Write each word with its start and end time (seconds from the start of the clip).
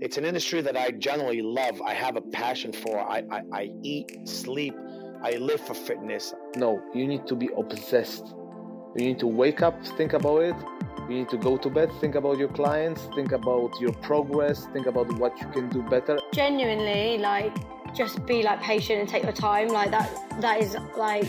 it's 0.00 0.16
an 0.16 0.24
industry 0.24 0.60
that 0.60 0.76
I 0.76 0.90
generally 0.92 1.42
love. 1.42 1.82
I 1.82 1.94
have 1.94 2.16
a 2.16 2.20
passion 2.20 2.72
for. 2.72 2.98
I, 2.98 3.22
I, 3.30 3.42
I 3.52 3.70
eat, 3.82 4.28
sleep, 4.28 4.74
I 5.22 5.32
live 5.32 5.60
for 5.60 5.74
fitness. 5.74 6.34
No, 6.56 6.80
you 6.94 7.06
need 7.06 7.26
to 7.26 7.34
be 7.34 7.48
obsessed. 7.56 8.24
You 8.96 9.04
need 9.06 9.18
to 9.18 9.26
wake 9.26 9.62
up, 9.62 9.84
think 9.96 10.12
about 10.12 10.42
it. 10.42 10.56
You 11.08 11.20
need 11.20 11.28
to 11.30 11.36
go 11.36 11.56
to 11.56 11.70
bed, 11.70 11.90
think 12.00 12.14
about 12.14 12.38
your 12.38 12.48
clients, 12.48 13.08
think 13.14 13.32
about 13.32 13.72
your 13.80 13.92
progress, 13.92 14.66
think 14.72 14.86
about 14.86 15.10
what 15.18 15.38
you 15.40 15.48
can 15.48 15.68
do 15.68 15.82
better. 15.82 16.18
Genuinely, 16.32 17.18
like, 17.18 17.54
just 17.94 18.24
be 18.26 18.42
like 18.42 18.60
patient 18.60 19.00
and 19.00 19.08
take 19.08 19.22
your 19.22 19.32
time. 19.32 19.68
Like 19.68 19.90
that, 19.90 20.40
that 20.40 20.60
is 20.60 20.76
like, 20.96 21.28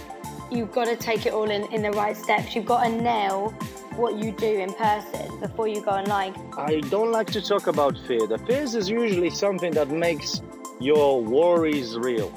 you've 0.52 0.72
got 0.72 0.86
to 0.86 0.96
take 0.96 1.26
it 1.26 1.34
all 1.34 1.50
in, 1.50 1.72
in 1.74 1.82
the 1.82 1.92
right 1.92 2.16
steps. 2.16 2.56
You've 2.56 2.66
got 2.66 2.84
to 2.84 2.90
nail 2.90 3.54
what 4.00 4.18
you 4.18 4.32
do 4.32 4.60
in 4.60 4.74
person 4.74 5.40
before 5.42 5.68
you 5.68 5.82
go 5.82 5.92
online. 5.92 6.34
I 6.58 6.80
don't 6.80 7.12
like 7.12 7.28
to 7.32 7.42
talk 7.42 7.68
about 7.68 7.98
fear. 8.08 8.26
The 8.26 8.38
fears 8.38 8.74
is 8.74 8.90
usually 8.90 9.30
something 9.30 9.74
that 9.74 9.90
makes 9.90 10.42
your 10.80 11.22
worries 11.22 11.98
real. 11.98 12.32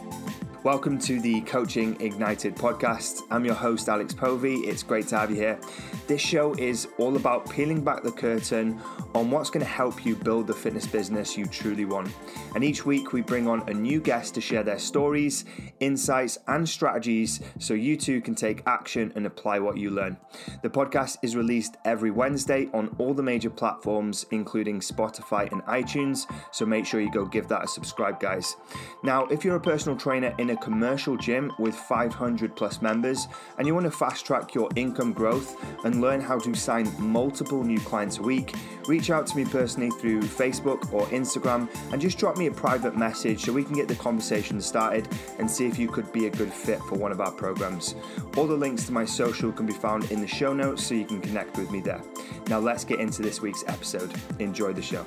Welcome 0.65 1.01
to 1.01 1.19
the 1.21 1.41
Coaching 1.41 2.01
Ignited 2.01 2.55
podcast. 2.55 3.23
I'm 3.33 3.45
your 3.45 3.57
host, 3.57 3.89
Alex 3.89 4.15
Povey. 4.15 4.59
It's 4.59 4.85
great 4.85 5.09
to 5.09 5.19
have 5.19 5.29
you 5.29 5.35
here. 5.35 5.59
This 6.07 6.21
show 6.21 6.55
is 6.55 6.87
all 6.99 7.17
about 7.17 7.51
peeling 7.51 7.83
back 7.83 8.05
the 8.05 8.13
curtain 8.13 8.81
on 9.13 9.29
what's 9.29 9.51
going 9.51 9.65
to 9.65 9.71
help 9.71 10.07
you 10.07 10.15
build 10.15 10.47
the 10.47 10.55
fitness 10.55 10.87
business 10.87 11.37
you 11.37 11.47
truly 11.47 11.85
want. 11.85 12.15
And 12.55 12.63
each 12.63 12.87
week 12.87 13.13
we 13.13 13.23
bring 13.23 13.49
on 13.49 13.69
a 13.69 13.75
new 13.75 14.01
guest 14.01 14.35
to 14.35 14.41
share 14.41 14.63
their 14.63 14.79
stories, 14.79 15.45
insights, 15.81 16.39
and 16.47 16.69
strategies 16.69 17.41
so 17.59 17.75
you 17.75 17.97
too 17.97 18.21
can 18.21 18.37
take 18.37 18.63
action 18.65 19.13
and 19.17 19.27
apply 19.27 19.59
what 19.59 19.79
you 19.79 19.91
learn. 19.91 20.17
The 20.63 20.71
podcast 20.71 21.17
is 21.23 21.35
released 21.35 21.77
every 21.85 22.13
Wednesday 22.13 22.69
on 22.73 22.95
all 22.99 23.15
the 23.15 23.23
major 23.23 23.51
platforms, 23.51 24.27
including 24.31 24.79
Spotify 24.79 25.51
and 25.51 25.63
iTunes. 25.63 26.33
So 26.53 26.65
make 26.65 26.87
sure 26.87 27.01
you 27.01 27.11
go 27.11 27.25
give 27.25 27.49
that 27.49 27.65
a 27.65 27.69
subscribe, 27.69 28.21
guys. 28.21 28.55
Now, 29.03 29.25
if 29.27 29.45
you're 29.45 29.57
a 29.57 29.61
personal 29.61 29.99
trainer 29.99 30.33
in 30.39 30.52
a 30.53 30.57
commercial 30.57 31.17
gym 31.17 31.53
with 31.59 31.75
500 31.75 32.55
plus 32.55 32.81
members 32.81 33.27
and 33.59 33.67
you 33.67 33.75
want 33.75 33.85
to 33.85 33.91
fast 33.91 34.25
track 34.25 34.55
your 34.55 34.69
income 34.77 35.13
growth 35.13 35.57
and 35.85 36.01
learn 36.01 36.21
how 36.21 36.39
to 36.39 36.55
sign 36.55 36.93
multiple 36.99 37.65
new 37.65 37.81
clients 37.81 38.19
a 38.19 38.23
week, 38.23 38.55
reach 38.87 39.11
out 39.11 39.27
to 39.27 39.37
me 39.37 39.45
personally 39.45 39.91
through 40.01 40.21
Facebook 40.21 40.93
or 40.93 41.07
Instagram 41.07 41.69
and 41.93 42.01
just 42.01 42.19
drop 42.19 42.37
me 42.37 42.47
a 42.47 42.53
private 42.53 42.97
message 42.97 43.45
so 43.45 43.53
we 43.53 43.65
can 43.65 43.75
get 43.75 43.89
the 43.89 43.95
conversation 43.97 44.61
started 44.61 45.09
and 45.39 45.51
see 45.51 45.67
if 45.67 45.79
you 45.79 45.89
could 45.89 46.11
be 46.13 46.27
a 46.27 46.31
good 46.31 46.53
fit 46.53 46.79
for 46.83 46.97
one 46.97 47.11
of 47.11 47.21
our 47.21 47.33
programs. 47.33 47.95
All 48.37 48.47
the 48.47 48.55
links 48.55 48.87
to 48.87 48.93
my 48.93 49.05
social 49.05 49.51
can 49.53 49.67
be 49.67 49.73
found 49.73 50.11
in 50.11 50.21
the 50.21 50.27
show 50.27 50.53
notes 50.53 50.87
so 50.87 50.95
you 50.95 51.07
can 51.07 51.21
connect 51.21 51.57
with 51.57 51.71
me 51.71 51.81
there. 51.81 52.03
Now 52.49 52.59
let's 52.59 52.85
get 52.85 53.01
into 53.01 53.23
this 53.23 53.41
week's 53.41 53.65
episode. 53.67 54.13
Enjoy 54.39 54.73
the 54.73 54.83
show. 54.83 55.07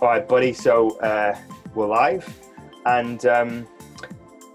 All 0.00 0.08
right, 0.08 0.26
buddy. 0.28 0.52
So 0.52 0.98
uh, 1.00 1.36
we're 1.74 1.86
live. 1.86 2.47
And 2.86 3.24
um, 3.26 3.66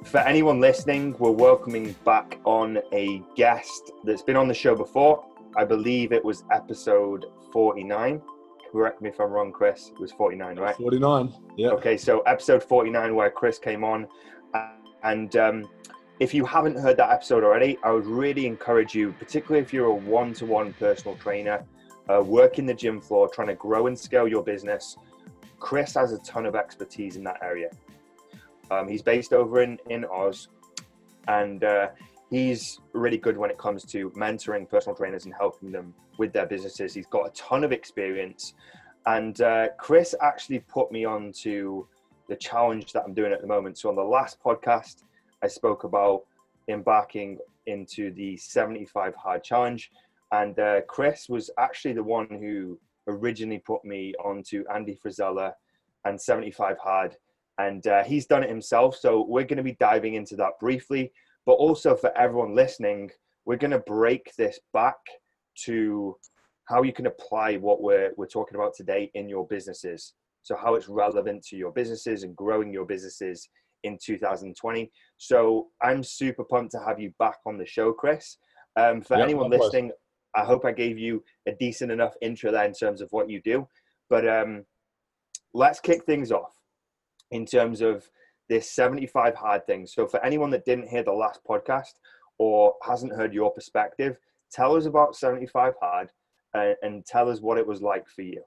for 0.03 0.19
anyone 0.19 0.59
listening, 0.59 1.15
we're 1.19 1.31
welcoming 1.31 1.95
back 2.05 2.39
on 2.45 2.79
a 2.91 3.21
guest 3.35 3.91
that's 4.03 4.21
been 4.21 4.35
on 4.35 4.47
the 4.47 4.53
show 4.53 4.75
before. 4.75 5.25
I 5.55 5.65
believe 5.65 6.11
it 6.11 6.23
was 6.23 6.43
episode 6.51 7.25
49. 7.51 8.21
Correct 8.71 9.01
me 9.01 9.09
if 9.09 9.19
I'm 9.19 9.29
wrong, 9.29 9.51
Chris. 9.51 9.89
It 9.89 9.99
was 9.99 10.11
49, 10.11 10.57
right? 10.57 10.75
49. 10.75 11.33
Yeah. 11.57 11.69
Okay, 11.69 11.95
so 11.95 12.21
episode 12.21 12.63
49 12.63 13.15
where 13.15 13.29
Chris 13.29 13.59
came 13.59 13.83
on. 13.83 14.07
And 15.03 15.35
um, 15.35 15.69
if 16.19 16.33
you 16.33 16.45
haven't 16.45 16.77
heard 16.79 16.97
that 16.97 17.11
episode 17.11 17.43
already, 17.43 17.77
I 17.83 17.91
would 17.91 18.05
really 18.05 18.45
encourage 18.45 18.95
you, 18.95 19.13
particularly 19.19 19.61
if 19.61 19.73
you're 19.73 19.87
a 19.87 19.93
one 19.93 20.33
to 20.35 20.45
one 20.45 20.73
personal 20.73 21.17
trainer, 21.17 21.65
uh, 22.09 22.21
working 22.23 22.65
the 22.65 22.73
gym 22.73 22.99
floor, 22.99 23.29
trying 23.29 23.49
to 23.49 23.55
grow 23.55 23.87
and 23.87 23.97
scale 23.97 24.27
your 24.27 24.43
business. 24.43 24.97
Chris 25.59 25.93
has 25.93 26.11
a 26.11 26.17
ton 26.19 26.45
of 26.45 26.55
expertise 26.55 27.15
in 27.15 27.23
that 27.23 27.37
area. 27.41 27.69
Um, 28.71 28.87
he's 28.87 29.01
based 29.01 29.33
over 29.33 29.61
in, 29.61 29.77
in 29.89 30.05
Oz, 30.05 30.47
and 31.27 31.63
uh, 31.63 31.89
he's 32.29 32.79
really 32.93 33.17
good 33.17 33.37
when 33.37 33.49
it 33.49 33.57
comes 33.57 33.83
to 33.85 34.09
mentoring 34.11 34.69
personal 34.69 34.95
trainers 34.95 35.25
and 35.25 35.33
helping 35.33 35.71
them 35.71 35.93
with 36.17 36.33
their 36.33 36.45
businesses. 36.45 36.93
He's 36.93 37.07
got 37.07 37.27
a 37.27 37.31
ton 37.31 37.63
of 37.63 37.71
experience. 37.71 38.53
And 39.05 39.39
uh, 39.41 39.69
Chris 39.77 40.15
actually 40.21 40.59
put 40.59 40.91
me 40.91 41.05
on 41.05 41.31
to 41.41 41.87
the 42.29 42.35
challenge 42.35 42.93
that 42.93 43.03
I'm 43.03 43.13
doing 43.13 43.33
at 43.33 43.41
the 43.41 43.47
moment. 43.47 43.77
So, 43.77 43.89
on 43.89 43.95
the 43.95 44.01
last 44.01 44.41
podcast, 44.41 45.03
I 45.43 45.47
spoke 45.47 45.83
about 45.83 46.23
embarking 46.69 47.37
into 47.65 48.11
the 48.11 48.37
75 48.37 49.13
hard 49.15 49.43
challenge. 49.43 49.91
And 50.31 50.57
uh, 50.57 50.81
Chris 50.87 51.29
was 51.29 51.51
actually 51.59 51.93
the 51.93 52.03
one 52.03 52.27
who 52.29 52.79
originally 53.07 53.59
put 53.59 53.83
me 53.83 54.13
onto 54.23 54.63
Andy 54.73 54.97
Frisella 55.03 55.53
and 56.05 56.19
75 56.19 56.77
hard 56.77 57.15
and 57.59 57.85
uh, 57.87 58.03
he's 58.03 58.25
done 58.25 58.43
it 58.43 58.49
himself. 58.49 58.95
So 58.95 59.25
we're 59.27 59.43
going 59.43 59.57
to 59.57 59.63
be 59.63 59.77
diving 59.79 60.15
into 60.15 60.35
that 60.37 60.59
briefly, 60.59 61.11
but 61.45 61.53
also 61.53 61.95
for 61.95 62.15
everyone 62.17 62.55
listening, 62.55 63.11
we're 63.45 63.57
going 63.57 63.71
to 63.71 63.79
break 63.79 64.31
this 64.37 64.59
back 64.73 64.95
to 65.65 66.15
how 66.65 66.81
you 66.81 66.93
can 66.93 67.07
apply 67.07 67.57
what 67.57 67.81
we're 67.81 68.11
we're 68.15 68.25
talking 68.25 68.55
about 68.55 68.73
today 68.75 69.11
in 69.13 69.27
your 69.27 69.45
businesses. 69.47 70.13
So 70.43 70.55
how 70.55 70.75
it's 70.75 70.89
relevant 70.89 71.43
to 71.47 71.57
your 71.57 71.71
businesses 71.71 72.23
and 72.23 72.35
growing 72.35 72.73
your 72.73 72.85
businesses 72.85 73.47
in 73.83 73.97
2020. 74.03 74.91
So 75.17 75.67
I'm 75.81 76.03
super 76.03 76.43
pumped 76.43 76.71
to 76.71 76.79
have 76.85 76.99
you 76.99 77.13
back 77.19 77.37
on 77.45 77.57
the 77.57 77.65
show, 77.65 77.93
Chris. 77.93 78.37
Um, 78.75 79.01
for 79.01 79.17
yep, 79.17 79.25
anyone 79.25 79.49
listening, 79.49 79.91
I 80.35 80.43
hope 80.43 80.65
I 80.65 80.71
gave 80.71 80.97
you 80.97 81.23
a 81.47 81.51
decent 81.53 81.91
enough 81.91 82.13
intro 82.21 82.51
there 82.51 82.65
in 82.65 82.73
terms 82.73 83.01
of 83.01 83.09
what 83.11 83.29
you 83.29 83.41
do. 83.41 83.67
But 84.09 84.27
um, 84.27 84.65
let's 85.53 85.79
kick 85.79 86.05
things 86.05 86.31
off 86.31 86.53
in 87.33 87.45
terms 87.45 87.81
of 87.81 88.07
this 88.47 88.71
75 88.71 89.35
hard 89.35 89.65
things. 89.65 89.93
So 89.93 90.05
for 90.07 90.23
anyone 90.23 90.51
that 90.51 90.65
didn't 90.65 90.87
hear 90.87 91.03
the 91.03 91.11
last 91.11 91.41
podcast 91.49 91.93
or 92.37 92.75
hasn't 92.83 93.13
heard 93.13 93.33
your 93.33 93.51
perspective, 93.51 94.17
tell 94.51 94.75
us 94.75 94.85
about 94.85 95.15
75 95.15 95.73
hard 95.81 96.11
and, 96.53 96.75
and 96.83 97.05
tell 97.05 97.29
us 97.29 97.41
what 97.41 97.57
it 97.57 97.65
was 97.65 97.81
like 97.81 98.07
for 98.07 98.21
you. 98.21 98.43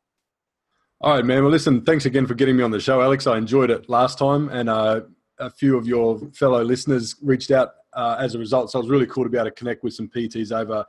All 1.01 1.15
right, 1.15 1.25
man. 1.25 1.43
Well, 1.43 1.51
listen, 1.51 1.83
thanks 1.83 2.07
again 2.07 2.27
for 2.27 2.35
getting 2.35 2.57
me 2.57 2.63
on 2.63 2.71
the 2.71 2.81
show, 2.81 3.03
Alex. 3.03 3.27
I 3.27 3.37
enjoyed 3.37 3.71
it 3.71 3.91
last 3.91 4.19
time, 4.19 4.49
and 4.49 4.71
uh, 4.71 5.01
a 5.39 5.51
few 5.51 5.77
of 5.77 5.87
your 5.87 6.19
fellow 6.33 6.63
listeners 6.63 7.17
reached 7.21 7.51
out 7.51 7.73
uh, 7.93 8.17
as 8.19 8.35
a 8.35 8.39
result. 8.39 8.71
So 8.71 8.79
it 8.79 8.83
was 8.83 8.91
really 8.91 9.07
cool 9.07 9.25
to 9.25 9.29
be 9.29 9.37
able 9.37 9.47
to 9.47 9.51
connect 9.51 9.85
with 9.85 9.93
some 9.93 10.09
PTs 10.09 10.53
over 10.53 10.87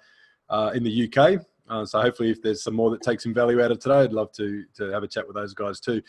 uh, 0.49 0.71
in 0.73 0.83
the 0.83 1.11
UK. 1.11 1.41
Uh, 1.67 1.85
so 1.85 1.99
hopefully, 1.99 2.29
if 2.29 2.41
there's 2.41 2.63
some 2.63 2.73
more 2.73 2.89
that 2.91 3.01
take 3.01 3.19
some 3.19 3.33
value 3.33 3.61
out 3.61 3.71
of 3.71 3.79
today, 3.79 3.99
I'd 3.99 4.13
love 4.13 4.31
to 4.33 4.63
to 4.75 4.91
have 4.91 5.03
a 5.03 5.07
chat 5.07 5.27
with 5.27 5.35
those 5.35 5.53
guys 5.53 5.81
too. 5.81 6.01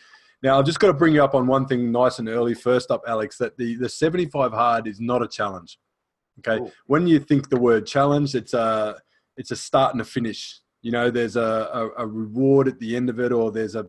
Now, 0.43 0.59
I've 0.59 0.67
just 0.67 0.79
got 0.79 0.89
to 0.89 0.95
bring 0.95 1.15
you 1.15 1.23
up 1.23 1.35
on 1.35 1.47
one 1.47 1.67
thing 1.67 1.91
nice 1.91 2.19
and 2.19 2.29
early. 2.29 2.55
First 2.55 2.91
up, 2.91 3.03
Alex, 3.09 3.39
that 3.39 3.57
the, 3.57 3.77
the 3.77 3.89
75 3.89 4.53
hard 4.53 4.87
is 4.87 5.01
not 5.01 5.23
a 5.23 5.29
challenge. 5.29 5.79
Okay. 6.39 6.63
Ooh. 6.63 6.71
When 6.87 7.07
you 7.07 7.19
think 7.19 7.49
the 7.49 7.59
word 7.59 7.87
challenge, 7.87 8.35
it's 8.35 8.55
a, 8.55 8.97
it's 9.37 9.51
a 9.51 9.57
start 9.57 9.95
and 9.95 10.01
a 10.01 10.05
finish. 10.05 10.61
You 10.83 10.93
know, 10.93 11.11
there's 11.11 11.35
a, 11.35 11.41
a, 11.73 12.05
a 12.05 12.07
reward 12.07 12.69
at 12.69 12.79
the 12.79 12.95
end 12.95 13.11
of 13.11 13.19
it, 13.19 13.33
or 13.33 13.51
there's 13.51 13.75
a, 13.75 13.87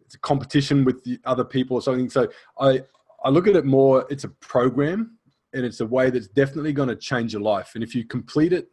it's 0.00 0.14
a 0.14 0.20
competition 0.20 0.84
with 0.84 1.04
the 1.04 1.18
other 1.24 1.44
people 1.44 1.76
or 1.76 1.82
something. 1.82 2.08
So 2.08 2.28
I, 2.58 2.82
I 3.22 3.28
look 3.28 3.46
at 3.46 3.54
it 3.54 3.66
more, 3.66 4.06
it's 4.08 4.24
a 4.24 4.28
program 4.28 5.18
and 5.52 5.64
it's 5.66 5.80
a 5.80 5.86
way 5.86 6.08
that's 6.08 6.28
definitely 6.28 6.72
going 6.72 6.88
to 6.88 6.96
change 6.96 7.34
your 7.34 7.42
life. 7.42 7.72
And 7.74 7.84
if 7.84 7.94
you 7.94 8.06
complete 8.06 8.54
it 8.54 8.68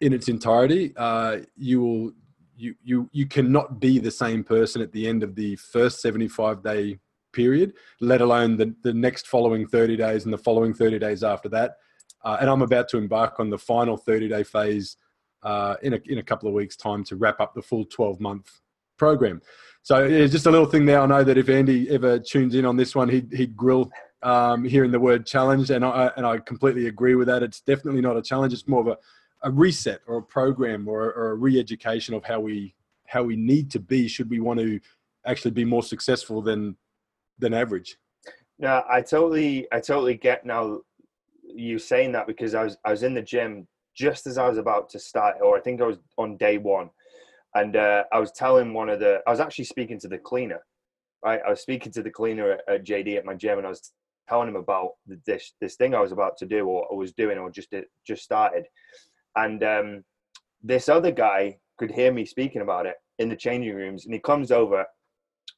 in 0.00 0.14
its 0.14 0.28
entirety, 0.28 0.94
uh, 0.96 1.38
you 1.56 1.80
will 1.80 2.12
you 2.58 2.74
you 2.82 3.08
you 3.12 3.26
cannot 3.26 3.80
be 3.80 3.98
the 3.98 4.10
same 4.10 4.42
person 4.42 4.82
at 4.82 4.92
the 4.92 5.06
end 5.06 5.22
of 5.22 5.34
the 5.34 5.56
first 5.56 6.00
75 6.00 6.62
day 6.62 6.98
period 7.32 7.74
let 8.00 8.20
alone 8.20 8.56
the, 8.56 8.74
the 8.82 8.92
next 8.92 9.26
following 9.26 9.66
30 9.66 9.96
days 9.96 10.24
and 10.24 10.32
the 10.32 10.38
following 10.38 10.74
30 10.74 10.98
days 10.98 11.22
after 11.22 11.48
that. 11.48 11.76
Uh, 12.24 12.36
and 12.40 12.50
i'm 12.50 12.62
about 12.62 12.88
to 12.88 12.98
embark 12.98 13.38
on 13.38 13.48
the 13.48 13.58
final 13.58 13.96
30 13.96 14.28
day 14.28 14.42
phase 14.42 14.96
uh, 15.44 15.76
in, 15.82 15.94
a, 15.94 16.00
in 16.06 16.18
a 16.18 16.22
couple 16.22 16.48
of 16.48 16.54
weeks 16.54 16.76
time 16.76 17.04
to 17.04 17.16
wrap 17.16 17.40
up 17.40 17.54
the 17.54 17.62
full 17.62 17.84
12 17.84 18.20
month 18.20 18.60
program. 18.96 19.40
So 19.82 20.04
it's 20.04 20.32
just 20.32 20.46
a 20.46 20.50
little 20.50 20.66
thing 20.66 20.84
there. 20.84 21.00
I 21.00 21.06
know 21.06 21.22
that 21.22 21.38
if 21.38 21.48
andy 21.48 21.88
ever 21.90 22.18
tunes 22.18 22.54
in 22.54 22.66
on 22.66 22.76
this 22.76 22.96
one 22.96 23.08
he'd, 23.08 23.32
he'd 23.32 23.56
grill 23.56 23.88
um, 24.22 24.64
hearing 24.64 24.90
the 24.90 24.98
word 24.98 25.24
challenge 25.24 25.70
and 25.70 25.84
I, 25.84 26.10
and 26.16 26.26
I 26.26 26.38
completely 26.38 26.88
agree 26.88 27.14
with 27.14 27.28
that. 27.28 27.44
It's 27.44 27.60
definitely 27.60 28.00
not 28.00 28.16
a 28.16 28.22
challenge. 28.22 28.52
It's 28.52 28.66
more 28.66 28.80
of 28.80 28.88
a 28.88 28.98
a 29.42 29.50
reset 29.50 30.00
or 30.06 30.18
a 30.18 30.22
program 30.22 30.88
or, 30.88 31.12
or 31.12 31.30
a 31.30 31.34
re-education 31.34 32.14
of 32.14 32.24
how 32.24 32.40
we 32.40 32.74
how 33.06 33.22
we 33.22 33.36
need 33.36 33.70
to 33.70 33.80
be 33.80 34.06
should 34.06 34.28
we 34.28 34.40
want 34.40 34.60
to 34.60 34.78
actually 35.26 35.50
be 35.50 35.64
more 35.64 35.82
successful 35.82 36.42
than 36.42 36.76
than 37.38 37.54
average. 37.54 37.96
No 38.58 38.82
i 38.90 39.00
totally 39.00 39.66
i 39.72 39.80
totally 39.80 40.14
get 40.14 40.44
now 40.44 40.80
you 41.42 41.78
saying 41.78 42.12
that 42.12 42.26
because 42.26 42.54
i 42.54 42.64
was 42.64 42.76
i 42.84 42.90
was 42.90 43.02
in 43.02 43.14
the 43.14 43.22
gym 43.22 43.66
just 43.96 44.26
as 44.26 44.38
i 44.38 44.48
was 44.48 44.58
about 44.58 44.88
to 44.90 44.98
start 44.98 45.36
or 45.42 45.56
i 45.56 45.60
think 45.60 45.80
i 45.80 45.86
was 45.86 45.98
on 46.16 46.36
day 46.36 46.58
one. 46.58 46.90
And 47.54 47.76
uh, 47.76 48.04
i 48.12 48.18
was 48.18 48.32
telling 48.32 48.74
one 48.74 48.88
of 48.88 49.00
the 49.00 49.22
i 49.26 49.30
was 49.30 49.40
actually 49.40 49.64
speaking 49.64 49.98
to 50.00 50.08
the 50.08 50.18
cleaner 50.18 50.60
right? 51.24 51.40
I 51.44 51.50
was 51.50 51.60
speaking 51.60 51.90
to 51.92 52.02
the 52.02 52.10
cleaner 52.10 52.52
at, 52.52 52.60
at 52.68 52.84
jd 52.84 53.16
at 53.16 53.24
my 53.24 53.34
gym 53.34 53.58
and 53.58 53.66
i 53.66 53.70
was 53.70 53.92
telling 54.28 54.48
him 54.48 54.56
about 54.56 54.92
this 55.26 55.54
this 55.60 55.76
thing 55.76 55.94
i 55.94 56.00
was 56.00 56.12
about 56.12 56.36
to 56.38 56.46
do 56.46 56.66
or, 56.66 56.86
or 56.86 56.98
was 56.98 57.12
doing 57.12 57.38
or 57.38 57.50
just 57.50 57.72
just 58.06 58.22
started 58.22 58.66
and 59.36 59.62
um, 59.62 60.04
this 60.62 60.88
other 60.88 61.10
guy 61.10 61.58
could 61.78 61.90
hear 61.90 62.12
me 62.12 62.24
speaking 62.24 62.62
about 62.62 62.86
it 62.86 62.96
in 63.18 63.28
the 63.28 63.36
changing 63.36 63.74
rooms, 63.74 64.04
and 64.04 64.14
he 64.14 64.20
comes 64.20 64.50
over, 64.50 64.84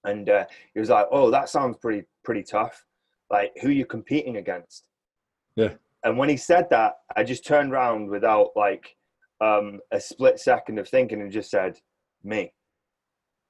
and 0.05 0.28
uh, 0.28 0.44
he 0.75 0.81
was 0.81 0.90
like, 0.90 1.06
"Oh, 1.11 1.31
that 1.31 1.49
sounds 1.49 1.76
pretty 1.78 2.06
pretty 2.25 2.43
tough. 2.43 2.84
Like, 3.31 3.52
who 3.61 3.70
you 3.70 3.87
competing 3.87 4.37
against?" 4.37 4.84
Yeah. 5.56 5.75
And 6.05 6.17
when 6.17 6.28
he 6.28 6.37
said 6.37 6.69
that, 6.70 6.94
I 7.17 7.25
just 7.25 7.44
turned 7.46 7.72
around 7.72 8.08
without 8.08 8.50
like 8.56 8.96
um, 9.40 9.81
a 9.93 10.00
split 10.00 10.38
second 10.40 10.78
of 10.78 10.88
thinking 10.88 11.20
and 11.20 11.31
just 11.32 11.50
said, 11.50 11.78
"Me." 12.22 12.52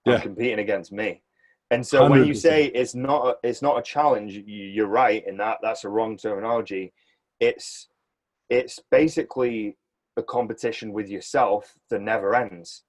I'm 0.07 0.13
competing 0.23 0.61
against 0.61 0.93
me. 0.93 1.23
And 1.71 1.87
so 1.87 2.01
when 2.11 2.21
you 2.27 2.33
say 2.41 2.65
it's 2.67 2.95
not 2.95 3.27
a, 3.27 3.49
it's 3.49 3.63
not 3.63 3.79
a 3.79 3.83
challenge, 3.83 4.33
you- 4.35 4.43
you're 4.45 4.87
right 4.89 5.25
in 5.27 5.37
that 5.37 5.59
that's 5.63 5.85
a 5.85 5.89
wrong 5.89 6.17
terminology. 6.17 6.93
It's 7.39 7.89
it's 8.49 8.81
basically 8.91 9.77
a 10.21 10.25
competition 10.25 10.93
with 10.93 11.09
yourself 11.09 11.75
that 11.91 12.01
never 12.01 12.35
ends. 12.35 12.85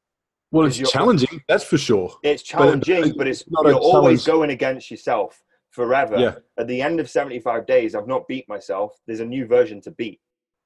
Well, 0.51 0.68
it's 0.68 0.78
challenging, 0.78 1.42
that's 1.48 1.63
for 1.63 1.78
sure. 1.78 2.13
It's 2.24 2.44
challenging, 2.44 3.13
but 3.18 3.28
it's, 3.28 3.42
it's 3.42 3.50
you're 3.50 3.74
always 3.74 4.25
challenge. 4.25 4.25
going 4.25 4.50
against 4.51 4.92
yourself 4.92 5.42
forever. 5.72 6.18
Yeah. 6.18 6.36
At 6.60 6.68
the 6.68 6.81
end 6.81 7.00
of 7.00 7.10
75 7.10 7.66
days, 7.66 7.95
I've 7.95 8.07
not 8.07 8.28
beat 8.28 8.48
myself. 8.50 9.00
There's 9.07 9.22
a 9.22 9.25
new 9.25 9.48
version 9.48 9.81
to 9.81 9.92
beat. 9.92 10.19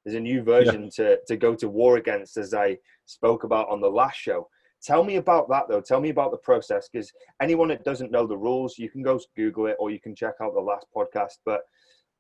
There's 0.04 0.16
a 0.16 0.20
new 0.20 0.44
version 0.44 0.90
to, 0.96 1.18
to 1.28 1.38
go 1.38 1.56
to 1.56 1.70
war 1.70 1.98
against, 1.98 2.38
as 2.38 2.54
I 2.54 2.78
spoke 3.06 3.44
about 3.44 3.70
on 3.70 3.80
the 3.82 3.90
last 3.90 4.18
show. 4.18 4.48
Tell 4.84 5.04
me 5.04 5.16
about 5.16 5.50
that, 5.50 5.64
though. 5.68 5.82
Tell 5.82 6.00
me 6.00 6.10
about 6.10 6.32
the 6.32 6.38
process, 6.38 6.90
because 6.92 7.12
anyone 7.42 7.70
that 7.70 7.84
doesn't 7.84 8.12
know 8.12 8.28
the 8.28 8.38
rules, 8.38 8.78
you 8.78 8.90
can 8.90 9.02
go 9.02 9.20
Google 9.36 9.68
it 9.68 9.78
or 9.80 9.90
you 9.90 10.00
can 10.00 10.16
check 10.16 10.36
out 10.42 10.54
the 10.54 10.60
last 10.60 10.86
podcast. 10.96 11.38
But 11.44 11.62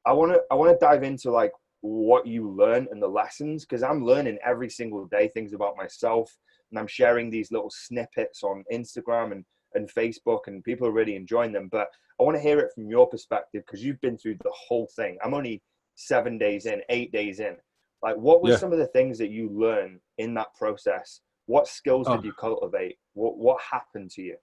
I 0.05 0.13
want 0.13 0.31
to 0.31 0.41
I 0.51 0.55
want 0.55 0.71
to 0.71 0.83
dive 0.83 1.03
into 1.03 1.31
like 1.31 1.51
what 1.85 2.25
you 2.25 2.49
learn 2.49 2.87
and 2.91 3.01
the 3.01 3.07
lessons, 3.07 3.63
because 3.65 3.83
I'm 3.83 4.03
learning 4.05 4.39
every 4.43 4.69
single 4.69 5.05
day 5.05 5.27
things 5.29 5.53
about 5.53 5.77
myself, 5.77 6.35
and 6.71 6.79
I'm 6.79 6.87
sharing 6.87 7.29
these 7.29 7.51
little 7.51 7.69
snippets 7.69 8.43
on 8.43 8.63
Instagram 8.71 9.31
and 9.31 9.45
and 9.75 9.89
Facebook, 9.93 10.47
and 10.47 10.63
people 10.63 10.87
are 10.87 10.91
really 10.93 11.15
enjoying 11.17 11.51
them. 11.51 11.67
But 11.69 11.89
I 12.19 12.23
want 12.23 12.37
to 12.37 12.41
hear 12.41 12.59
it 12.59 12.71
from 12.73 12.87
your 12.89 13.07
perspective 13.07 13.63
because 13.65 13.83
you've 13.83 13.99
been 13.99 14.17
through 14.17 14.37
the 14.41 14.53
whole 14.53 14.87
thing. 14.95 15.17
I'm 15.21 15.33
only 15.33 15.61
seven 15.95 16.37
days 16.37 16.65
in, 16.65 16.81
eight 16.89 17.11
days 17.11 17.41
in. 17.41 17.57
Like, 18.01 18.15
what 18.15 18.41
were 18.41 18.51
Yeah. 18.51 18.57
some 18.57 18.71
of 18.71 18.79
the 18.79 18.87
things 18.87 19.17
that 19.17 19.31
you 19.31 19.49
learned 19.49 19.99
in 20.17 20.33
that 20.35 20.55
process? 20.55 21.19
What 21.47 21.67
skills 21.67 22.07
Oh. 22.07 22.15
did 22.15 22.23
you 22.25 22.33
cultivate? 22.33 22.97
What 23.13 23.37
what 23.37 23.61
happened 23.61 24.11
to 24.11 24.21
you? 24.21 24.37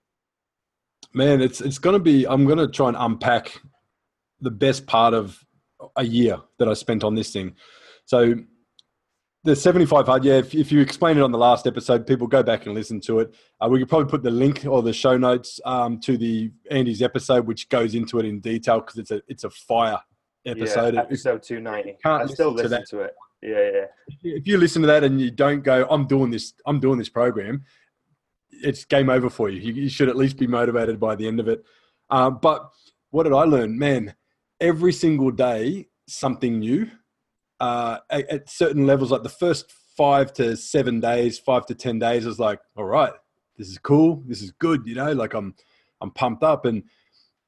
Man, 1.13 1.41
it's 1.41 1.61
it's 1.61 1.79
gonna 1.79 1.99
be. 1.99 2.25
I'm 2.25 2.45
gonna 2.45 2.67
try 2.67 2.87
and 2.89 2.97
unpack 2.97 3.59
the 4.39 4.51
best 4.51 4.85
part 4.85 5.13
of 5.13 5.42
a 5.95 6.03
year 6.03 6.37
that 6.59 6.67
I 6.67 6.73
spent 6.73 7.03
on 7.03 7.15
this 7.15 7.31
thing. 7.31 7.55
So 8.05 8.35
the 9.43 9.55
75 9.55 10.05
hard, 10.05 10.23
yeah. 10.23 10.35
If, 10.35 10.55
if 10.55 10.71
you 10.71 10.79
explain 10.79 11.17
it 11.17 11.21
on 11.21 11.31
the 11.31 11.37
last 11.37 11.67
episode, 11.67 12.07
people 12.07 12.27
go 12.27 12.43
back 12.43 12.65
and 12.65 12.73
listen 12.73 13.01
to 13.01 13.19
it. 13.19 13.35
Uh, 13.59 13.67
we 13.67 13.79
could 13.79 13.89
probably 13.89 14.09
put 14.09 14.23
the 14.23 14.31
link 14.31 14.65
or 14.65 14.81
the 14.81 14.93
show 14.93 15.17
notes 15.17 15.59
um, 15.65 15.99
to 16.01 16.17
the 16.17 16.51
Andy's 16.71 17.01
episode, 17.01 17.45
which 17.45 17.67
goes 17.69 17.93
into 17.93 18.19
it 18.19 18.25
in 18.25 18.39
detail 18.39 18.79
because 18.79 18.97
it's 18.97 19.11
a 19.11 19.21
it's 19.27 19.43
a 19.43 19.49
fire 19.49 19.99
episode. 20.45 20.93
Yeah, 20.93 21.01
episode 21.01 21.43
290. 21.43 21.97
can't 22.03 22.23
I 22.23 22.33
still 22.33 22.51
listen 22.51 22.71
to 22.71 22.79
listen 22.79 22.99
to, 22.99 23.03
it. 23.05 23.13
Yeah, 23.41 23.81
yeah. 23.81 24.35
if 24.35 24.47
you 24.47 24.57
listen 24.57 24.81
to 24.83 24.87
that 24.87 25.03
and 25.03 25.19
you 25.19 25.29
don't 25.29 25.63
go, 25.63 25.85
I'm 25.89 26.07
doing 26.07 26.31
this, 26.31 26.53
I'm 26.65 26.79
doing 26.79 26.97
this 26.97 27.09
program, 27.09 27.65
it's 28.49 28.85
game 28.85 29.09
over 29.09 29.29
for 29.29 29.49
you. 29.49 29.59
You, 29.59 29.73
you 29.73 29.89
should 29.89 30.07
at 30.07 30.15
least 30.15 30.37
be 30.37 30.47
motivated 30.47 30.97
by 30.99 31.15
the 31.15 31.27
end 31.27 31.41
of 31.41 31.49
it. 31.49 31.61
Uh, 32.09 32.29
but 32.29 32.69
what 33.09 33.23
did 33.23 33.33
I 33.33 33.43
learn? 33.43 33.77
Man, 33.77 34.15
every 34.63 34.93
single 34.93 35.29
day, 35.29 35.87
something 36.07 36.57
new. 36.57 36.89
Uh, 37.59 37.99
at, 38.09 38.27
at 38.29 38.49
certain 38.49 38.87
levels, 38.87 39.11
like 39.11 39.21
the 39.21 39.29
first 39.29 39.71
five 39.95 40.33
to 40.33 40.55
seven 40.57 40.99
days, 40.99 41.37
five 41.37 41.65
to 41.67 41.75
10 41.75 41.99
days, 41.99 42.25
is 42.25 42.39
like, 42.39 42.59
all 42.75 42.85
right, 42.85 43.13
this 43.57 43.67
is 43.67 43.77
cool. 43.77 44.23
This 44.25 44.41
is 44.41 44.51
good. 44.51 44.87
You 44.87 44.95
know, 44.95 45.11
like 45.11 45.33
I'm, 45.33 45.53
I'm 46.01 46.11
pumped 46.11 46.43
up. 46.43 46.65
And 46.65 46.83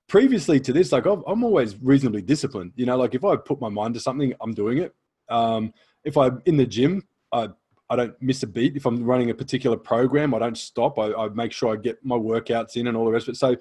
previously 0.08 0.60
to 0.60 0.74
this, 0.74 0.92
like 0.92 1.08
I've, 1.08 1.24
I'm 1.26 1.44
always 1.44 1.82
reasonably 1.82 2.22
disciplined. 2.22 2.74
You 2.76 2.86
know, 2.86 2.98
like 2.98 3.16
if 3.16 3.24
I 3.24 3.36
put 3.38 3.62
my 3.62 3.70
mind 3.70 3.96
to 3.96 4.00
something, 4.00 4.34
I'm 4.42 4.54
doing 4.54 4.80
it. 4.80 4.94
Um, 5.30 5.74
if 6.04 6.18
I'm 6.18 6.42
in 6.46 6.58
the 6.58 6.66
gym, 6.66 7.02
I, 7.32 7.50
I 7.90 7.96
don't 7.96 8.22
miss 8.22 8.44
a 8.44 8.48
beat. 8.48 8.76
If 8.76 8.86
I'm 8.86 9.04
running 9.04 9.30
a 9.30 9.36
particular 9.36 9.78
program, 9.78 10.34
I 10.34 10.40
don't 10.40 10.58
stop. 10.58 11.00
I, 11.00 11.14
I 11.14 11.30
make 11.30 11.52
sure 11.52 11.74
I 11.74 11.78
get 11.78 12.04
my 12.04 12.18
workouts 12.18 12.76
in 12.76 12.88
and 12.88 12.98
all 12.98 13.06
the 13.06 13.12
rest 13.12 13.28
of 13.28 13.34
it. 13.34 13.38
So 13.38 13.56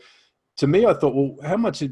to 0.57 0.67
me, 0.67 0.87
I 0.87 0.95
thought, 0.95 1.15
well, 1.15 1.37
how 1.43 1.57
much, 1.57 1.83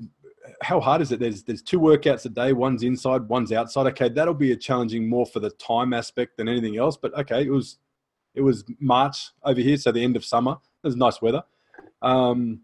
how 0.60 0.80
hard 0.80 1.02
is 1.02 1.12
it? 1.12 1.20
There's, 1.20 1.42
there's 1.42 1.62
two 1.62 1.80
workouts 1.80 2.24
a 2.24 2.28
day. 2.28 2.52
One's 2.52 2.82
inside, 2.82 3.28
one's 3.28 3.52
outside. 3.52 3.86
Okay. 3.88 4.08
That'll 4.08 4.34
be 4.34 4.52
a 4.52 4.56
challenging 4.56 5.08
more 5.08 5.26
for 5.26 5.40
the 5.40 5.50
time 5.50 5.92
aspect 5.92 6.36
than 6.36 6.48
anything 6.48 6.78
else. 6.78 6.96
But 6.96 7.16
okay, 7.18 7.42
it 7.44 7.50
was, 7.50 7.78
it 8.34 8.40
was 8.40 8.64
March 8.80 9.30
over 9.44 9.60
here. 9.60 9.76
So 9.76 9.92
the 9.92 10.02
end 10.02 10.16
of 10.16 10.24
summer, 10.24 10.52
it 10.52 10.86
was 10.86 10.96
nice 10.96 11.22
weather. 11.22 11.42
Um, 12.00 12.62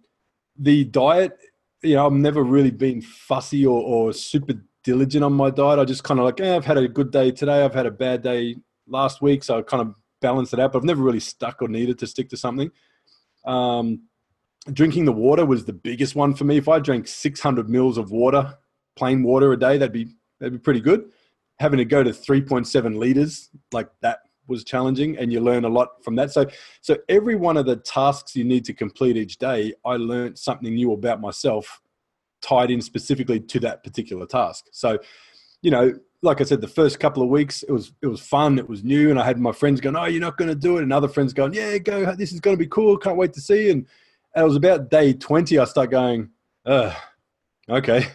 the 0.59 0.85
diet, 0.85 1.39
you 1.83 1.95
know, 1.95 2.07
I've 2.07 2.13
never 2.13 2.43
really 2.43 2.73
been 2.73 3.01
fussy 3.01 3.65
or, 3.65 3.81
or 3.81 4.13
super 4.13 4.55
diligent 4.83 5.25
on 5.25 5.33
my 5.33 5.51
diet. 5.51 5.79
I 5.79 5.85
just 5.85 6.03
kind 6.05 6.19
of 6.19 6.27
like, 6.27 6.41
eh, 6.41 6.57
I've 6.57 6.65
had 6.65 6.79
a 6.79 6.89
good 6.89 7.11
day 7.11 7.31
today. 7.31 7.65
I've 7.65 7.75
had 7.75 7.87
a 7.87 7.91
bad 7.91 8.23
day 8.23 8.57
last 8.89 9.23
week. 9.23 9.45
So 9.45 9.59
I 9.59 9.63
kind 9.63 9.83
of 9.83 9.95
balance 10.21 10.53
it 10.53 10.59
out, 10.59 10.73
but 10.73 10.79
I've 10.79 10.85
never 10.85 11.03
really 11.03 11.21
stuck 11.21 11.63
or 11.63 11.69
needed 11.69 11.99
to 12.01 12.07
stick 12.07 12.29
to 12.31 12.37
something. 12.37 12.71
Um, 13.45 14.03
drinking 14.73 15.05
the 15.05 15.13
water 15.13 15.47
was 15.47 15.65
the 15.65 15.73
biggest 15.73 16.15
one 16.15 16.35
for 16.35 16.45
me. 16.45 16.57
If 16.57 16.69
I 16.69 16.79
drank 16.79 17.09
600 17.09 17.69
mils 17.69 17.99
of 17.99 18.11
water, 18.11 18.57
plain 18.97 19.23
water 19.23 19.53
a 19.53 19.59
day, 19.59 19.79
that'd 19.79 19.93
be, 19.93 20.09
that'd 20.41 20.53
be 20.53 20.59
pretty 20.59 20.81
good. 20.81 21.11
Having 21.59 21.79
to 21.79 21.85
go 21.85 22.03
to 22.03 22.11
3.7 22.11 22.97
liters, 22.97 23.51
like 23.73 23.89
that 24.03 24.21
was 24.47 24.65
challenging 24.65 25.19
and 25.19 25.33
you 25.33 25.41
learn 25.41 25.65
a 25.65 25.69
lot 25.69 26.03
from 26.03 26.17
that. 26.17 26.33
So, 26.33 26.47
so 26.81 26.97
every 27.09 27.35
one 27.35 27.57
of 27.57 27.67
the 27.67 27.77
tasks 27.77 28.35
you 28.35 28.45
need 28.45 28.65
to 28.65 28.73
complete 28.73 29.17
each 29.17 29.39
day, 29.39 29.75
I 29.85 29.97
learned 29.97 30.39
something 30.39 30.75
new 30.75 30.93
about 30.93 31.21
myself 31.21 31.81
tied 32.41 32.71
in 32.71 32.81
specifically 32.81 33.41
to 33.41 33.61
that 33.61 33.85
particular 33.85 34.27
task. 34.27 34.67
So, 34.73 34.99
you 35.63 35.71
know, 35.71 35.93
like 36.23 36.41
I 36.41 36.45
said, 36.45 36.61
the 36.61 36.69
first 36.69 36.99
couple 36.99 37.23
of 37.23 37.29
weeks 37.29 37.63
it 37.63 37.71
was 37.71 37.93
it 38.03 38.09
was 38.09 38.21
fun, 38.21 38.59
it 38.59 38.69
was 38.69 38.83
new, 38.83 39.11
and 39.11 39.21
I 39.21 39.25
had 39.25 39.39
my 39.39 39.53
friends 39.53 39.81
going, 39.81 39.95
"Oh, 39.95 40.07
you're 40.07 40.21
not 40.21 40.37
going 40.37 40.49
to 40.49 40.55
do 40.55 40.79
it," 40.79 40.83
and 40.83 40.93
other 40.93 41.07
friends 41.09 41.33
going, 41.33 41.53
"Yeah, 41.53 41.79
go. 41.79 42.15
This 42.17 42.33
is 42.33 42.41
going 42.41 42.57
to 42.57 42.59
be 42.59 42.69
cool. 42.69 42.97
Can't 42.97 43.17
wait 43.17 43.33
to 43.35 43.41
see." 43.41 43.71
And, 43.71 43.87
and 44.35 44.43
it 44.43 44.47
was 44.47 44.57
about 44.57 44.91
day 44.91 45.13
twenty, 45.13 45.59
I 45.59 45.65
start 45.65 45.91
going, 45.91 46.31
"Uh, 46.65 46.95
okay." 47.69 48.07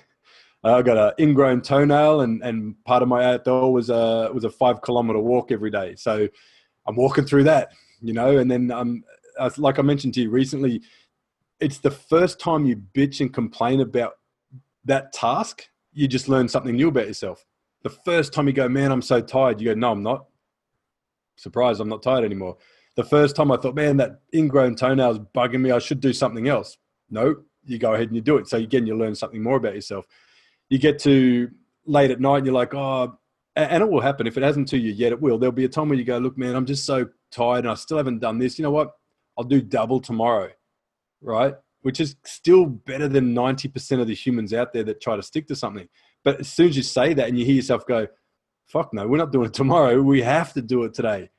I 0.65 0.81
got 0.81 0.97
an 0.97 1.11
ingrown 1.19 1.61
toenail, 1.61 2.21
and, 2.21 2.41
and 2.41 2.81
part 2.85 3.03
of 3.03 3.09
my 3.09 3.25
outdoor 3.25 3.73
was 3.73 3.89
a 3.89 4.29
was 4.33 4.45
a 4.45 4.49
five 4.49 4.81
kilometer 4.81 5.19
walk 5.19 5.51
every 5.51 5.69
day. 5.69 5.95
So 5.95 6.29
I'm 6.87 6.95
walking 6.95 7.25
through 7.25 7.43
that, 7.45 7.73
you 8.01 8.13
know, 8.13 8.37
and 8.37 8.49
then 8.49 8.71
um, 8.71 9.03
uh, 9.37 9.49
like 9.57 9.77
I 9.77 9.81
mentioned 9.81 10.13
to 10.13 10.21
you 10.21 10.29
recently, 10.29 10.81
it's 11.59 11.79
the 11.79 11.91
first 11.91 12.39
time 12.39 12.65
you 12.65 12.77
bitch 12.77 13.19
and 13.19 13.33
complain 13.33 13.81
about 13.81 14.13
that 14.85 15.11
task, 15.11 15.67
you 15.91 16.07
just 16.07 16.29
learn 16.29 16.47
something 16.47 16.75
new 16.75 16.87
about 16.89 17.07
yourself. 17.07 17.45
The 17.83 17.89
first 17.89 18.33
time 18.33 18.47
you 18.47 18.53
go, 18.53 18.69
man, 18.69 18.91
I'm 18.91 19.01
so 19.01 19.21
tired, 19.21 19.59
you 19.59 19.67
go, 19.67 19.73
no, 19.73 19.91
I'm 19.91 20.03
not. 20.03 20.27
Surprise, 21.35 21.79
I'm 21.79 21.89
not 21.89 22.03
tired 22.03 22.23
anymore. 22.23 22.57
The 22.95 23.03
first 23.03 23.35
time 23.35 23.51
I 23.51 23.57
thought, 23.57 23.75
man, 23.75 23.97
that 23.97 24.21
ingrown 24.33 24.75
toenail 24.75 25.11
is 25.11 25.19
bugging 25.19 25.61
me, 25.61 25.71
I 25.71 25.79
should 25.79 25.99
do 25.99 26.13
something 26.13 26.47
else. 26.47 26.77
No, 27.09 27.35
you 27.65 27.79
go 27.79 27.93
ahead 27.93 28.07
and 28.07 28.15
you 28.15 28.21
do 28.21 28.37
it. 28.37 28.47
So 28.47 28.57
again, 28.57 28.85
you 28.85 28.95
learn 28.95 29.15
something 29.15 29.41
more 29.41 29.57
about 29.57 29.75
yourself. 29.75 30.05
You 30.69 30.77
get 30.77 30.99
to 30.99 31.49
late 31.85 32.11
at 32.11 32.19
night 32.19 32.37
and 32.37 32.45
you're 32.45 32.55
like, 32.55 32.73
oh, 32.73 33.17
and 33.55 33.83
it 33.83 33.89
will 33.89 34.01
happen. 34.01 34.27
If 34.27 34.37
it 34.37 34.43
hasn't 34.43 34.67
to 34.69 34.77
you 34.77 34.91
yet, 34.91 35.11
it 35.11 35.21
will. 35.21 35.37
There'll 35.37 35.51
be 35.51 35.65
a 35.65 35.69
time 35.69 35.89
where 35.89 35.97
you 35.97 36.03
go, 36.03 36.17
look, 36.17 36.37
man, 36.37 36.55
I'm 36.55 36.65
just 36.65 36.85
so 36.85 37.07
tired 37.31 37.65
and 37.65 37.71
I 37.71 37.75
still 37.75 37.97
haven't 37.97 38.19
done 38.19 38.39
this. 38.39 38.57
You 38.57 38.63
know 38.63 38.71
what? 38.71 38.91
I'll 39.37 39.43
do 39.43 39.61
double 39.61 39.99
tomorrow, 39.99 40.49
right? 41.21 41.55
Which 41.81 41.99
is 41.99 42.15
still 42.25 42.65
better 42.65 43.07
than 43.07 43.35
90% 43.35 44.01
of 44.01 44.07
the 44.07 44.15
humans 44.15 44.53
out 44.53 44.73
there 44.73 44.83
that 44.83 45.01
try 45.01 45.15
to 45.15 45.23
stick 45.23 45.47
to 45.47 45.55
something. 45.55 45.87
But 46.23 46.39
as 46.39 46.47
soon 46.47 46.69
as 46.69 46.77
you 46.77 46.83
say 46.83 47.13
that 47.13 47.27
and 47.27 47.37
you 47.37 47.45
hear 47.45 47.55
yourself 47.55 47.85
go, 47.85 48.07
fuck 48.65 48.93
no, 48.93 49.07
we're 49.07 49.17
not 49.17 49.31
doing 49.31 49.47
it 49.47 49.53
tomorrow. 49.53 50.01
We 50.01 50.21
have 50.21 50.53
to 50.53 50.61
do 50.61 50.83
it 50.83 50.93
today. 50.93 51.29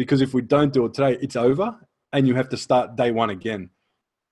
Because 0.00 0.22
if 0.22 0.32
we 0.32 0.40
don't 0.40 0.72
do 0.72 0.86
it 0.86 0.94
today, 0.94 1.18
it's 1.20 1.36
over 1.36 1.76
and 2.14 2.26
you 2.26 2.34
have 2.34 2.48
to 2.48 2.56
start 2.56 2.96
day 2.96 3.10
one 3.10 3.28
again. 3.28 3.68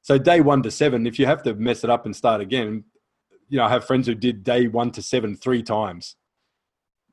So 0.01 0.17
day 0.17 0.41
one 0.41 0.63
to 0.63 0.71
seven, 0.71 1.07
if 1.07 1.19
you 1.19 1.27
have 1.27 1.43
to 1.43 1.53
mess 1.53 1.85
it 1.85 1.91
up 1.91 2.07
and 2.07 2.17
start 2.17 2.41
again, 2.41 2.85
you 3.51 3.59
know, 3.59 3.67
I 3.67 3.69
have 3.69 3.85
friends 3.85 4.07
who 4.07 4.15
did 4.15 4.43
day 4.43 4.67
one 4.67 4.91
to 4.93 5.03
seven 5.03 5.37
three 5.37 5.63
times. 5.63 6.17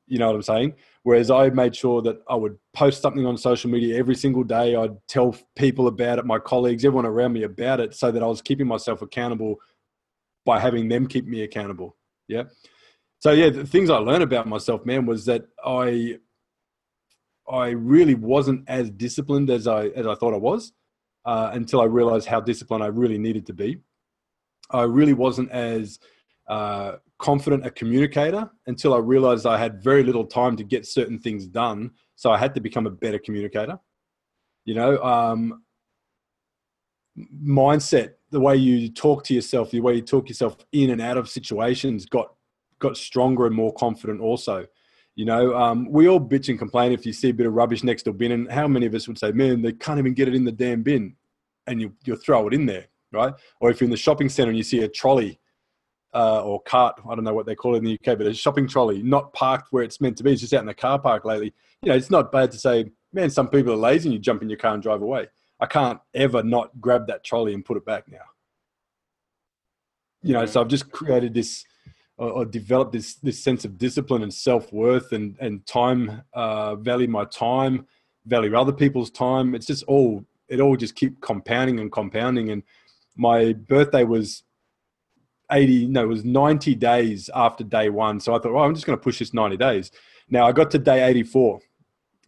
You 0.06 0.18
know 0.18 0.28
what 0.28 0.36
I'm 0.36 0.42
saying? 0.42 0.74
Whereas 1.02 1.30
I 1.30 1.50
made 1.50 1.76
sure 1.76 2.00
that 2.00 2.22
I 2.30 2.34
would 2.34 2.56
post 2.72 3.02
something 3.02 3.26
on 3.26 3.36
social 3.36 3.68
media 3.70 3.98
every 3.98 4.14
single 4.14 4.42
day. 4.42 4.74
I'd 4.74 5.06
tell 5.06 5.36
people 5.54 5.86
about 5.86 6.18
it, 6.18 6.24
my 6.24 6.38
colleagues, 6.38 6.82
everyone 6.82 7.04
around 7.04 7.34
me 7.34 7.42
about 7.42 7.80
it, 7.80 7.94
so 7.94 8.10
that 8.10 8.22
I 8.22 8.26
was 8.26 8.40
keeping 8.40 8.66
myself 8.66 9.02
accountable 9.02 9.56
by 10.46 10.60
having 10.60 10.88
them 10.88 11.08
keep 11.08 11.26
me 11.26 11.42
accountable. 11.42 11.94
Yeah. 12.26 12.44
So 13.18 13.32
yeah, 13.32 13.50
the 13.50 13.66
things 13.66 13.90
I 13.90 13.98
learned 13.98 14.22
about 14.22 14.48
myself, 14.48 14.86
man, 14.86 15.04
was 15.04 15.26
that 15.26 15.44
I 15.62 16.20
I 17.50 17.68
really 17.68 18.14
wasn't 18.14 18.64
as 18.68 18.90
disciplined 18.90 19.50
as 19.50 19.66
I 19.66 19.86
as 19.88 20.06
I 20.06 20.14
thought 20.14 20.34
I 20.34 20.38
was 20.38 20.72
uh, 21.24 21.50
until 21.52 21.80
I 21.80 21.84
realized 21.84 22.26
how 22.26 22.40
disciplined 22.40 22.82
I 22.82 22.88
really 22.88 23.18
needed 23.18 23.46
to 23.46 23.52
be. 23.52 23.80
I 24.70 24.82
really 24.82 25.12
wasn't 25.12 25.50
as 25.50 25.98
uh, 26.48 26.96
confident 27.18 27.66
a 27.66 27.70
communicator 27.70 28.50
until 28.66 28.94
I 28.94 28.98
realized 28.98 29.46
I 29.46 29.58
had 29.58 29.82
very 29.82 30.02
little 30.02 30.24
time 30.26 30.56
to 30.56 30.64
get 30.64 30.86
certain 30.86 31.18
things 31.18 31.46
done. 31.46 31.90
So 32.16 32.30
I 32.30 32.38
had 32.38 32.54
to 32.54 32.60
become 32.60 32.86
a 32.86 32.90
better 32.90 33.18
communicator. 33.18 33.78
You 34.64 34.74
know, 34.74 35.02
um, 35.02 35.62
mindset, 37.42 38.14
the 38.30 38.40
way 38.40 38.56
you 38.56 38.90
talk 38.92 39.24
to 39.24 39.34
yourself, 39.34 39.70
the 39.70 39.80
way 39.80 39.94
you 39.94 40.02
talk 40.02 40.28
yourself 40.28 40.56
in 40.72 40.90
and 40.90 41.00
out 41.00 41.16
of 41.16 41.28
situations 41.28 42.06
got 42.06 42.32
got 42.78 42.96
stronger 42.96 43.46
and 43.46 43.54
more 43.54 43.72
confident 43.74 44.20
also. 44.20 44.66
You 45.16 45.24
know, 45.24 45.56
um, 45.56 45.90
we 45.90 46.08
all 46.08 46.20
bitch 46.20 46.50
and 46.50 46.58
complain 46.58 46.92
if 46.92 47.06
you 47.06 47.12
see 47.14 47.30
a 47.30 47.34
bit 47.34 47.46
of 47.46 47.54
rubbish 47.54 47.82
next 47.82 48.02
to 48.02 48.10
a 48.10 48.12
bin, 48.12 48.32
and 48.32 48.52
how 48.52 48.68
many 48.68 48.84
of 48.84 48.94
us 48.94 49.08
would 49.08 49.18
say, 49.18 49.32
"Man, 49.32 49.62
they 49.62 49.72
can't 49.72 49.98
even 49.98 50.12
get 50.12 50.28
it 50.28 50.34
in 50.34 50.44
the 50.44 50.52
damn 50.52 50.82
bin," 50.82 51.16
and 51.66 51.80
you 51.80 51.94
you 52.04 52.16
throw 52.16 52.46
it 52.46 52.52
in 52.52 52.66
there, 52.66 52.86
right? 53.12 53.32
Or 53.58 53.70
if 53.70 53.80
you're 53.80 53.86
in 53.86 53.90
the 53.90 53.96
shopping 53.96 54.28
center 54.28 54.50
and 54.50 54.58
you 54.58 54.62
see 54.62 54.82
a 54.82 54.88
trolley 54.88 55.40
uh, 56.14 56.44
or 56.44 56.60
cart, 56.62 57.00
I 57.08 57.14
don't 57.14 57.24
know 57.24 57.32
what 57.32 57.46
they 57.46 57.54
call 57.54 57.74
it 57.74 57.78
in 57.78 57.84
the 57.84 57.94
UK, 57.94 58.18
but 58.18 58.26
a 58.26 58.34
shopping 58.34 58.68
trolley 58.68 59.02
not 59.02 59.32
parked 59.32 59.72
where 59.72 59.82
it's 59.82 60.02
meant 60.02 60.18
to 60.18 60.22
be, 60.22 60.32
it's 60.32 60.42
just 60.42 60.52
out 60.52 60.60
in 60.60 60.66
the 60.66 60.74
car 60.74 60.98
park 60.98 61.24
lately. 61.24 61.54
You 61.80 61.90
know, 61.90 61.96
it's 61.96 62.10
not 62.10 62.30
bad 62.30 62.52
to 62.52 62.58
say, 62.58 62.90
"Man, 63.14 63.30
some 63.30 63.48
people 63.48 63.72
are 63.72 63.76
lazy," 63.76 64.08
and 64.10 64.12
you 64.12 64.18
jump 64.18 64.42
in 64.42 64.50
your 64.50 64.58
car 64.58 64.74
and 64.74 64.82
drive 64.82 65.00
away. 65.00 65.28
I 65.58 65.64
can't 65.64 65.98
ever 66.12 66.42
not 66.42 66.78
grab 66.78 67.06
that 67.06 67.24
trolley 67.24 67.54
and 67.54 67.64
put 67.64 67.78
it 67.78 67.86
back 67.86 68.06
now. 68.06 68.18
You 70.22 70.34
know, 70.34 70.44
so 70.44 70.60
I've 70.60 70.68
just 70.68 70.92
created 70.92 71.32
this 71.32 71.64
or, 72.18 72.44
develop 72.44 72.92
this 72.92 73.16
this 73.16 73.42
sense 73.42 73.64
of 73.64 73.78
discipline 73.78 74.22
and 74.22 74.32
self 74.32 74.72
worth 74.72 75.12
and 75.12 75.36
and 75.40 75.66
time 75.66 76.22
uh, 76.32 76.76
value 76.76 77.08
my 77.08 77.24
time, 77.26 77.86
value 78.24 78.56
other 78.56 78.72
people's 78.72 79.10
time. 79.10 79.54
It's 79.54 79.66
just 79.66 79.84
all 79.84 80.24
it 80.48 80.60
all 80.60 80.76
just 80.76 80.94
keep 80.94 81.20
compounding 81.20 81.80
and 81.80 81.92
compounding. 81.92 82.50
And 82.50 82.62
my 83.16 83.52
birthday 83.52 84.04
was 84.04 84.44
80 85.52 85.86
no 85.86 86.02
it 86.04 86.08
was 86.08 86.24
90 86.24 86.74
days 86.74 87.30
after 87.34 87.62
day 87.62 87.88
one 87.88 88.18
so 88.18 88.34
i 88.34 88.38
thought 88.38 88.52
well 88.52 88.64
i'm 88.64 88.74
just 88.74 88.86
going 88.86 88.98
to 88.98 89.02
push 89.02 89.20
this 89.20 89.32
90 89.32 89.56
days 89.56 89.92
now 90.28 90.44
i 90.44 90.52
got 90.52 90.72
to 90.72 90.78
day 90.78 91.04
84 91.04 91.60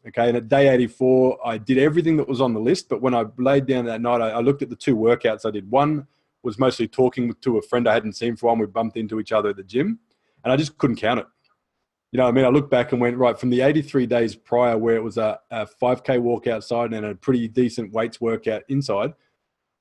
okay 0.06 0.28
and 0.28 0.36
at 0.36 0.48
day 0.48 0.68
84 0.68 1.38
i 1.44 1.58
did 1.58 1.78
everything 1.78 2.16
that 2.16 2.28
was 2.28 2.40
on 2.40 2.54
the 2.54 2.60
list 2.60 2.88
but 2.88 3.02
when 3.02 3.14
i 3.14 3.24
laid 3.36 3.66
down 3.66 3.84
that 3.86 4.00
night 4.00 4.20
i, 4.20 4.30
I 4.30 4.40
looked 4.40 4.62
at 4.62 4.70
the 4.70 4.76
two 4.76 4.96
workouts 4.96 5.44
i 5.44 5.50
did 5.50 5.68
one 5.68 6.06
was 6.42 6.58
mostly 6.58 6.88
talking 6.88 7.34
to 7.40 7.58
a 7.58 7.62
friend 7.62 7.88
I 7.88 7.94
hadn't 7.94 8.14
seen 8.14 8.36
for 8.36 8.46
a 8.46 8.48
while. 8.48 8.60
We 8.60 8.66
bumped 8.66 8.96
into 8.96 9.20
each 9.20 9.32
other 9.32 9.50
at 9.50 9.56
the 9.56 9.62
gym, 9.62 9.98
and 10.44 10.52
I 10.52 10.56
just 10.56 10.78
couldn't 10.78 10.96
count 10.96 11.20
it. 11.20 11.26
You 12.12 12.18
know, 12.18 12.26
I 12.26 12.32
mean, 12.32 12.44
I 12.44 12.48
looked 12.48 12.70
back 12.70 12.92
and 12.92 13.00
went 13.00 13.18
right 13.18 13.38
from 13.38 13.50
the 13.50 13.60
83 13.60 14.06
days 14.06 14.34
prior, 14.34 14.78
where 14.78 14.96
it 14.96 15.02
was 15.02 15.18
a, 15.18 15.38
a 15.50 15.66
5K 15.66 16.20
walk 16.20 16.46
outside 16.46 16.94
and 16.94 17.04
a 17.04 17.14
pretty 17.14 17.48
decent 17.48 17.92
weights 17.92 18.20
workout 18.20 18.62
inside. 18.68 19.12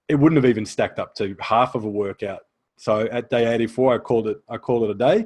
It 0.09 0.15
wouldn't 0.15 0.37
have 0.37 0.49
even 0.49 0.65
stacked 0.65 0.99
up 0.99 1.15
to 1.15 1.35
half 1.39 1.75
of 1.75 1.85
a 1.85 1.89
workout. 1.89 2.41
So 2.77 3.07
at 3.11 3.29
day 3.29 3.51
84, 3.53 3.95
I 3.95 3.97
called 3.97 4.27
it. 4.27 4.37
I 4.49 4.57
called 4.57 4.83
it 4.83 4.91
a 4.91 4.93
day. 4.93 5.25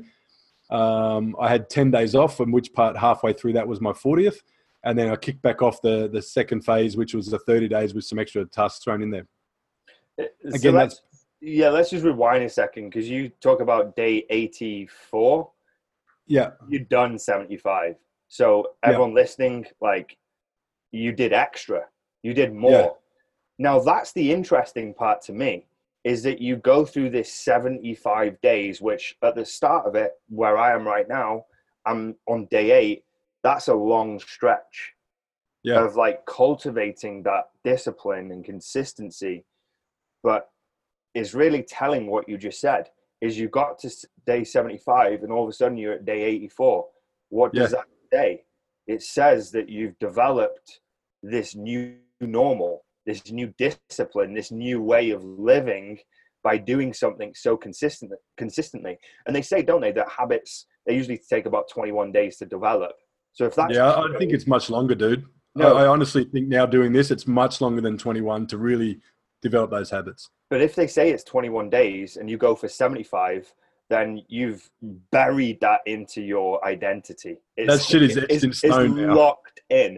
Um, 0.70 1.36
I 1.40 1.50
had 1.50 1.70
10 1.70 1.92
days 1.92 2.16
off, 2.16 2.40
and 2.40 2.54
which 2.54 2.72
part 2.72 2.96
halfway 2.96 3.34
through 3.34 3.54
that 3.54 3.68
was 3.68 3.82
my 3.82 3.92
40th, 3.92 4.38
and 4.84 4.98
then 4.98 5.10
I 5.10 5.16
kicked 5.16 5.42
back 5.42 5.62
off 5.62 5.82
the 5.82 6.08
the 6.08 6.22
second 6.22 6.62
phase, 6.62 6.96
which 6.96 7.14
was 7.14 7.28
the 7.28 7.40
30 7.40 7.68
days 7.68 7.94
with 7.94 8.06
some 8.06 8.20
extra 8.20 8.46
tasks 8.46 8.84
thrown 8.84 9.02
in 9.02 9.10
there. 9.12 9.28
So 10.18 10.26
Again, 10.56 10.76
let's, 10.76 10.96
that's 10.96 11.02
yeah, 11.41 11.69
let's 11.69 11.89
just 11.89 12.05
rewind 12.05 12.43
a 12.43 12.50
second 12.50 12.89
because 12.89 13.10
you 13.10 13.29
talk 13.41 13.62
about 13.62 13.95
day 13.95 14.25
84. 14.29 15.50
yeah, 16.27 16.51
You've 16.69 16.88
done 16.88 17.17
75. 17.17 17.95
So 18.27 18.75
Yeah. 18.83 18.89
everyone 18.89 19.13
listening, 19.13 19.65
like, 19.81 20.17
you 20.91 21.12
did 21.12 21.33
extra. 21.33 21.88
You 22.24 22.33
did 22.33 22.53
more. 22.53 22.71
Yeah. 22.71 22.89
Now, 23.57 23.79
that's 23.79 24.13
the 24.13 24.31
interesting 24.31 24.93
part 24.93 25.21
to 25.24 25.33
me 25.33 25.65
is 26.03 26.24
that 26.24 26.39
you 26.41 26.55
go 26.55 26.86
through 26.86 27.10
this 27.10 27.31
75 27.31 28.39
days, 28.41 28.81
which 28.81 29.17
at 29.21 29.36
the 29.36 29.45
start 29.45 29.86
of 29.86 29.95
it, 29.95 30.13
where 30.29 30.57
I 30.57 30.74
am 30.74 30.88
right 30.88 31.07
now, 31.07 31.45
I'm 31.86 32.15
on 32.27 32.45
day 32.45 32.71
eight. 32.71 33.03
That's 33.43 33.67
a 33.67 33.74
long 33.74 34.19
stretch 34.19 34.93
yeah, 35.63 35.83
of 35.83 35.95
like 35.95 36.25
cultivating 36.25 37.24
that 37.24 37.50
discipline 37.63 38.31
and 38.31 38.43
consistency. 38.43 39.43
But 40.24 40.50
is 41.13 41.34
really 41.34 41.63
telling 41.63 42.08
what 42.08 42.27
you 42.27 42.38
just 42.38 42.60
said 42.60 42.89
is 43.22 43.38
you 43.38 43.48
got 43.50 43.77
to 43.80 43.89
day 44.25 44.44
75 44.44 45.24
and 45.24 45.32
all 45.32 45.44
of 45.44 45.50
a 45.50 45.53
sudden 45.53 45.77
you're 45.77 45.94
at 45.94 46.06
day 46.06 46.24
84 46.24 46.86
what 47.30 47.53
does 47.53 47.72
Yeah. 47.72 47.77
that 47.77 47.86
say 48.13 48.44
it 48.88 49.01
says 49.03 49.51
that 49.51 49.70
you've 49.70 49.98
developed 50.00 50.80
this 51.24 51.56
new 51.56 51.96
normal 52.20 52.86
this 53.06 53.32
new 53.32 53.53
discipline 53.58 54.34
this 54.34 54.51
new 54.51 54.82
way 54.82 55.12
of 55.12 55.24
living 55.24 56.00
by 56.44 56.58
doing 56.58 56.94
something 56.94 57.34
so 57.36 57.56
consistent 57.56 58.12
consistently 58.38 58.98
and 59.25 59.36
they 59.36 59.41
say 59.41 59.62
don't 59.62 59.82
they 59.82 59.91
that 59.91 60.10
habits 60.10 60.65
they 60.86 60.96
usually 60.96 61.20
take 61.30 61.46
about 61.46 61.70
21 61.70 62.12
days 62.12 62.38
to 62.38 62.46
develop 62.46 62.94
so 63.34 63.46
if 63.46 63.56
that's 63.56 63.74
yeah. 63.74 63.94
I 63.94 64.18
think 64.18 64.34
it's 64.34 64.48
much 64.48 64.70
longer, 64.70 64.96
dude. 64.96 65.25
No. 65.56 65.75
I, 65.75 65.84
I 65.84 65.88
honestly 65.88 66.25
think 66.25 66.48
now 66.48 66.65
doing 66.65 66.91
this, 66.94 67.12
it's 67.12 67.27
much 67.27 67.62
longer 67.62 67.82
than 67.82 67.98
21 67.98 68.48
to 68.48 68.58
really 68.58 69.00
develop 69.41 69.72
those 69.72 69.89
habits. 69.89 70.30
But 70.51 70.62
if 70.62 70.75
they 70.75 70.86
say 70.86 71.10
it's 71.10 71.24
21 71.24 71.70
days 71.70 72.17
and 72.17 72.29
you 72.29 72.38
go 72.38 72.55
for 72.55 72.67
75, 72.67 73.55
then 73.89 74.22
you've 74.27 74.70
buried 75.10 75.62
that 75.62 75.79
into 75.86 76.22
your 76.22 76.63
identity. 76.65 77.38
It's, 77.55 77.74
That 77.74 77.81
shit 77.81 78.03
is 78.03 78.17
etched 78.17 78.29
it's, 78.29 78.43
in 78.43 78.53
stone 78.53 78.86
It's 78.88 79.08
now. 79.08 79.15
locked 79.15 79.62
in. 79.70 79.98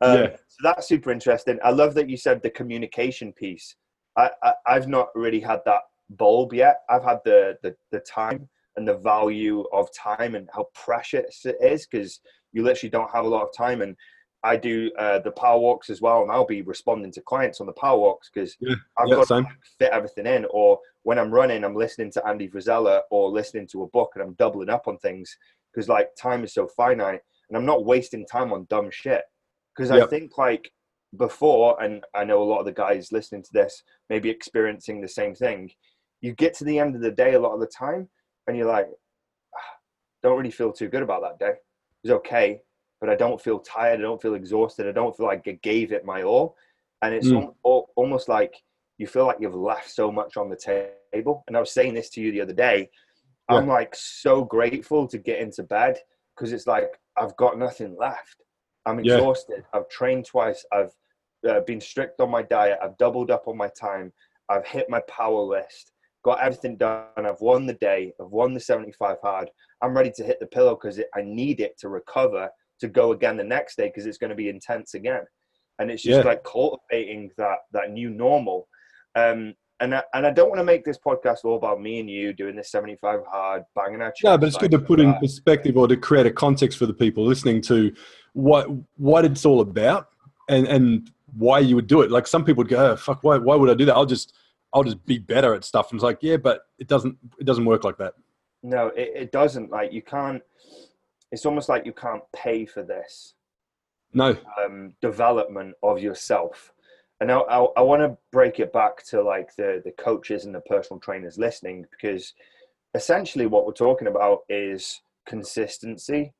Um, 0.00 0.16
Yeah. 0.16 0.36
So 0.46 0.56
that's 0.62 0.86
super 0.86 1.10
interesting. 1.10 1.58
I 1.64 1.70
love 1.70 1.94
that 1.94 2.08
you 2.08 2.16
said 2.16 2.40
the 2.40 2.50
communication 2.50 3.32
piece. 3.32 3.74
I, 4.16 4.30
I, 4.44 4.52
I've 4.64 4.86
not 4.86 5.08
really 5.16 5.40
had 5.40 5.58
that 5.66 5.82
bulb 6.10 6.54
yet. 6.54 6.82
I've 6.88 7.04
had 7.04 7.18
the, 7.24 7.56
the, 7.64 7.74
the 7.90 8.00
time 8.00 8.48
and 8.76 8.86
the 8.86 8.96
value 8.96 9.64
of 9.72 9.88
time 9.92 10.36
and 10.36 10.48
how 10.54 10.66
precious 10.72 11.44
it 11.44 11.56
is 11.60 11.88
because 11.88 12.20
you 12.52 12.62
literally 12.62 12.90
don't 12.90 13.10
have 13.12 13.24
a 13.24 13.28
lot 13.28 13.42
of 13.42 13.48
time. 13.56 13.82
And 13.82 13.96
I 14.42 14.56
do 14.56 14.90
uh, 14.98 15.18
the 15.18 15.30
power 15.30 15.58
walks 15.58 15.90
as 15.90 16.00
well, 16.00 16.22
and 16.22 16.30
I'll 16.30 16.46
be 16.46 16.62
responding 16.62 17.12
to 17.12 17.20
clients 17.20 17.60
on 17.60 17.66
the 17.66 17.72
power 17.72 17.98
walks 17.98 18.30
because 18.32 18.56
Yeah, 18.60 18.74
I've 18.98 19.08
yeah, 19.08 19.16
got 19.16 19.28
same. 19.28 19.44
to 19.44 19.50
fit 19.78 19.92
everything 19.92 20.26
in. 20.26 20.46
Or 20.50 20.78
when 21.02 21.18
I'm 21.18 21.30
running, 21.30 21.64
I'm 21.64 21.74
listening 21.74 22.10
to 22.12 22.26
Andy 22.26 22.48
Frisella 22.48 23.02
or 23.10 23.30
listening 23.30 23.66
to 23.68 23.82
a 23.82 23.88
book, 23.88 24.12
and 24.14 24.22
I'm 24.22 24.34
doubling 24.34 24.70
up 24.70 24.88
on 24.88 24.96
things 24.98 25.36
because 25.72 25.88
like 25.88 26.08
time 26.16 26.44
is 26.44 26.54
so 26.54 26.66
finite, 26.68 27.20
and 27.48 27.56
I'm 27.56 27.66
not 27.66 27.84
wasting 27.84 28.26
time 28.26 28.52
on 28.52 28.66
dumb 28.70 28.90
shit. 28.90 29.22
Because 29.76 29.90
I 29.90 30.06
think 30.06 30.36
like 30.38 30.72
before, 31.16 31.80
and 31.82 32.04
I 32.14 32.24
know 32.24 32.42
a 32.42 32.44
lot 32.44 32.60
of 32.60 32.66
the 32.66 32.72
guys 32.72 33.12
listening 33.12 33.42
to 33.42 33.52
this 33.52 33.82
may 34.08 34.18
be 34.18 34.30
experiencing 34.30 35.00
the 35.00 35.08
same 35.08 35.34
thing. 35.34 35.70
You 36.20 36.32
get 36.32 36.54
to 36.54 36.64
the 36.64 36.78
end 36.78 36.94
of 36.96 37.02
the 37.02 37.10
day 37.10 37.34
a 37.34 37.40
lot 37.40 37.54
of 37.54 37.60
the 37.60 37.66
time, 37.66 38.08
and 38.46 38.56
you're 38.56 38.66
like, 38.66 38.88
"Ah, 39.56 39.76
don't 40.22 40.36
really 40.38 40.50
feel 40.50 40.72
too 40.72 40.88
good 40.88 41.02
about 41.02 41.22
that 41.22 41.38
day. 41.38 41.52
It 41.52 41.58
was 42.04 42.12
okay, 42.12 42.62
but 43.00 43.08
I 43.10 43.16
don't 43.16 43.40
feel 43.40 43.58
tired. 43.58 43.98
I 43.98 44.02
don't 44.02 44.20
feel 44.20 44.34
exhausted. 44.34 44.86
I 44.86 44.92
don't 44.92 45.16
feel 45.16 45.26
like 45.26 45.46
I 45.48 45.52
gave 45.62 45.92
it 45.92 46.04
my 46.04 46.22
all. 46.22 46.56
And 47.02 47.14
it's 47.14 47.28
Mm. 47.28 47.42
al- 47.42 47.56
al- 47.64 47.90
almost 47.96 48.28
like 48.28 48.62
you 48.98 49.06
feel 49.06 49.24
like 49.26 49.38
you've 49.40 49.54
left 49.54 49.90
so 49.90 50.12
much 50.12 50.36
on 50.36 50.50
the 50.50 50.56
table. 50.56 51.42
And 51.46 51.56
I 51.56 51.60
was 51.60 51.72
saying 51.72 51.94
this 51.94 52.10
to 52.10 52.20
you 52.20 52.30
the 52.32 52.42
other 52.42 52.52
day. 52.52 52.90
I'm 53.48 53.66
like 53.66 53.94
so 53.96 54.44
grateful 54.44 55.08
to 55.08 55.18
get 55.18 55.40
into 55.40 55.62
bed 55.62 55.98
because 56.36 56.52
it's 56.52 56.66
like 56.66 57.00
I've 57.16 57.36
got 57.36 57.58
nothing 57.58 57.96
left. 57.96 58.42
I'm 58.86 59.02
Yeah. 59.02 59.14
exhausted. 59.14 59.64
I've 59.72 59.88
trained 59.88 60.26
twice. 60.26 60.64
I've 60.70 60.94
uh, 61.48 61.60
been 61.60 61.80
strict 61.80 62.20
on 62.20 62.30
my 62.30 62.42
diet. 62.42 62.78
I've 62.82 62.98
doubled 62.98 63.30
up 63.30 63.48
on 63.48 63.56
my 63.56 63.68
time. 63.68 64.12
I've 64.50 64.66
hit 64.66 64.90
my 64.90 65.00
power 65.08 65.40
list. 65.40 65.92
Got 66.22 66.40
everything 66.40 66.76
done. 66.76 67.06
I've 67.16 67.40
won 67.40 67.64
the 67.66 67.72
day. 67.74 68.12
I've 68.20 68.30
won 68.30 68.52
the 68.52 68.60
75 68.60 69.16
hard. 69.22 69.50
I'm 69.80 69.96
ready 69.96 70.10
to 70.16 70.22
hit 70.22 70.38
the 70.38 70.46
pillow 70.46 70.74
because 70.76 71.00
I 71.14 71.22
need 71.22 71.60
it 71.60 71.78
to 71.78 71.88
recover 71.88 72.50
to 72.80 72.88
go 72.88 73.12
again 73.12 73.36
the 73.36 73.44
next 73.44 73.76
day 73.76 73.86
because 73.88 74.06
it's 74.06 74.18
going 74.18 74.30
to 74.30 74.36
be 74.36 74.48
intense 74.48 74.94
again. 74.94 75.22
And 75.78 75.90
it's 75.90 76.02
just 76.02 76.18
Yeah. 76.18 76.24
like 76.24 76.44
cultivating 76.44 77.30
that 77.38 77.58
that 77.72 77.90
new 77.90 78.10
normal. 78.10 78.68
Um, 79.14 79.54
and 79.80 79.94
I, 79.94 80.02
and 80.12 80.26
I 80.26 80.30
don't 80.30 80.50
want 80.50 80.60
to 80.60 80.64
make 80.64 80.84
this 80.84 80.98
podcast 80.98 81.38
all 81.44 81.56
about 81.56 81.80
me 81.80 82.00
and 82.00 82.10
you 82.10 82.34
doing 82.34 82.54
this 82.54 82.70
75 82.70 83.20
hard, 83.30 83.62
banging 83.74 84.02
our 84.02 84.12
No, 84.22 84.32
chests 84.32 84.38
but 84.40 84.46
it's 84.46 84.56
good 84.58 84.70
to 84.72 84.78
put 84.78 85.00
in 85.00 85.14
perspective 85.14 85.78
or 85.78 85.88
to 85.88 85.96
create 85.96 86.26
a 86.26 86.30
context 86.30 86.76
for 86.78 86.84
the 86.84 86.92
people 86.92 87.24
listening 87.24 87.62
to 87.62 87.94
what 88.34 88.68
what 88.96 89.24
it's 89.24 89.46
all 89.46 89.60
about 89.60 90.08
and 90.50 90.66
and 90.66 91.10
why 91.36 91.60
you 91.60 91.76
would 91.76 91.86
do 91.86 92.02
it. 92.02 92.10
Like 92.10 92.26
some 92.26 92.44
people 92.44 92.62
would 92.62 92.68
go, 92.68 92.90
oh, 92.92 92.96
"Fuck, 92.96 93.22
why 93.22 93.38
why 93.38 93.56
would 93.56 93.70
I 93.70 93.74
do 93.74 93.84
that? 93.86 93.94
I'll 93.94 94.04
just 94.06 94.34
I'll 94.74 94.84
just 94.84 95.04
be 95.06 95.18
better 95.18 95.54
at 95.54 95.64
stuff." 95.64 95.90
And 95.90 95.98
it's 95.98 96.04
like, 96.04 96.18
yeah, 96.20 96.36
but 96.36 96.62
it 96.78 96.86
doesn't 96.88 97.16
it 97.38 97.44
doesn't 97.44 97.64
work 97.64 97.84
like 97.84 97.96
that. 97.98 98.14
No, 98.62 98.88
it, 98.88 99.12
it 99.14 99.32
doesn't. 99.32 99.70
Like 99.70 99.92
you 99.92 100.02
can't. 100.02 100.42
It's 101.32 101.46
almost 101.46 101.68
like 101.68 101.86
you 101.86 101.92
can't 101.92 102.22
pay 102.34 102.66
for 102.66 102.82
this 102.82 103.34
No, 104.12 104.36
um, 104.64 104.94
development 105.00 105.74
of 105.82 106.00
yourself. 106.00 106.72
And 107.20 107.30
I, 107.30 107.38
I, 107.38 107.58
I 107.76 107.80
want 107.82 108.02
to 108.02 108.16
break 108.32 108.60
it 108.60 108.72
back 108.72 109.04
to 109.06 109.22
like 109.22 109.54
the 109.56 109.82
the 109.84 109.92
coaches 109.92 110.44
and 110.46 110.54
the 110.54 110.62
personal 110.62 111.00
trainers 111.00 111.38
listening 111.38 111.86
because 111.90 112.32
essentially 112.94 113.46
what 113.46 113.66
we're 113.66 113.72
talking 113.72 114.08
about 114.08 114.40
is 114.48 115.02
consistency 115.26 116.32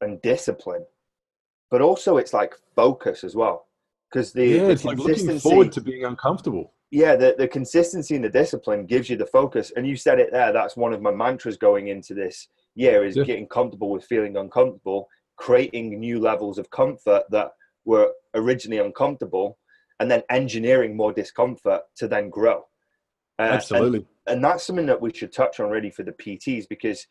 and 0.00 0.22
discipline, 0.22 0.84
but 1.70 1.80
also 1.82 2.16
it's 2.16 2.32
like 2.32 2.54
focus 2.76 3.24
as 3.24 3.34
well. 3.34 3.66
Because 4.10 4.32
the, 4.32 4.46
yeah, 4.46 4.64
the 4.66 4.70
it's 4.70 4.84
like 4.84 4.98
looking 4.98 5.38
forward 5.38 5.72
to 5.72 5.80
being 5.80 6.04
uncomfortable. 6.04 6.72
yeah 6.90 7.16
the, 7.16 7.34
the 7.38 7.48
consistency 7.48 8.14
and 8.14 8.24
the 8.24 8.28
discipline 8.28 8.86
gives 8.86 9.08
you 9.08 9.16
the 9.16 9.26
focus 9.26 9.72
and 9.76 9.86
you 9.86 9.96
said 9.96 10.20
it 10.20 10.30
there 10.30 10.52
that's 10.52 10.76
one 10.76 10.92
of 10.92 11.00
my 11.00 11.10
mantras 11.10 11.56
going 11.56 11.88
into 11.88 12.12
this 12.14 12.48
year 12.74 13.04
is 13.04 13.16
Yeah. 13.16 13.24
getting 13.24 13.46
comfortable 13.46 13.90
with 13.90 14.04
feeling 14.04 14.36
uncomfortable 14.36 15.08
creating 15.36 15.98
new 15.98 16.20
levels 16.20 16.58
of 16.58 16.70
comfort 16.70 17.24
that 17.30 17.50
were 17.84 18.12
originally 18.34 18.78
uncomfortable 18.78 19.58
and 19.98 20.10
then 20.10 20.22
engineering 20.30 20.96
more 20.96 21.12
discomfort 21.12 21.82
to 21.96 22.06
then 22.06 22.30
grow. 22.30 22.64
Uh, 23.38 23.54
Absolutely. 23.58 24.06
And, 24.26 24.36
and 24.36 24.44
that's 24.44 24.64
something 24.64 24.86
that 24.86 25.00
we 25.00 25.12
should 25.12 25.32
touch 25.32 25.58
on 25.58 25.70
really 25.70 25.90
for 25.90 26.04
the 26.04 26.12
PTs 26.12 26.68
because 26.68 27.06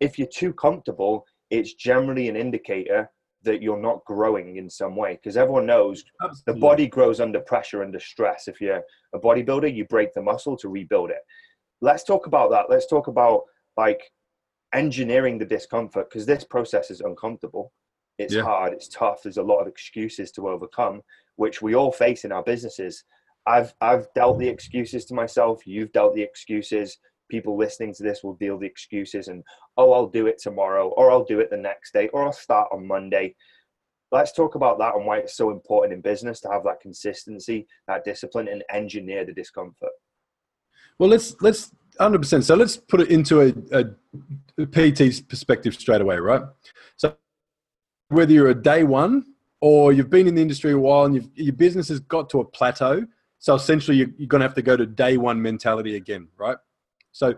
if 0.00 0.18
you're 0.18 0.28
too 0.28 0.52
comfortable, 0.52 1.24
it's 1.50 1.74
generally 1.74 2.28
an 2.28 2.36
indicator 2.36 3.10
that 3.42 3.62
you're 3.62 3.80
not 3.80 4.04
growing 4.04 4.56
in 4.56 4.70
some 4.70 4.94
way 4.94 5.14
because 5.14 5.36
everyone 5.36 5.66
knows 5.66 6.04
Absolutely. 6.22 6.52
the 6.52 6.60
body 6.60 6.86
grows 6.86 7.20
under 7.20 7.40
pressure 7.40 7.82
under 7.82 7.98
stress 7.98 8.46
if 8.46 8.60
you're 8.60 8.82
a 9.14 9.18
bodybuilder 9.18 9.74
you 9.74 9.84
break 9.86 10.14
the 10.14 10.22
muscle 10.22 10.56
to 10.56 10.68
rebuild 10.68 11.10
it 11.10 11.22
let's 11.80 12.04
talk 12.04 12.28
about 12.28 12.50
that 12.52 12.66
let's 12.70 12.86
talk 12.86 13.08
about 13.08 13.42
like 13.76 14.00
engineering 14.72 15.38
the 15.38 15.44
discomfort 15.44 16.08
because 16.08 16.26
this 16.26 16.44
process 16.44 16.90
is 16.90 17.00
uncomfortable. 17.00 17.72
It's 18.18 18.34
Yeah. 18.34 18.42
hard 18.42 18.72
it's 18.72 18.88
tough 18.88 19.22
there's 19.22 19.38
a 19.38 19.42
lot 19.42 19.60
of 19.60 19.66
excuses 19.68 20.30
to 20.32 20.48
overcome 20.48 21.02
which 21.36 21.62
we 21.62 21.74
all 21.74 21.92
face 21.92 22.24
in 22.24 22.32
our 22.32 22.42
businesses. 22.42 23.04
I've 23.46 23.74
i've 23.80 24.06
dealt 24.14 24.38
the 24.38 24.48
excuses 24.48 25.04
to 25.06 25.14
myself 25.14 25.66
you've 25.66 25.92
dealt 25.92 26.14
the 26.14 26.22
excuses 26.22 26.98
people 27.28 27.56
listening 27.56 27.92
to 27.94 28.02
this 28.02 28.22
will 28.22 28.34
deal 28.34 28.58
the 28.58 28.66
excuses 28.66 29.28
and 29.28 29.42
oh 29.78 29.92
i'll 29.92 30.06
do 30.06 30.26
it 30.26 30.38
tomorrow 30.38 30.88
or 30.90 31.10
i'll 31.10 31.24
do 31.24 31.40
it 31.40 31.50
the 31.50 31.56
next 31.56 31.92
day 31.92 32.08
or 32.08 32.24
i'll 32.24 32.32
start 32.32 32.68
on 32.72 32.86
monday. 32.86 33.34
Let's 34.12 34.32
talk 34.32 34.56
about 34.56 34.78
that 34.78 34.94
and 34.94 35.06
why 35.06 35.18
it's 35.20 35.34
so 35.38 35.50
important 35.50 35.94
in 35.94 36.02
business 36.02 36.38
to 36.40 36.50
have 36.50 36.64
that 36.64 36.80
consistency 36.80 37.66
that 37.88 38.04
discipline 38.04 38.46
and 38.46 38.62
engineer 38.70 39.24
the 39.24 39.32
discomfort. 39.32 39.88
Well, 40.98 41.08
let's 41.08 41.34
let's 41.40 41.72
hundred 41.98 42.18
percent. 42.18 42.44
So 42.44 42.54
let's 42.54 42.76
put 42.76 43.00
it 43.00 43.10
into 43.10 43.40
a, 43.40 43.78
a, 43.78 44.66
PT's 44.66 45.20
perspective 45.20 45.74
straight 45.74 46.00
away, 46.00 46.18
right? 46.18 46.42
So 46.96 47.16
whether 48.08 48.32
you're 48.32 48.50
a 48.50 48.54
day 48.54 48.84
one 48.84 49.24
or 49.60 49.92
you've 49.92 50.10
been 50.10 50.26
in 50.26 50.34
the 50.34 50.42
industry 50.42 50.72
a 50.72 50.78
while 50.78 51.04
and 51.04 51.30
your 51.34 51.54
business 51.54 51.88
has 51.88 52.00
got 52.00 52.28
to 52.30 52.40
a 52.40 52.44
plateau, 52.44 53.06
so 53.38 53.54
essentially 53.54 53.96
you're, 53.96 54.10
you're 54.18 54.28
going 54.28 54.40
to 54.40 54.46
have 54.46 54.54
to 54.54 54.62
go 54.62 54.76
to 54.76 54.86
day 54.86 55.16
one 55.16 55.40
mentality 55.40 55.96
again, 55.96 56.28
right? 56.36 56.56
So 57.12 57.34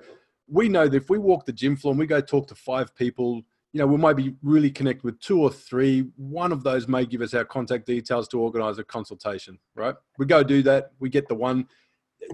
we 0.49 0.69
know 0.69 0.89
that 0.89 0.97
if 0.97 1.09
we 1.09 1.19
walk 1.19 1.47
the 1.47 1.53
gym 1.53 1.77
floor 1.77 1.93
and 1.93 1.99
we 1.99 2.07
go 2.07 2.21
talk 2.21 2.49
to 2.49 2.55
five 2.55 2.95
people, 2.95 3.43
you 3.73 3.79
know, 3.79 3.87
we 3.87 3.97
might 3.97 4.17
be 4.17 4.35
really 4.43 4.71
connect 4.71 5.03
with 5.03 5.19
two 5.21 5.41
or 5.41 5.51
three. 5.51 6.07
One 6.17 6.53
of 6.53 6.63
those 6.63 6.87
may 6.87 7.07
give 7.07 7.23
us 7.23 7.35
our 7.35 7.45
contact 7.45 7.87
details 7.87 8.29
to 8.29 8.41
organize 8.41 8.79
a 8.79 8.85
consultation, 8.85 9.59
right? 9.75 9.95
We 10.19 10.27
go 10.27 10.43
do 10.43 10.63
that. 10.63 10.93
We 11.01 11.09
get 11.09 11.27
the 11.27 11.35
one. 11.35 11.67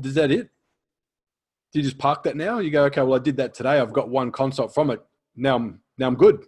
Is 0.04 0.14
that 0.14 0.30
it? 0.30 0.50
Do 1.72 1.78
you 1.78 1.84
just 1.84 1.98
park 1.98 2.24
that 2.24 2.36
now? 2.36 2.58
You 2.58 2.70
go, 2.70 2.84
okay, 2.84 3.02
well, 3.02 3.14
I 3.14 3.22
did 3.22 3.36
that 3.36 3.54
today. 3.54 3.78
I've 3.78 3.92
got 3.92 4.08
one 4.08 4.32
consult 4.32 4.74
from 4.74 4.90
it. 4.90 5.00
Now 5.36 5.56
I'm 5.56 5.80
now 5.98 6.08
I'm 6.08 6.16
good. 6.16 6.44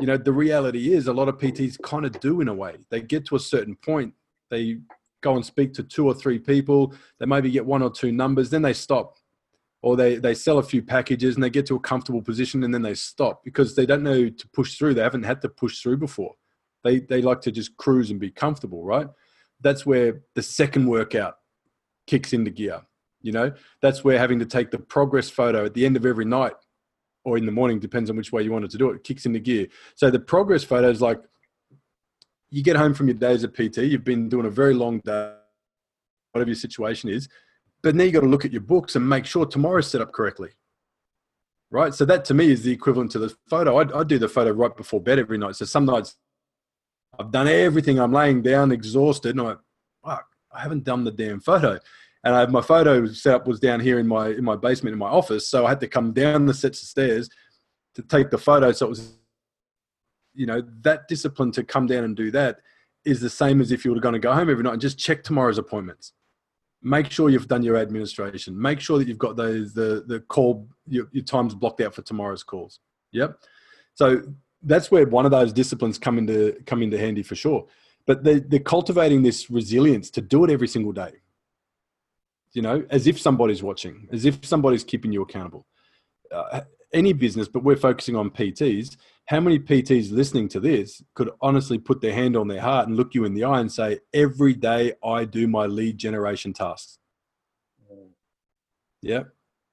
You 0.00 0.08
know, 0.08 0.16
the 0.16 0.32
reality 0.32 0.92
is 0.92 1.06
a 1.06 1.12
lot 1.12 1.28
of 1.28 1.38
PTs 1.38 1.80
kind 1.82 2.04
of 2.04 2.18
do 2.18 2.40
in 2.40 2.48
a 2.48 2.54
way. 2.54 2.76
They 2.90 3.00
get 3.00 3.24
to 3.26 3.36
a 3.36 3.40
certain 3.40 3.76
point, 3.76 4.12
they 4.50 4.78
go 5.22 5.36
and 5.36 5.46
speak 5.46 5.72
to 5.74 5.82
two 5.84 6.06
or 6.06 6.14
three 6.14 6.38
people, 6.38 6.94
they 7.18 7.26
maybe 7.26 7.50
get 7.50 7.64
one 7.64 7.82
or 7.82 7.90
two 7.90 8.10
numbers, 8.10 8.50
then 8.50 8.62
they 8.62 8.72
stop. 8.72 9.16
Or 9.82 9.96
they, 9.96 10.16
they 10.16 10.34
sell 10.34 10.58
a 10.58 10.62
few 10.62 10.82
packages 10.82 11.34
and 11.34 11.44
they 11.44 11.50
get 11.50 11.66
to 11.66 11.76
a 11.76 11.80
comfortable 11.80 12.22
position 12.22 12.64
and 12.64 12.72
then 12.72 12.82
they 12.82 12.94
stop 12.94 13.44
because 13.44 13.76
they 13.76 13.86
don't 13.86 14.02
know 14.02 14.30
to 14.30 14.48
push 14.48 14.76
through. 14.76 14.94
They 14.94 15.02
haven't 15.02 15.24
had 15.24 15.42
to 15.42 15.48
push 15.48 15.80
through 15.80 15.98
before. 15.98 16.34
They 16.82 17.00
they 17.00 17.22
like 17.22 17.40
to 17.42 17.52
just 17.52 17.76
cruise 17.76 18.10
and 18.10 18.18
be 18.18 18.30
comfortable, 18.30 18.84
right? 18.84 19.08
That's 19.60 19.86
where 19.86 20.22
the 20.34 20.42
second 20.42 20.86
workout 20.86 21.36
kicks 22.06 22.32
into 22.32 22.50
gear. 22.50 22.82
You 23.24 23.32
know, 23.32 23.52
that's 23.80 24.04
where 24.04 24.18
having 24.18 24.38
to 24.40 24.46
take 24.46 24.70
the 24.70 24.78
progress 24.78 25.30
photo 25.30 25.64
at 25.64 25.72
the 25.72 25.86
end 25.86 25.96
of 25.96 26.04
every 26.04 26.26
night 26.26 26.52
or 27.24 27.38
in 27.38 27.46
the 27.46 27.52
morning, 27.52 27.80
depends 27.80 28.10
on 28.10 28.16
which 28.16 28.32
way 28.32 28.42
you 28.42 28.52
wanted 28.52 28.70
to 28.70 28.76
do 28.76 28.90
it, 28.90 29.02
kicks 29.02 29.24
into 29.24 29.40
gear. 29.40 29.66
So 29.94 30.10
the 30.10 30.20
progress 30.20 30.62
photo 30.62 30.90
is 30.90 31.00
like 31.00 31.18
you 32.50 32.62
get 32.62 32.76
home 32.76 32.92
from 32.92 33.08
your 33.08 33.16
days 33.16 33.42
at 33.42 33.54
PT, 33.54 33.78
you've 33.78 34.04
been 34.04 34.28
doing 34.28 34.44
a 34.44 34.50
very 34.50 34.74
long 34.74 35.00
day, 35.00 35.34
whatever 36.32 36.50
your 36.50 36.56
situation 36.56 37.08
is, 37.08 37.26
but 37.82 37.94
now 37.94 38.04
you 38.04 38.12
got 38.12 38.20
to 38.20 38.26
look 38.26 38.44
at 38.44 38.52
your 38.52 38.60
books 38.60 38.94
and 38.94 39.08
make 39.08 39.24
sure 39.24 39.46
tomorrow's 39.46 39.90
set 39.90 40.02
up 40.02 40.12
correctly. 40.12 40.50
Right. 41.70 41.94
So 41.94 42.04
that 42.04 42.26
to 42.26 42.34
me 42.34 42.52
is 42.52 42.62
the 42.62 42.72
equivalent 42.72 43.10
to 43.12 43.18
the 43.18 43.34
photo. 43.48 43.78
I, 43.78 44.00
I 44.00 44.04
do 44.04 44.18
the 44.18 44.28
photo 44.28 44.50
right 44.50 44.76
before 44.76 45.00
bed 45.00 45.18
every 45.18 45.38
night. 45.38 45.56
So 45.56 45.64
some 45.64 45.86
nights 45.86 46.16
I've 47.18 47.30
done 47.30 47.48
everything. 47.48 47.98
I'm 47.98 48.12
laying 48.12 48.42
down 48.42 48.70
exhausted 48.70 49.34
and 49.34 49.44
like, 49.44 49.58
fuck, 50.04 50.26
I 50.52 50.60
haven't 50.60 50.84
done 50.84 51.04
the 51.04 51.10
damn 51.10 51.40
photo 51.40 51.80
and 52.24 52.34
I 52.34 52.46
my 52.46 52.62
photo 52.62 53.06
setup 53.06 53.46
was 53.46 53.60
down 53.60 53.80
here 53.80 53.98
in 53.98 54.06
my 54.06 54.28
in 54.28 54.44
my 54.44 54.56
basement 54.56 54.92
in 54.92 54.98
my 54.98 55.08
office, 55.08 55.48
so 55.48 55.66
I 55.66 55.70
had 55.70 55.80
to 55.80 55.88
come 55.88 56.12
down 56.12 56.46
the 56.46 56.54
sets 56.54 56.82
of 56.82 56.88
stairs 56.88 57.28
to 57.94 58.02
take 58.02 58.30
the 58.30 58.38
photo. 58.38 58.72
So 58.72 58.86
it 58.86 58.88
was, 58.88 59.12
you 60.34 60.46
know, 60.46 60.62
that 60.80 61.06
discipline 61.06 61.52
to 61.52 61.62
come 61.62 61.86
down 61.86 62.04
and 62.04 62.16
do 62.16 62.30
that 62.32 62.58
is 63.04 63.20
the 63.20 63.30
same 63.30 63.60
as 63.60 63.70
if 63.70 63.84
you 63.84 63.92
were 63.92 64.00
going 64.00 64.14
to 64.14 64.18
go 64.18 64.32
home 64.32 64.50
every 64.50 64.64
night 64.64 64.72
and 64.72 64.80
just 64.80 64.98
check 64.98 65.22
tomorrow's 65.22 65.58
appointments. 65.58 66.12
Make 66.82 67.10
sure 67.10 67.28
you've 67.28 67.48
done 67.48 67.62
your 67.62 67.76
administration. 67.76 68.60
Make 68.60 68.80
sure 68.80 68.98
that 68.98 69.06
you've 69.06 69.18
got 69.18 69.36
those 69.36 69.74
the 69.74 70.04
the 70.06 70.20
call 70.20 70.68
your, 70.86 71.08
your 71.12 71.24
times 71.24 71.54
blocked 71.54 71.82
out 71.82 71.94
for 71.94 72.02
tomorrow's 72.02 72.42
calls. 72.42 72.80
Yep. 73.12 73.38
So 73.94 74.22
that's 74.62 74.90
where 74.90 75.06
one 75.06 75.26
of 75.26 75.30
those 75.30 75.52
disciplines 75.52 75.98
come 75.98 76.16
into 76.16 76.56
come 76.64 76.82
into 76.82 76.98
handy 76.98 77.22
for 77.22 77.34
sure. 77.34 77.66
But 78.06 78.22
they, 78.22 78.38
they're 78.38 78.60
cultivating 78.60 79.22
this 79.22 79.50
resilience 79.50 80.10
to 80.10 80.20
do 80.20 80.44
it 80.44 80.50
every 80.50 80.68
single 80.68 80.92
day 80.92 81.12
you 82.54 82.62
know, 82.62 82.84
as 82.90 83.06
if 83.06 83.20
somebody's 83.20 83.62
watching, 83.62 84.08
as 84.12 84.24
if 84.24 84.44
somebody's 84.46 84.84
keeping 84.84 85.12
you 85.12 85.22
accountable. 85.22 85.66
Uh, 86.32 86.62
any 86.92 87.12
business, 87.12 87.48
but 87.48 87.64
we're 87.64 87.76
focusing 87.76 88.16
on 88.16 88.30
PTs. 88.30 88.96
How 89.26 89.40
many 89.40 89.58
PTs 89.58 90.12
listening 90.12 90.48
to 90.50 90.60
this 90.60 91.02
could 91.14 91.30
honestly 91.40 91.76
put 91.76 92.00
their 92.00 92.12
hand 92.12 92.36
on 92.36 92.46
their 92.46 92.60
heart 92.60 92.86
and 92.86 92.96
look 92.96 93.14
you 93.14 93.24
in 93.24 93.34
the 93.34 93.44
eye 93.44 93.60
and 93.60 93.70
say, 93.70 93.98
every 94.12 94.54
day 94.54 94.92
I 95.04 95.24
do 95.24 95.48
my 95.48 95.66
lead 95.66 95.98
generation 95.98 96.52
tasks? 96.52 96.98
Yeah. 99.02 99.24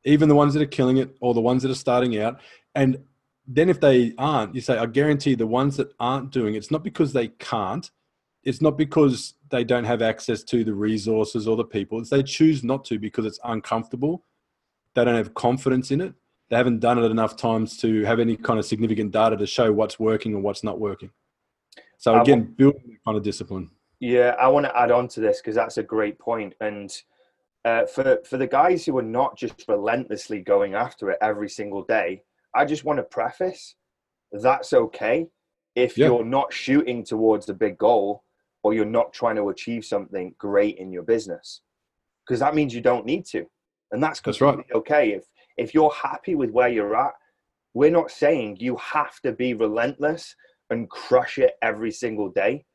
Even 0.04 0.30
the 0.30 0.36
ones 0.36 0.54
that 0.56 0.64
are 0.64 0.68
killing 0.68 0.98
it 0.98 1.16
or 1.22 1.34
the 1.34 1.42
ones 1.42 1.62
that 1.64 1.72
are 1.72 1.76
starting 1.76 2.18
out. 2.18 2.40
And 2.74 3.04
then 3.48 3.70
if 3.70 3.80
they 3.80 4.14
aren't, 4.18 4.56
you 4.56 4.62
say, 4.62 4.78
I 4.78 4.88
guarantee 4.88 5.36
the 5.36 5.48
ones 5.48 5.78
that 5.78 5.94
aren't 6.00 6.32
doing 6.32 6.56
it, 6.56 6.58
it's 6.58 6.72
not 6.72 6.84
because 6.84 7.14
they 7.14 7.28
can't, 7.28 7.90
it's 8.44 8.62
not 8.62 8.78
because 8.78 9.36
they 9.50 9.64
don't 9.64 9.84
have 9.84 10.02
access 10.02 10.44
to 10.44 10.64
the 10.64 10.74
resources 10.74 11.48
or 11.48 11.56
the 11.56 11.64
people. 11.64 12.00
It's 12.00 12.10
they 12.10 12.24
choose 12.24 12.64
not 12.64 12.86
to 12.86 12.98
because 12.98 13.26
it's 13.26 13.40
uncomfortable. 13.44 14.26
They 14.96 15.06
don't 15.06 15.16
have 15.16 15.34
confidence 15.34 15.92
in 15.92 16.02
it. 16.02 16.14
They 16.50 16.58
haven't 16.58 16.80
done 16.80 16.98
it 17.00 17.10
enough 17.10 17.38
times 17.38 17.78
to 17.78 18.04
have 18.04 18.20
any 18.20 18.36
kind 18.36 18.60
of 18.60 18.66
significant 18.66 19.12
data 19.12 19.38
to 19.38 19.46
show 19.46 19.72
what's 19.72 20.00
working 20.00 20.34
and 20.34 20.44
what's 20.44 20.64
not 20.64 20.80
working. 20.80 21.12
So 21.98 22.20
again, 22.20 22.54
building 22.58 22.82
that 22.88 22.98
kind 23.06 23.18
of 23.18 23.24
discipline. 23.24 23.70
Yeah, 24.00 24.36
I 24.40 24.48
want 24.48 24.66
to 24.66 24.78
add 24.78 24.92
on 24.92 25.08
to 25.10 25.20
this 25.20 25.40
because 25.40 25.56
that's 25.56 25.78
a 25.78 25.84
great 25.84 26.18
point. 26.20 26.56
And 26.60 26.92
uh, 27.64 27.86
for 27.86 28.20
for 28.28 28.38
the 28.38 28.48
guys 28.48 28.86
who 28.86 28.98
are 28.98 29.04
not 29.04 29.38
just 29.38 29.66
relentlessly 29.68 30.42
going 30.42 30.74
after 30.74 31.12
it 31.12 31.20
every 31.22 31.48
single 31.48 31.84
day, 31.84 32.24
I 32.56 32.66
just 32.66 32.84
want 32.84 32.98
to 32.98 33.04
preface 33.04 33.76
that's 34.32 34.74
okay 34.74 35.28
if 35.76 35.98
Yeah. 35.98 36.08
you're 36.08 36.26
not 36.26 36.52
shooting 36.52 37.04
towards 37.04 37.48
a 37.50 37.54
big 37.54 37.78
goal 37.78 38.24
or 38.64 38.74
you're 38.74 38.86
not 38.86 39.14
trying 39.14 39.36
to 39.36 39.50
achieve 39.50 39.86
something 39.86 40.36
great 40.38 40.78
in 40.78 40.92
your 40.92 41.04
business, 41.04 41.62
because 42.26 42.40
that 42.40 42.56
means 42.56 42.74
you 42.74 42.82
don't 42.82 43.06
need 43.06 43.26
to, 43.26 43.46
and 43.92 44.02
that's 44.04 44.22
That's 44.22 44.42
right. 44.42 44.60
okay. 44.74 45.12
If 45.12 45.24
if 45.58 45.74
you're 45.74 45.92
happy 45.92 46.36
with 46.36 46.52
where 46.52 46.70
you're 46.70 46.96
at, 46.96 47.14
we're 47.74 47.92
not 47.92 48.12
saying 48.12 48.58
you 48.60 48.76
have 48.78 49.20
to 49.22 49.32
be 49.32 49.54
relentless 49.54 50.36
and 50.70 50.90
crush 50.90 51.38
it 51.38 51.54
every 51.62 51.92
single 51.92 52.30
day. 52.30 52.66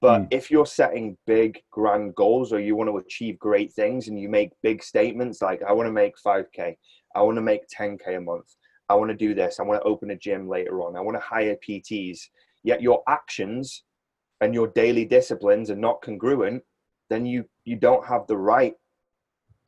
But 0.00 0.22
Mm. 0.22 0.28
if 0.30 0.50
you're 0.50 0.66
setting 0.66 1.16
big, 1.26 1.62
grand 1.70 2.14
goals 2.14 2.52
or 2.52 2.60
you 2.60 2.76
want 2.76 2.90
to 2.90 2.98
achieve 2.98 3.38
great 3.38 3.72
things 3.72 4.08
and 4.08 4.18
you 4.18 4.28
make 4.28 4.50
big 4.62 4.82
statements 4.82 5.40
like, 5.40 5.62
I 5.62 5.72
want 5.72 5.86
to 5.86 5.92
make 5.92 6.14
5K, 6.18 6.76
I 7.14 7.22
want 7.22 7.36
to 7.36 7.42
make 7.42 7.62
10K 7.68 8.16
a 8.16 8.20
month, 8.20 8.54
I 8.88 8.94
want 8.94 9.10
to 9.10 9.16
do 9.16 9.34
this, 9.34 9.58
I 9.58 9.62
want 9.62 9.80
to 9.80 9.88
open 9.88 10.10
a 10.10 10.16
gym 10.16 10.48
later 10.48 10.82
on, 10.82 10.96
I 10.96 11.00
want 11.00 11.16
to 11.16 11.20
hire 11.22 11.56
PTs, 11.66 12.18
yet 12.64 12.82
your 12.82 13.02
actions 13.08 13.84
and 14.44 14.52
your 14.52 14.68
daily 14.68 15.06
disciplines 15.06 15.70
are 15.70 15.76
not 15.76 16.02
congruent, 16.02 16.62
then 17.08 17.24
you, 17.24 17.46
you 17.64 17.76
don't 17.76 18.06
have 18.06 18.26
the 18.26 18.36
right 18.36 18.74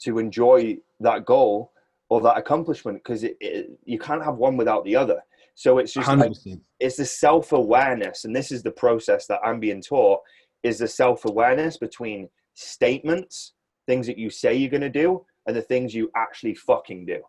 to 0.03 0.19
enjoy 0.19 0.77
that 1.01 1.25
goal 1.25 1.73
or 2.11 2.21
that 2.21 2.37
accomplishment 2.37 2.99
because 2.99 3.25
it, 3.25 3.39
it, 3.41 3.71
you 3.85 3.99
can't 3.99 4.23
have 4.23 4.37
one 4.37 4.57
without 4.59 4.85
the 4.85 4.95
other. 4.95 5.23
So 5.55 5.79
it's 5.79 5.95
just 5.95 6.07
like 6.07 6.33
it's 6.79 6.99
the 6.99 7.07
self-awareness 7.07 8.27
and 8.27 8.37
this 8.37 8.53
is 8.53 8.63
the 8.63 8.71
process 8.71 9.27
that 9.27 9.41
i'm 9.43 9.59
being 9.59 9.81
taught 9.81 10.21
is 10.63 10.79
the 10.81 10.87
self-awareness 10.87 11.79
between 11.79 12.29
statements 12.53 13.55
things 13.87 14.07
that 14.07 14.19
you 14.19 14.29
say 14.29 14.55
you're 14.55 14.71
going 14.71 14.83
to 14.83 14.91
do 14.91 15.25
and 15.47 15.57
the 15.57 15.63
things 15.63 15.95
you 15.95 16.11
actually 16.15 16.55
fucking 16.55 17.07
do 17.07 17.21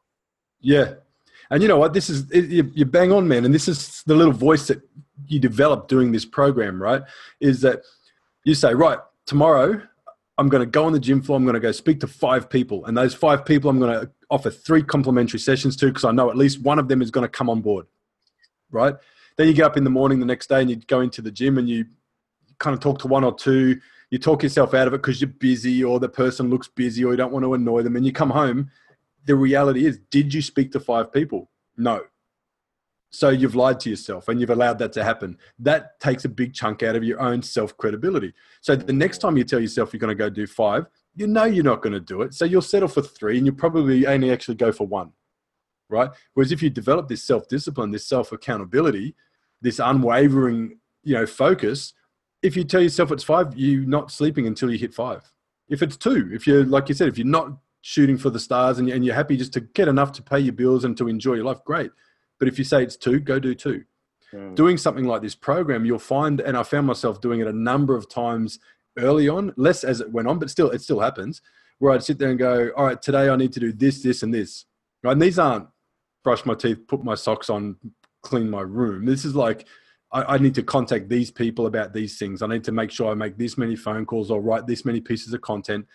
Yeah. 0.59 0.95
And 1.49 1.61
you 1.61 1.69
know 1.69 1.77
what? 1.77 1.93
This 1.93 2.09
is, 2.09 2.25
you, 2.33 2.69
you 2.73 2.83
bang 2.83 3.11
on, 3.11 3.27
man. 3.27 3.45
And 3.45 3.53
this 3.53 3.67
is 3.67 4.03
the 4.05 4.15
little 4.15 4.33
voice 4.33 4.67
that 4.67 4.81
you 5.25 5.39
develop 5.39 5.87
doing 5.87 6.11
this 6.11 6.25
program, 6.25 6.81
right? 6.81 7.01
Is 7.39 7.61
that 7.61 7.81
you 8.43 8.53
say, 8.53 8.73
right, 8.73 8.99
tomorrow 9.25 9.81
I'm 10.37 10.49
going 10.49 10.61
to 10.61 10.69
go 10.69 10.85
on 10.85 10.93
the 10.93 10.99
gym 10.99 11.21
floor. 11.21 11.37
I'm 11.37 11.43
going 11.43 11.55
to 11.55 11.59
go 11.59 11.71
speak 11.71 11.99
to 12.01 12.07
five 12.07 12.49
people. 12.49 12.85
And 12.85 12.97
those 12.97 13.13
five 13.13 13.45
people 13.45 13.69
I'm 13.69 13.79
going 13.79 14.01
to 14.01 14.11
offer 14.29 14.49
three 14.49 14.83
complimentary 14.83 15.39
sessions 15.39 15.75
to 15.77 15.87
because 15.87 16.03
I 16.03 16.11
know 16.11 16.29
at 16.29 16.37
least 16.37 16.61
one 16.61 16.79
of 16.79 16.87
them 16.87 17.01
is 17.01 17.11
going 17.11 17.23
to 17.23 17.29
come 17.29 17.49
on 17.49 17.61
board, 17.61 17.87
right? 18.71 18.95
Then 19.37 19.47
you 19.47 19.53
get 19.53 19.65
up 19.65 19.77
in 19.77 19.83
the 19.83 19.89
morning 19.89 20.19
the 20.19 20.25
next 20.25 20.47
day 20.47 20.61
and 20.61 20.69
you 20.69 20.75
go 20.75 21.01
into 21.01 21.21
the 21.21 21.31
gym 21.31 21.57
and 21.57 21.67
you 21.67 21.85
kind 22.59 22.73
of 22.73 22.79
talk 22.79 22.99
to 22.99 23.07
one 23.07 23.23
or 23.23 23.33
two, 23.33 23.79
you 24.09 24.17
talk 24.17 24.43
yourself 24.43 24.73
out 24.73 24.87
of 24.87 24.93
it 24.93 25.01
because 25.01 25.21
you're 25.21 25.29
busy 25.29 25.83
or 25.83 25.99
the 25.99 26.09
person 26.09 26.49
looks 26.49 26.67
busy 26.67 27.03
or 27.03 27.11
you 27.11 27.17
don't 27.17 27.31
want 27.31 27.43
to 27.43 27.53
annoy 27.53 27.81
them 27.81 27.95
and 27.95 28.05
you 28.05 28.11
come 28.11 28.29
home 28.29 28.69
the 29.25 29.35
reality 29.35 29.85
is 29.85 29.99
did 30.09 30.33
you 30.33 30.41
speak 30.41 30.71
to 30.71 30.79
five 30.79 31.11
people 31.11 31.49
no 31.77 32.01
so 33.09 33.29
you've 33.29 33.55
lied 33.55 33.79
to 33.79 33.89
yourself 33.89 34.27
and 34.27 34.39
you've 34.39 34.49
allowed 34.49 34.77
that 34.77 34.91
to 34.91 35.03
happen 35.03 35.37
that 35.59 35.99
takes 35.99 36.25
a 36.25 36.29
big 36.29 36.53
chunk 36.53 36.83
out 36.83 36.95
of 36.95 37.03
your 37.03 37.19
own 37.19 37.41
self 37.41 37.75
credibility 37.77 38.33
so 38.61 38.75
the 38.75 38.93
next 38.93 39.19
time 39.19 39.37
you 39.37 39.43
tell 39.43 39.59
yourself 39.59 39.93
you're 39.93 39.99
going 39.99 40.15
to 40.15 40.15
go 40.15 40.29
do 40.29 40.45
five 40.45 40.85
you 41.15 41.27
know 41.27 41.45
you're 41.45 41.63
not 41.63 41.81
going 41.81 41.93
to 41.93 41.99
do 41.99 42.21
it 42.21 42.33
so 42.33 42.45
you'll 42.45 42.61
settle 42.61 42.87
for 42.87 43.01
three 43.01 43.37
and 43.37 43.45
you'll 43.45 43.55
probably 43.55 44.05
only 44.05 44.31
actually 44.31 44.55
go 44.55 44.71
for 44.71 44.85
one 44.85 45.11
right 45.89 46.09
whereas 46.33 46.51
if 46.51 46.61
you 46.61 46.69
develop 46.69 47.07
this 47.07 47.23
self 47.23 47.47
discipline 47.47 47.91
this 47.91 48.05
self 48.07 48.31
accountability 48.31 49.15
this 49.61 49.79
unwavering 49.79 50.77
you 51.03 51.13
know 51.13 51.25
focus 51.25 51.93
if 52.41 52.55
you 52.55 52.63
tell 52.63 52.81
yourself 52.81 53.11
it's 53.11 53.23
five, 53.23 53.55
you're 53.57 53.87
not 53.87 54.11
sleeping 54.11 54.47
until 54.47 54.71
you 54.71 54.77
hit 54.77 54.93
five. 54.93 55.31
If 55.69 55.81
it's 55.81 55.97
two, 55.97 56.29
if 56.31 56.47
you're 56.47 56.65
like 56.65 56.89
you 56.89 56.95
said, 56.95 57.07
if 57.07 57.17
you're 57.17 57.27
not 57.27 57.57
shooting 57.81 58.17
for 58.17 58.29
the 58.29 58.39
stars 58.39 58.79
and 58.79 59.05
you're 59.05 59.15
happy 59.15 59.37
just 59.37 59.53
to 59.53 59.61
get 59.61 59.87
enough 59.87 60.11
to 60.13 60.21
pay 60.23 60.39
your 60.39 60.53
bills 60.53 60.83
and 60.83 60.97
to 60.97 61.07
enjoy 61.07 61.33
your 61.33 61.45
life, 61.45 61.63
great. 61.65 61.91
But 62.39 62.47
if 62.47 62.57
you 62.57 62.63
say 62.63 62.83
it's 62.83 62.97
two, 62.97 63.19
go 63.19 63.39
do 63.39 63.55
two. 63.55 63.83
Mm. 64.33 64.55
Doing 64.55 64.77
something 64.77 65.05
like 65.05 65.21
this 65.21 65.35
program, 65.35 65.85
you'll 65.85 65.99
find, 65.99 66.41
and 66.41 66.57
I 66.57 66.63
found 66.63 66.87
myself 66.87 67.21
doing 67.21 67.39
it 67.39 67.47
a 67.47 67.53
number 67.53 67.95
of 67.95 68.09
times 68.09 68.59
early 68.97 69.29
on, 69.29 69.53
less 69.57 69.83
as 69.83 70.01
it 70.01 70.11
went 70.11 70.27
on, 70.27 70.39
but 70.39 70.49
still, 70.49 70.69
it 70.71 70.81
still 70.81 70.99
happens, 70.99 71.41
where 71.79 71.93
I'd 71.93 72.03
sit 72.03 72.19
there 72.19 72.29
and 72.29 72.39
go, 72.39 72.71
all 72.75 72.85
right, 72.85 73.01
today 73.01 73.29
I 73.29 73.35
need 73.35 73.53
to 73.53 73.59
do 73.59 73.71
this, 73.71 74.01
this, 74.03 74.23
and 74.23 74.33
this. 74.33 74.65
Right? 75.03 75.13
And 75.13 75.21
these 75.21 75.39
aren't 75.39 75.67
brush 76.23 76.45
my 76.45 76.55
teeth, 76.55 76.87
put 76.87 77.03
my 77.03 77.15
socks 77.15 77.49
on, 77.49 77.77
clean 78.21 78.49
my 78.49 78.61
room. 78.61 79.05
This 79.05 79.23
is 79.23 79.35
like, 79.35 79.65
I, 80.11 80.35
I, 80.35 80.37
need 80.37 80.55
to 80.55 80.63
contact 80.63 81.07
these 81.07 81.31
people 81.31 81.67
about 81.67 81.93
these 81.93 82.17
things. 82.17 82.41
I 82.41 82.47
need 82.47 82.63
to 82.65 82.71
make 82.71 82.91
sure 82.91 83.09
I 83.09 83.13
make 83.13 83.37
this 83.37 83.57
many 83.57 83.75
phone 83.75 84.05
calls 84.05 84.29
or 84.31 84.41
write 84.41 84.67
this 84.67 84.83
many 84.83 84.99
pieces 84.99 85.33
of 85.33 85.41
content. 85.41 85.85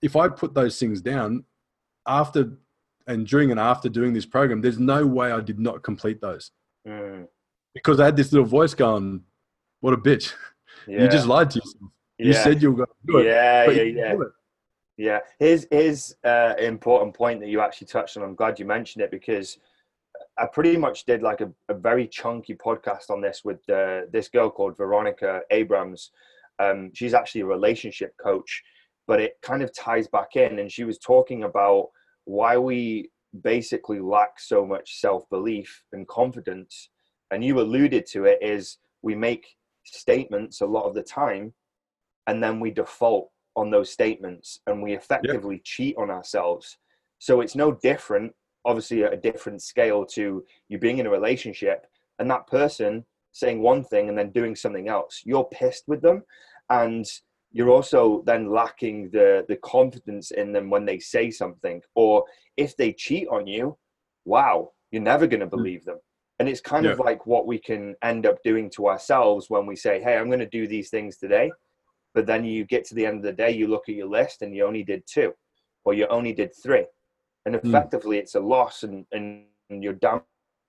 If 0.00 0.16
I 0.16 0.28
put 0.28 0.54
those 0.54 0.78
things 0.78 1.02
down 1.02 1.44
after 2.06 2.58
and 3.06 3.26
during 3.26 3.50
and 3.50 3.60
after 3.60 3.88
doing 3.88 4.12
this 4.12 4.26
program, 4.26 4.60
there's 4.60 4.78
no 4.78 5.06
way 5.06 5.32
I 5.32 5.40
did 5.40 5.58
not 5.58 5.82
complete 5.82 6.20
those. 6.20 6.50
Mm. 6.86 7.26
Because 7.74 8.00
I 8.00 8.06
had 8.06 8.16
this 8.16 8.32
little 8.32 8.46
voice 8.46 8.74
going, 8.74 9.22
What 9.80 9.94
a 9.94 9.96
bitch. 9.96 10.32
Yeah. 10.32 10.38
You 11.02 11.08
just 11.08 11.26
lied 11.26 11.50
to 11.50 11.58
yourself. 11.60 11.92
Yeah. 12.18 12.26
You 12.26 12.32
said 12.32 12.62
you 12.62 12.72
were 12.72 12.76
going 12.78 12.88
to 12.88 13.12
do 13.12 13.18
it. 13.18 13.26
Yeah, 13.26 13.70
yeah, 13.70 13.82
yeah. 13.82 14.14
Yeah. 14.96 15.18
Here's, 15.38 15.66
here's 15.70 16.14
uh, 16.24 16.54
an 16.58 16.64
important 16.64 17.14
point 17.14 17.40
that 17.40 17.48
you 17.48 17.60
actually 17.60 17.86
touched 17.86 18.16
on. 18.16 18.24
I'm 18.24 18.34
glad 18.34 18.58
you 18.58 18.64
mentioned 18.64 19.02
it 19.04 19.10
because 19.10 19.58
I 20.38 20.46
pretty 20.46 20.76
much 20.76 21.04
did 21.04 21.22
like 21.22 21.40
a, 21.40 21.50
a 21.68 21.74
very 21.74 22.06
chunky 22.06 22.54
podcast 22.54 23.10
on 23.10 23.20
this 23.20 23.42
with 23.44 23.68
uh, 23.68 24.02
this 24.12 24.28
girl 24.28 24.50
called 24.50 24.76
Veronica 24.76 25.42
Abrams. 25.50 26.10
Um, 26.58 26.90
she's 26.94 27.14
actually 27.14 27.42
a 27.42 27.46
relationship 27.46 28.14
coach, 28.18 28.62
but 29.06 29.20
it 29.20 29.38
kind 29.42 29.62
of 29.62 29.74
ties 29.74 30.08
back 30.08 30.36
in. 30.36 30.58
And 30.58 30.70
she 30.70 30.84
was 30.84 30.98
talking 30.98 31.44
about 31.44 31.90
why 32.24 32.56
we 32.56 33.10
basically 33.42 34.00
lack 34.00 34.38
so 34.38 34.66
much 34.66 35.00
self 35.00 35.28
belief 35.30 35.84
and 35.92 36.06
confidence. 36.08 36.90
And 37.30 37.42
you 37.42 37.60
alluded 37.60 38.06
to 38.08 38.24
it 38.24 38.38
is 38.42 38.78
we 39.02 39.14
make 39.14 39.56
statements 39.84 40.60
a 40.60 40.66
lot 40.66 40.84
of 40.84 40.94
the 40.94 41.02
time 41.02 41.54
and 42.26 42.42
then 42.42 42.60
we 42.60 42.70
default 42.70 43.30
on 43.56 43.70
those 43.70 43.90
statements 43.90 44.60
and 44.66 44.82
we 44.82 44.92
effectively 44.94 45.56
yep. 45.56 45.64
cheat 45.64 45.96
on 45.96 46.10
ourselves. 46.10 46.78
So 47.18 47.40
it's 47.40 47.56
no 47.56 47.72
different 47.72 48.32
obviously 48.64 49.04
at 49.04 49.12
a 49.12 49.16
different 49.16 49.62
scale 49.62 50.04
to 50.04 50.44
you 50.68 50.78
being 50.78 50.98
in 50.98 51.06
a 51.06 51.10
relationship 51.10 51.86
and 52.18 52.30
that 52.30 52.46
person 52.46 53.04
saying 53.32 53.60
one 53.60 53.82
thing 53.82 54.08
and 54.08 54.16
then 54.16 54.30
doing 54.30 54.54
something 54.54 54.88
else. 54.88 55.22
You're 55.24 55.44
pissed 55.44 55.84
with 55.88 56.02
them 56.02 56.22
and 56.70 57.04
you're 57.52 57.70
also 57.70 58.22
then 58.26 58.50
lacking 58.50 59.10
the 59.10 59.44
the 59.48 59.56
confidence 59.56 60.30
in 60.30 60.52
them 60.52 60.70
when 60.70 60.84
they 60.84 60.98
say 60.98 61.30
something 61.30 61.80
or 61.94 62.24
if 62.56 62.76
they 62.76 62.92
cheat 62.92 63.28
on 63.28 63.46
you 63.46 63.76
wow 64.24 64.70
you're 64.90 65.02
never 65.02 65.26
going 65.26 65.40
to 65.40 65.46
hmm. 65.46 65.56
believe 65.56 65.84
them 65.84 65.98
and 66.38 66.48
it's 66.48 66.60
kind 66.60 66.84
yeah. 66.84 66.92
of 66.92 66.98
like 66.98 67.26
what 67.26 67.46
we 67.46 67.58
can 67.58 67.94
end 68.02 68.26
up 68.26 68.36
doing 68.42 68.70
to 68.70 68.88
ourselves 68.88 69.46
when 69.48 69.66
we 69.66 69.76
say 69.76 70.02
hey 70.02 70.16
i'm 70.16 70.28
going 70.28 70.38
to 70.38 70.46
do 70.46 70.66
these 70.66 70.90
things 70.90 71.16
today 71.16 71.50
but 72.14 72.26
then 72.26 72.44
you 72.44 72.64
get 72.64 72.84
to 72.84 72.94
the 72.94 73.06
end 73.06 73.18
of 73.18 73.22
the 73.22 73.32
day 73.32 73.50
you 73.50 73.66
look 73.66 73.88
at 73.88 73.94
your 73.94 74.08
list 74.08 74.42
and 74.42 74.54
you 74.54 74.66
only 74.66 74.82
did 74.82 75.02
two 75.06 75.32
or 75.84 75.94
you 75.94 76.06
only 76.08 76.32
did 76.32 76.50
three 76.62 76.86
and 77.46 77.54
hmm. 77.56 77.66
effectively 77.66 78.16
mm. 78.16 78.20
it's 78.20 78.34
a 78.34 78.40
loss 78.40 78.82
and, 78.82 79.04
and 79.12 79.44
you're 79.68 79.98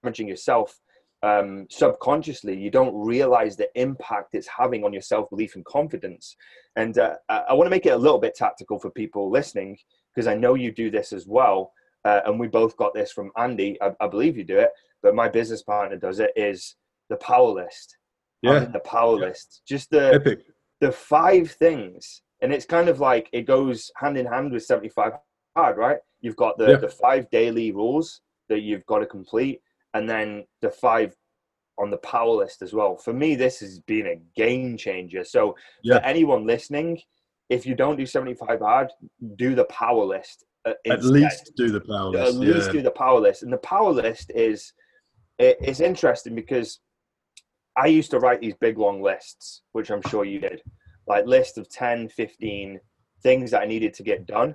damaging 0.03 0.27
yourself 0.27 0.79
um, 1.23 1.65
subconsciously 1.69 2.55
you 2.55 2.69
don't 2.69 2.93
realize 2.93 3.55
the 3.55 3.69
impact 3.79 4.33
it's 4.35 4.47
having 4.47 4.83
on 4.83 4.93
your 4.93 5.01
self-belief 5.01 5.55
and 5.55 5.65
confidence 5.65 6.35
and 6.75 6.97
uh, 6.97 7.15
i 7.29 7.53
want 7.53 7.65
to 7.65 7.71
make 7.71 7.85
it 7.85 7.93
a 7.93 7.97
little 7.97 8.19
bit 8.19 8.35
tactical 8.35 8.77
for 8.77 8.91
people 8.91 9.31
listening 9.31 9.77
because 10.13 10.27
i 10.27 10.35
know 10.35 10.53
you 10.55 10.71
do 10.71 10.91
this 10.91 11.13
as 11.13 11.25
well 11.27 11.71
uh, 12.05 12.19
and 12.25 12.37
we 12.39 12.47
both 12.47 12.75
got 12.77 12.93
this 12.93 13.11
from 13.11 13.31
andy 13.37 13.77
I, 13.81 13.91
I, 14.01 14.07
believe 14.07 14.37
you 14.37 14.43
do 14.43 14.59
it 14.59 14.69
but 15.01 15.15
my 15.15 15.29
business 15.29 15.63
partner 15.63 15.97
does 15.97 16.19
it 16.19 16.31
is 16.35 16.75
the 17.09 17.17
power 17.17 17.49
list 17.49 17.97
yeah 18.41 18.59
the 18.65 18.79
power 18.79 19.17
yeah. 19.19 19.27
list 19.27 19.61
just 19.67 19.89
the 19.89 20.13
Epic. 20.13 20.41
the 20.81 20.91
five 20.91 21.51
things 21.51 22.21
and 22.41 22.51
it's 22.53 22.65
kind 22.65 22.89
of 22.89 22.99
like 22.99 23.29
it 23.31 23.43
goes 23.43 23.89
hand 23.95 24.17
in 24.17 24.25
hand 24.25 24.51
with 24.51 24.65
75 24.65 25.13
hard 25.55 25.77
right 25.77 25.99
You've 26.23 26.37
got 26.37 26.57
the, 26.57 26.69
yeah. 26.69 26.77
the 26.77 26.87
five 26.87 27.29
daily 27.31 27.71
rules 27.73 28.21
that 28.47 28.61
you've 28.61 28.85
got 28.85 28.99
to 28.99 29.05
complete, 29.05 29.61
and 29.93 30.09
then 30.09 30.45
the 30.61 30.69
five 30.69 31.15
on 31.79 31.89
the 31.89 31.97
power 31.97 32.29
list 32.29 32.61
as 32.61 32.73
well. 32.73 32.95
For 32.95 33.13
me, 33.13 33.35
this 33.35 33.59
has 33.59 33.79
been 33.79 34.07
a 34.07 34.21
game 34.35 34.77
changer. 34.77 35.23
So 35.23 35.55
yeah. 35.83 35.99
for 35.99 36.05
anyone 36.05 36.45
listening, 36.45 37.01
if 37.49 37.65
you 37.65 37.75
don't 37.75 37.97
do 37.97 38.05
75 38.05 38.59
hard, 38.59 38.91
do 39.37 39.55
the 39.55 39.65
power 39.65 40.03
list. 40.03 40.45
Uh, 40.65 40.73
At 40.89 41.03
least 41.03 41.51
do 41.57 41.71
the 41.71 41.81
power 41.81 42.09
list. 42.09 42.35
At 42.35 42.39
least 42.39 42.67
yeah. 42.67 42.73
do 42.73 42.81
the 42.83 42.91
power 42.91 43.19
list. 43.19 43.43
And 43.43 43.51
the 43.51 43.57
power 43.57 43.91
list 43.91 44.31
is 44.35 44.73
it, 45.39 45.57
it's 45.61 45.79
interesting 45.79 46.35
because 46.35 46.79
I 47.75 47.87
used 47.87 48.11
to 48.11 48.19
write 48.19 48.39
these 48.39 48.55
big 48.61 48.77
long 48.77 49.01
lists, 49.01 49.63
which 49.71 49.89
I'm 49.89 50.03
sure 50.09 50.25
you 50.25 50.39
did, 50.39 50.61
like 51.07 51.25
list 51.25 51.57
of 51.57 51.69
10, 51.69 52.09
15 52.09 52.79
things 53.23 53.51
that 53.51 53.61
I 53.61 53.65
needed 53.65 53.95
to 53.95 54.03
get 54.03 54.27
done. 54.27 54.53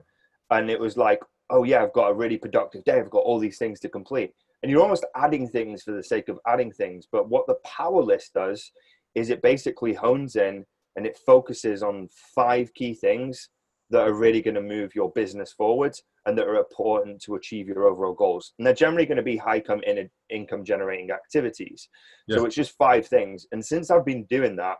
And 0.50 0.70
it 0.70 0.78
was 0.78 0.96
like 0.96 1.20
oh 1.50 1.64
yeah, 1.64 1.82
I've 1.82 1.92
got 1.92 2.10
a 2.10 2.14
really 2.14 2.36
productive 2.36 2.84
day. 2.84 2.98
I've 2.98 3.10
got 3.10 3.24
all 3.24 3.38
these 3.38 3.58
things 3.58 3.80
to 3.80 3.88
complete. 3.88 4.32
And 4.62 4.70
you're 4.70 4.82
almost 4.82 5.06
adding 5.14 5.48
things 5.48 5.82
for 5.82 5.92
the 5.92 6.02
sake 6.02 6.28
of 6.28 6.38
adding 6.46 6.72
things. 6.72 7.06
But 7.10 7.28
what 7.28 7.46
the 7.46 7.58
power 7.64 8.02
list 8.02 8.34
does 8.34 8.70
is 9.14 9.30
it 9.30 9.42
basically 9.42 9.94
hones 9.94 10.36
in 10.36 10.64
and 10.96 11.06
it 11.06 11.18
focuses 11.24 11.82
on 11.82 12.08
five 12.34 12.72
key 12.74 12.94
things 12.94 13.50
that 13.90 14.06
are 14.06 14.14
really 14.14 14.42
going 14.42 14.54
to 14.54 14.60
move 14.60 14.94
your 14.94 15.10
business 15.12 15.52
forward 15.52 15.94
and 16.26 16.36
that 16.36 16.46
are 16.46 16.56
important 16.56 17.22
to 17.22 17.36
achieve 17.36 17.68
your 17.68 17.86
overall 17.86 18.12
goals. 18.12 18.52
And 18.58 18.66
they're 18.66 18.74
generally 18.74 19.06
going 19.06 19.16
to 19.16 19.22
be 19.22 19.36
high 19.36 19.56
income 19.56 19.80
in 19.86 20.10
income 20.28 20.64
generating 20.64 21.10
activities. 21.10 21.88
Yeah. 22.26 22.36
So 22.36 22.44
it's 22.44 22.54
just 22.54 22.76
five 22.76 23.06
things. 23.06 23.46
And 23.52 23.64
since 23.64 23.90
I've 23.90 24.04
been 24.04 24.24
doing 24.24 24.56
that, 24.56 24.76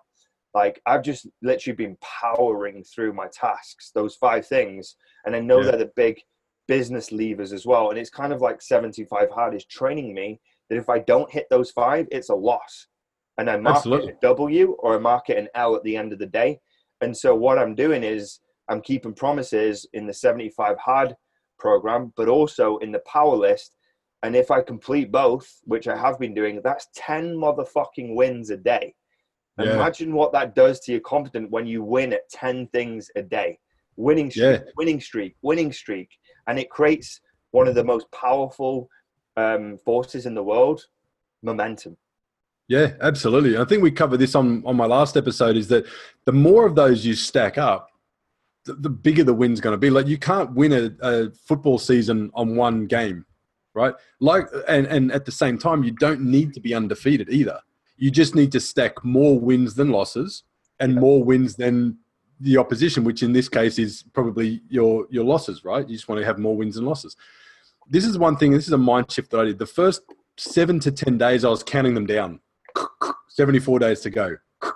like 0.55 0.81
I've 0.87 1.03
just 1.03 1.27
literally 1.43 1.77
been 1.77 1.97
powering 2.03 2.85
through 2.85 3.13
my 3.15 3.29
tasks, 3.33 3.91
those 3.95 4.17
five 4.17 4.47
things. 4.47 4.97
And 5.25 5.35
I 5.35 5.41
know 5.41 5.61
yeah. 5.61 5.71
they're 5.71 5.79
the 5.79 5.93
big 5.97 6.21
business 6.69 7.11
levers 7.11 7.53
as 7.53 7.67
well. 7.67 7.91
And 7.91 7.99
it's 7.99 8.11
kind 8.11 8.33
of 8.33 8.41
like 8.41 8.63
75 8.63 9.31
hard 9.31 9.55
is 9.55 9.65
training 9.65 10.15
me 10.15 10.41
that 10.71 10.79
if 10.79 10.89
I 10.89 11.01
don't 11.01 11.31
hit 11.31 11.47
those 11.51 11.73
five, 11.73 12.07
it's 12.13 12.29
a 12.29 12.35
loss. 12.35 12.87
And 13.39 13.51
I 13.51 13.57
mark 13.57 13.79
Absolutely. 13.79 14.11
it 14.11 14.19
a 14.23 14.27
W 14.27 14.77
or 14.79 14.95
I 14.95 14.99
mark 14.99 15.31
it 15.31 15.39
an 15.39 15.49
L 15.55 15.75
at 15.75 15.83
the 15.83 15.97
end 15.97 16.13
of 16.13 16.19
the 16.19 16.27
day. 16.27 16.61
And 17.01 17.17
so 17.17 17.35
what 17.35 17.59
I'm 17.59 17.75
doing 17.75 18.05
is 18.05 18.41
I'm 18.69 18.83
keeping 18.83 19.15
promises 19.15 19.87
in 19.95 20.07
the 20.07 20.13
75 20.13 20.77
hard 20.79 21.17
program, 21.59 22.13
but 22.17 22.29
also 22.29 22.77
in 22.79 22.93
the 22.93 23.01
power 23.01 23.35
list. 23.35 23.77
And 24.23 24.35
if 24.35 24.51
I 24.51 24.61
complete 24.61 25.11
both, 25.11 25.49
which 25.65 25.89
I 25.89 25.97
have 25.97 26.19
been 26.19 26.35
doing, 26.35 26.61
that's 26.63 26.89
10 26.95 27.37
motherfucking 27.37 28.15
wins 28.15 28.51
a 28.51 28.57
day. 28.57 28.95
Yeah. 29.59 29.75
Imagine 29.75 30.13
what 30.13 30.33
that 30.33 30.55
does 30.55 30.81
to 30.81 30.93
your 30.93 31.01
confidence 31.01 31.49
when 31.51 31.67
you 31.67 31.83
win 31.83 32.13
at 32.13 32.29
10 32.31 32.69
things 32.69 33.11
a 33.17 33.23
day. 33.23 33.59
Winning 33.97 34.31
streak, 34.31 34.61
yeah. 34.61 34.71
winning 34.77 35.01
streak, 35.01 35.35
winning 35.43 35.73
streak 35.73 36.11
and 36.49 36.59
it 36.59 36.69
creates 36.71 37.21
one 37.53 37.69
of 37.69 37.75
the 37.77 37.85
most 37.85 38.11
powerful 38.11 38.91
um, 39.37 39.79
forces 39.85 40.27
in 40.27 40.35
the 40.35 40.43
world 40.43 40.85
momentum. 41.43 41.97
Yeah 42.67 42.95
absolutely. 43.01 43.57
I 43.57 43.65
think 43.65 43.83
we 43.83 43.91
covered 43.91 44.19
this 44.19 44.35
on 44.35 44.63
on 44.67 44.77
my 44.77 44.87
last 44.87 45.17
episode 45.17 45.57
is 45.57 45.69
that 45.69 45.87
the 46.25 46.33
more 46.33 46.67
of 46.67 46.75
those 46.75 47.07
you 47.07 47.15
stack 47.15 47.57
up 47.57 47.89
the, 48.65 48.75
the 48.75 48.91
bigger 48.91 49.25
the 49.25 49.33
win's 49.33 49.61
going 49.61 49.73
to 49.73 49.79
be. 49.79 49.89
Like 49.89 50.09
you 50.09 50.19
can't 50.19 50.53
win 50.53 50.73
a, 50.73 50.91
a 51.01 51.31
football 51.31 51.79
season 51.79 52.31
on 52.35 52.57
one 52.57 52.87
game 52.87 53.25
right? 53.79 53.95
Like 54.21 54.49
and 54.67 54.87
and 54.87 55.13
at 55.13 55.25
the 55.25 55.33
same 55.33 55.57
time 55.57 55.85
you 55.85 55.93
don't 55.93 56.21
need 56.21 56.53
to 56.55 56.61
be 56.61 56.75
undefeated 56.75 57.29
either. 57.31 57.61
You 57.97 58.11
just 58.11 58.35
need 58.35 58.53
to 58.53 58.61
stack 58.61 59.05
more 59.05 59.39
wins 59.39 59.75
than 59.75 59.91
losses 59.91 60.43
and 60.81 60.95
yeah. 60.95 61.01
more 61.01 61.23
wins 61.25 61.55
than 61.57 61.99
the 62.41 62.57
opposition, 62.57 63.05
which 63.05 63.23
in 63.23 63.33
this 63.33 63.49
case 63.49 63.79
is 63.79 64.05
probably 64.13 64.63
your 64.69 65.07
your 65.11 65.25
losses, 65.25 65.65
right? 65.65 65.89
You 65.89 65.97
just 65.97 66.09
want 66.09 66.21
to 66.21 66.25
have 66.25 66.39
more 66.39 66.57
wins 66.57 66.77
and 66.77 66.87
losses. 66.87 67.17
This 67.91 68.05
is 68.05 68.19
one 68.19 68.37
thing. 68.37 68.53
This 68.53 68.67
is 68.67 68.73
a 68.73 68.79
mind 68.79 69.11
shift 69.11 69.31
that 69.31 69.41
I 69.41 69.45
did. 69.47 69.59
The 69.59 69.67
first 69.67 70.03
seven 70.37 70.79
to 70.81 70.93
ten 70.93 71.19
days, 71.19 71.45
I 71.45 71.49
was 71.49 71.63
counting 71.63 71.95
them 71.95 72.07
down. 72.07 72.41
Seventy-four 73.29 73.79
days 73.79 74.01
to 74.01 74.11
go. 74.11 74.37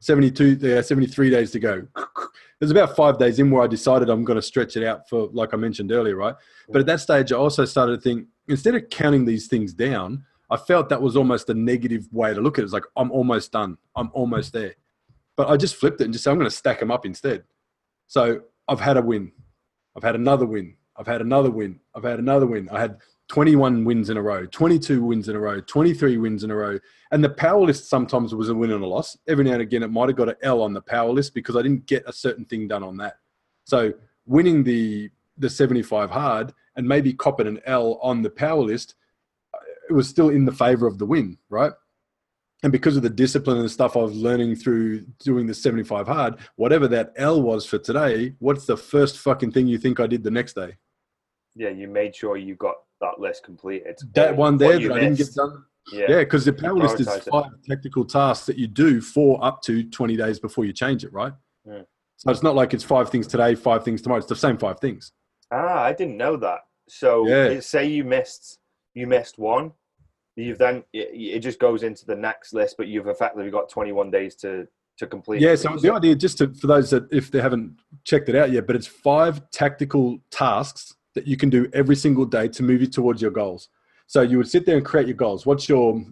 Seventy-two, 0.00 0.76
uh, 0.76 0.82
seventy-three 0.82 1.30
days 1.30 1.50
to 1.52 1.58
go. 1.58 1.86
there's 2.60 2.70
about 2.70 2.96
five 2.96 3.18
days 3.18 3.38
in 3.38 3.50
where 3.50 3.62
I 3.62 3.66
decided 3.66 4.08
I'm 4.08 4.24
going 4.24 4.36
to 4.36 4.42
stretch 4.42 4.76
it 4.76 4.84
out 4.84 5.08
for, 5.08 5.28
like 5.32 5.52
I 5.52 5.56
mentioned 5.56 5.92
earlier, 5.92 6.16
right? 6.16 6.34
But 6.68 6.80
at 6.80 6.86
that 6.86 7.00
stage, 7.00 7.32
I 7.32 7.36
also 7.36 7.64
started 7.64 7.96
to 7.96 8.00
think 8.00 8.26
instead 8.48 8.74
of 8.74 8.88
counting 8.90 9.24
these 9.24 9.48
things 9.48 9.72
down, 9.72 10.24
I 10.50 10.56
felt 10.56 10.88
that 10.90 11.00
was 11.00 11.16
almost 11.16 11.48
a 11.50 11.54
negative 11.54 12.06
way 12.12 12.32
to 12.32 12.40
look 12.40 12.58
at 12.58 12.62
it. 12.62 12.64
It's 12.64 12.72
like 12.72 12.84
I'm 12.96 13.10
almost 13.10 13.52
done, 13.52 13.76
I'm 13.96 14.10
almost 14.12 14.52
there. 14.52 14.74
But 15.36 15.48
I 15.48 15.56
just 15.56 15.76
flipped 15.76 16.00
it 16.00 16.04
and 16.04 16.12
just 16.12 16.24
said 16.24 16.30
I'm 16.30 16.38
going 16.38 16.50
to 16.50 16.56
stack 16.56 16.80
them 16.80 16.90
up 16.90 17.04
instead. 17.04 17.44
So 18.06 18.42
I've 18.68 18.80
had 18.80 18.96
a 18.96 19.02
win, 19.02 19.32
I've 19.96 20.02
had 20.02 20.14
another 20.14 20.46
win, 20.46 20.76
I've 20.96 21.06
had 21.06 21.20
another 21.20 21.50
win, 21.50 21.80
I've 21.94 22.04
had 22.04 22.18
another 22.18 22.46
win. 22.46 22.68
I 22.70 22.80
had 22.80 22.98
21 23.28 23.84
wins 23.84 24.10
in 24.10 24.16
a 24.16 24.22
row, 24.22 24.46
22 24.46 25.02
wins 25.02 25.28
in 25.28 25.36
a 25.36 25.40
row, 25.40 25.60
23 25.60 26.18
wins 26.18 26.44
in 26.44 26.50
a 26.50 26.54
row. 26.54 26.78
And 27.10 27.24
the 27.24 27.30
power 27.30 27.60
list 27.60 27.88
sometimes 27.88 28.34
was 28.34 28.48
a 28.48 28.54
win 28.54 28.70
and 28.70 28.84
a 28.84 28.86
loss. 28.86 29.16
Every 29.26 29.44
now 29.44 29.54
and 29.54 29.62
again, 29.62 29.82
it 29.82 29.90
might 29.90 30.08
have 30.08 30.16
got 30.16 30.28
an 30.28 30.36
L 30.42 30.62
on 30.62 30.72
the 30.72 30.82
power 30.82 31.10
list 31.10 31.34
because 31.34 31.56
I 31.56 31.62
didn't 31.62 31.86
get 31.86 32.04
a 32.06 32.12
certain 32.12 32.44
thing 32.44 32.68
done 32.68 32.82
on 32.82 32.96
that. 32.98 33.16
So 33.64 33.92
winning 34.26 34.62
the 34.62 35.10
the 35.36 35.50
75 35.50 36.10
hard 36.10 36.52
and 36.76 36.86
maybe 36.86 37.12
copping 37.12 37.48
an 37.48 37.60
L 37.66 37.98
on 38.02 38.22
the 38.22 38.30
power 38.30 38.62
list, 38.62 38.94
it 39.88 39.92
was 39.92 40.08
still 40.08 40.28
in 40.28 40.44
the 40.44 40.52
favor 40.52 40.86
of 40.86 40.98
the 40.98 41.06
win, 41.06 41.38
right? 41.48 41.72
And 42.64 42.72
because 42.72 42.96
of 42.96 43.02
the 43.02 43.10
discipline 43.10 43.58
and 43.58 43.64
the 43.66 43.68
stuff 43.70 43.94
I 43.94 44.00
was 44.00 44.14
learning 44.16 44.56
through 44.56 45.00
doing 45.22 45.46
the 45.46 45.52
75 45.52 46.06
hard, 46.06 46.36
whatever 46.56 46.88
that 46.88 47.12
L 47.16 47.42
was 47.42 47.66
for 47.66 47.76
today, 47.78 48.32
what's 48.38 48.64
the 48.64 48.76
first 48.76 49.18
fucking 49.18 49.52
thing 49.52 49.66
you 49.66 49.76
think 49.76 50.00
I 50.00 50.06
did 50.06 50.24
the 50.24 50.30
next 50.30 50.54
day? 50.54 50.78
Yeah, 51.54 51.68
you 51.68 51.88
made 51.88 52.16
sure 52.16 52.38
you 52.38 52.54
got 52.54 52.76
that 53.02 53.20
list 53.20 53.44
completed. 53.44 53.98
That 54.14 54.34
one 54.34 54.56
there 54.56 54.78
that 54.78 54.92
I 54.92 54.98
didn't 55.00 55.18
get 55.18 55.34
done. 55.34 55.62
Yeah. 55.92 56.06
Yeah, 56.08 56.18
because 56.20 56.46
the 56.46 56.54
power 56.54 56.72
list 56.72 57.00
is 57.00 57.06
Prioritize 57.06 57.26
it. 57.26 57.30
five 57.30 57.50
technical 57.68 58.04
tasks 58.06 58.46
that 58.46 58.56
you 58.56 58.66
do 58.66 59.02
for 59.02 59.44
up 59.44 59.60
to 59.64 59.84
20 59.90 60.16
days 60.16 60.40
before 60.40 60.64
you 60.64 60.72
change 60.72 61.04
it, 61.04 61.12
right? 61.12 61.34
Yeah. 61.66 61.82
So 62.16 62.30
it's 62.30 62.42
not 62.42 62.54
like 62.54 62.72
it's 62.72 62.82
five 62.82 63.10
things 63.10 63.26
today, 63.26 63.54
five 63.54 63.84
things 63.84 64.00
tomorrow. 64.00 64.20
It's 64.20 64.26
the 64.26 64.36
same 64.36 64.56
five 64.56 64.80
things. 64.80 65.12
Ah, 65.52 65.82
I 65.82 65.92
didn't 65.92 66.16
know 66.16 66.38
that. 66.38 66.60
So 66.88 67.28
Yeah. 67.28 67.60
say 67.60 67.84
you 67.88 68.04
missed 68.04 68.58
you 68.94 69.06
missed 69.06 69.38
one, 69.38 69.72
you've 70.36 70.58
then 70.58 70.84
it, 70.92 71.10
it 71.12 71.38
just 71.40 71.58
goes 71.58 71.82
into 71.82 72.04
the 72.06 72.16
next 72.16 72.52
list, 72.52 72.76
but 72.76 72.88
you've 72.88 73.08
effectively 73.08 73.50
got 73.50 73.68
21 73.68 74.10
days 74.10 74.34
to 74.36 74.66
to 74.98 75.06
complete. 75.06 75.40
Yeah, 75.40 75.56
so 75.56 75.76
the 75.76 75.92
idea, 75.92 76.14
just 76.14 76.38
to, 76.38 76.54
for 76.54 76.68
those 76.68 76.90
that 76.90 77.12
if 77.12 77.30
they 77.30 77.40
haven't 77.40 77.80
checked 78.04 78.28
it 78.28 78.36
out 78.36 78.52
yet, 78.52 78.66
but 78.66 78.76
it's 78.76 78.86
five 78.86 79.50
tactical 79.50 80.18
tasks 80.30 80.94
that 81.14 81.26
you 81.26 81.36
can 81.36 81.50
do 81.50 81.68
every 81.72 81.96
single 81.96 82.24
day 82.24 82.48
to 82.48 82.62
move 82.62 82.80
you 82.80 82.86
towards 82.86 83.20
your 83.20 83.30
goals. 83.30 83.68
So 84.06 84.20
you 84.22 84.36
would 84.38 84.48
sit 84.48 84.66
there 84.66 84.76
and 84.76 84.84
create 84.84 85.06
your 85.06 85.16
goals. 85.16 85.46
What's 85.46 85.68
your 85.68 86.04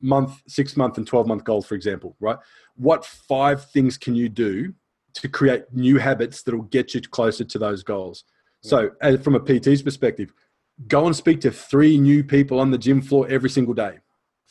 month, 0.00 0.40
six 0.46 0.76
month, 0.76 0.98
and 0.98 1.06
12 1.06 1.26
month 1.26 1.44
goals, 1.44 1.66
for 1.66 1.74
example, 1.74 2.16
right? 2.20 2.38
What 2.76 3.04
five 3.04 3.70
things 3.70 3.98
can 3.98 4.14
you 4.14 4.28
do 4.28 4.72
to 5.14 5.28
create 5.28 5.64
new 5.72 5.98
habits 5.98 6.42
that'll 6.42 6.62
get 6.62 6.94
you 6.94 7.00
closer 7.00 7.44
to 7.44 7.58
those 7.58 7.82
goals? 7.82 8.24
So, 8.62 8.90
uh, 9.00 9.16
from 9.16 9.34
a 9.34 9.40
PT's 9.40 9.82
perspective, 9.82 10.34
go 10.88 11.06
and 11.06 11.14
speak 11.14 11.40
to 11.42 11.50
three 11.50 11.98
new 11.98 12.24
people 12.24 12.58
on 12.60 12.70
the 12.70 12.78
gym 12.78 13.00
floor 13.02 13.26
every 13.28 13.50
single 13.50 13.74
day. 13.74 13.98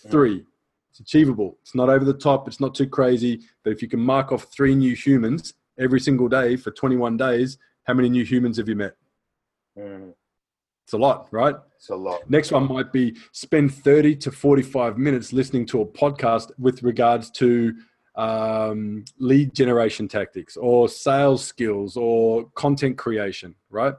Three. 0.10 0.46
It's 0.92 1.00
achievable. 1.00 1.58
It's 1.62 1.76
not 1.76 1.90
over 1.90 2.06
the 2.06 2.14
top. 2.14 2.48
It's 2.48 2.60
not 2.60 2.74
too 2.76 2.88
crazy. 2.88 3.42
But 3.64 3.72
if 3.74 3.82
you 3.82 3.88
can 3.88 4.00
mark 4.00 4.32
off 4.32 4.44
three 4.46 4.76
new 4.76 4.96
humans 4.96 5.54
every 5.78 6.00
single 6.00 6.28
day 6.28 6.56
for 6.56 6.72
21 6.72 7.18
days, 7.18 7.58
how 7.84 7.94
many 7.94 8.10
new 8.10 8.24
humans 8.24 8.58
have 8.58 8.70
you 8.70 8.76
met? 8.76 8.96
Mm, 9.78 10.14
It's 10.84 10.94
a 10.94 10.98
lot, 10.98 11.28
right? 11.32 11.56
it's 11.76 11.90
a 11.90 11.96
lot. 11.96 12.30
Next 12.30 12.52
one 12.52 12.68
might 12.68 12.92
be 12.92 13.16
spend 13.32 13.74
30 13.74 14.16
to 14.18 14.32
45 14.32 14.98
minutes 14.98 15.32
listening 15.32 15.66
to 15.68 15.82
a 15.82 15.86
podcast 15.86 16.52
with 16.58 16.84
regards 16.84 17.32
to 17.32 17.74
um, 18.16 19.06
lead 19.18 19.54
generation 19.54 20.08
tactics 20.10 20.58
or 20.58 20.90
sales 20.90 21.46
skills 21.46 21.96
or 21.96 22.50
content 22.56 22.98
creation, 22.98 23.56
right? 23.70 23.94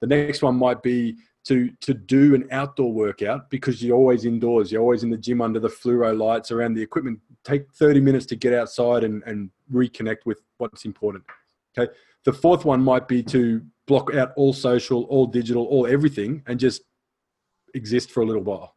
The 0.00 0.06
next 0.08 0.42
one 0.42 0.56
might 0.56 0.82
be 0.82 1.16
to 1.44 1.70
to 1.80 1.94
do 1.94 2.34
an 2.34 2.46
outdoor 2.50 2.92
workout 2.92 3.50
because 3.50 3.82
you're 3.82 3.96
always 3.96 4.24
indoors, 4.24 4.70
you're 4.70 4.82
always 4.82 5.02
in 5.02 5.10
the 5.10 5.16
gym 5.16 5.40
under 5.40 5.58
the 5.58 5.68
fluoro 5.68 6.16
lights 6.16 6.50
around 6.50 6.74
the 6.74 6.82
equipment. 6.82 7.18
Take 7.44 7.72
30 7.72 8.00
minutes 8.00 8.26
to 8.26 8.36
get 8.36 8.52
outside 8.52 9.04
and, 9.04 9.22
and 9.24 9.50
reconnect 9.72 10.24
with 10.24 10.40
what's 10.58 10.84
important. 10.84 11.24
Okay. 11.76 11.92
The 12.24 12.32
fourth 12.32 12.64
one 12.64 12.80
might 12.80 13.08
be 13.08 13.22
to 13.24 13.62
block 13.86 14.14
out 14.14 14.32
all 14.36 14.52
social, 14.52 15.02
all 15.04 15.26
digital, 15.26 15.64
all 15.66 15.86
everything 15.86 16.42
and 16.46 16.60
just 16.60 16.82
exist 17.74 18.12
for 18.12 18.22
a 18.22 18.26
little 18.26 18.42
while. 18.42 18.76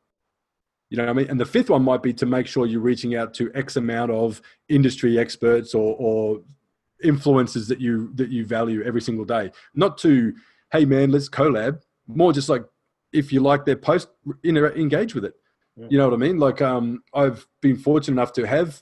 You 0.90 0.98
know 0.98 1.04
what 1.04 1.10
I 1.10 1.14
mean? 1.14 1.30
And 1.30 1.40
the 1.40 1.46
fifth 1.46 1.70
one 1.70 1.84
might 1.84 2.04
be 2.04 2.14
to 2.14 2.26
make 2.26 2.48
sure 2.48 2.66
you're 2.66 2.80
reaching 2.80 3.16
out 3.16 3.34
to 3.36 3.52
X 3.54 3.76
amount 3.76 4.12
of 4.12 4.42
industry 4.70 5.20
experts 5.20 5.74
or, 5.74 5.96
or 6.00 6.42
influencers 7.04 7.68
that 7.68 7.82
you 7.82 8.12
that 8.16 8.30
you 8.30 8.46
value 8.46 8.84
every 8.84 9.02
single 9.02 9.26
day. 9.26 9.52
Not 9.74 9.98
to, 10.00 10.34
hey 10.72 10.86
man, 10.86 11.12
let's 11.12 11.30
collab. 11.30 11.82
More 12.08 12.34
just 12.34 12.50
like 12.50 12.64
if 13.12 13.32
you 13.32 13.40
like 13.40 13.66
their 13.66 13.76
post, 13.76 14.10
inter- 14.44 14.74
engage 14.76 15.16
with 15.16 15.26
it. 15.26 15.34
You 15.90 15.98
know 15.98 16.08
what 16.08 16.14
I 16.14 16.18
mean? 16.18 16.40
Like 16.40 16.62
um, 16.62 17.04
I've 17.14 17.46
been 17.62 17.76
fortunate 17.76 18.14
enough 18.14 18.32
to 18.34 18.48
have 18.48 18.82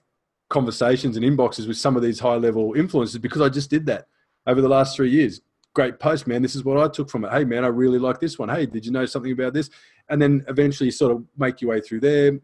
conversations 0.49 1.17
and 1.17 1.25
inboxes 1.25 1.67
with 1.67 1.77
some 1.77 1.95
of 1.95 2.03
these 2.03 2.19
high 2.19 2.35
level 2.35 2.73
influencers 2.73 3.19
because 3.19 3.41
I 3.41 3.49
just 3.49 3.71
did 3.71 3.87
that 3.87 4.05
over 4.45 4.61
the 4.61 4.69
last 4.69 4.95
three 4.95 5.09
years. 5.09 5.41
Great 5.73 5.99
post, 5.99 6.27
man. 6.27 6.43
This 6.43 6.55
is 6.55 6.63
what 6.63 6.77
I 6.77 6.87
took 6.87 7.09
from 7.09 7.25
it. 7.25 7.31
Hey, 7.31 7.45
man, 7.45 7.65
I 7.65 7.67
really 7.69 7.97
like 7.97 8.19
this 8.19 8.37
one. 8.37 8.49
Hey, 8.49 8.67
did 8.67 8.85
you 8.85 8.91
know 8.91 9.07
something 9.07 9.31
about 9.31 9.53
this? 9.53 9.71
And 10.09 10.21
then 10.21 10.45
eventually 10.47 10.91
sort 10.91 11.11
of 11.13 11.23
make 11.35 11.61
your 11.61 11.71
way 11.71 11.81
through 11.81 12.01
there. 12.01 12.39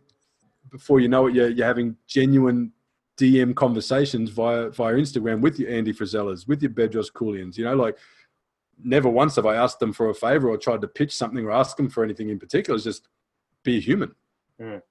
Before 0.71 0.99
you 0.99 1.07
know 1.07 1.27
it, 1.27 1.35
you're, 1.35 1.49
you're 1.49 1.67
having 1.67 1.95
genuine 2.07 2.71
DM 3.19 3.53
conversations 3.53 4.31
via 4.31 4.69
via 4.71 4.95
Instagram 4.95 5.41
with 5.41 5.59
your 5.59 5.69
Andy 5.69 5.93
Frisellas, 5.93 6.47
with 6.47 6.63
your 6.63 6.71
Bedros 6.71 7.11
Keuilians. 7.11 7.55
You 7.57 7.65
know, 7.65 7.75
like 7.75 7.97
never 8.83 9.09
once 9.09 9.35
have 9.35 9.45
I 9.45 9.55
asked 9.55 9.79
them 9.79 9.93
for 9.93 10.09
a 10.09 10.13
favor 10.13 10.49
or 10.49 10.57
tried 10.57 10.81
to 10.81 10.87
pitch 10.87 11.15
something 11.15 11.43
or 11.45 11.51
ask 11.51 11.77
them 11.77 11.89
for 11.89 12.03
anything 12.03 12.29
in 12.29 12.39
particular. 12.39 12.75
It's 12.75 12.83
just 12.83 13.07
be 13.63 13.79
human. 13.79 14.13
Mm. 14.61 14.81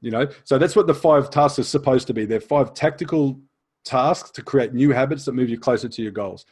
You 0.00 0.10
know, 0.10 0.28
so 0.44 0.58
that's 0.58 0.76
what 0.76 0.86
the 0.86 0.94
five 0.94 1.30
tasks 1.30 1.58
are 1.58 1.64
supposed 1.64 2.06
to 2.08 2.14
be. 2.14 2.26
They're 2.26 2.40
five 2.40 2.74
tactical 2.74 3.40
tasks 3.84 4.30
to 4.32 4.42
create 4.42 4.74
new 4.74 4.90
habits 4.90 5.24
that 5.24 5.32
move 5.32 5.48
you 5.48 5.58
closer 5.58 5.88
to 5.88 6.02
your 6.02 6.12
goals. 6.12 6.44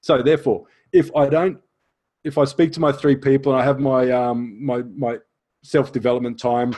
So 0.00 0.22
therefore, 0.22 0.66
if 0.92 1.14
I 1.16 1.28
don't, 1.28 1.58
if 2.24 2.38
I 2.38 2.44
speak 2.44 2.72
to 2.72 2.80
my 2.80 2.92
three 2.92 3.16
people 3.16 3.52
and 3.52 3.60
I 3.60 3.64
have 3.64 3.78
my 3.78 4.10
um, 4.10 4.64
my 4.64 4.82
my 4.94 5.18
self 5.62 5.92
development 5.92 6.38
time, 6.38 6.74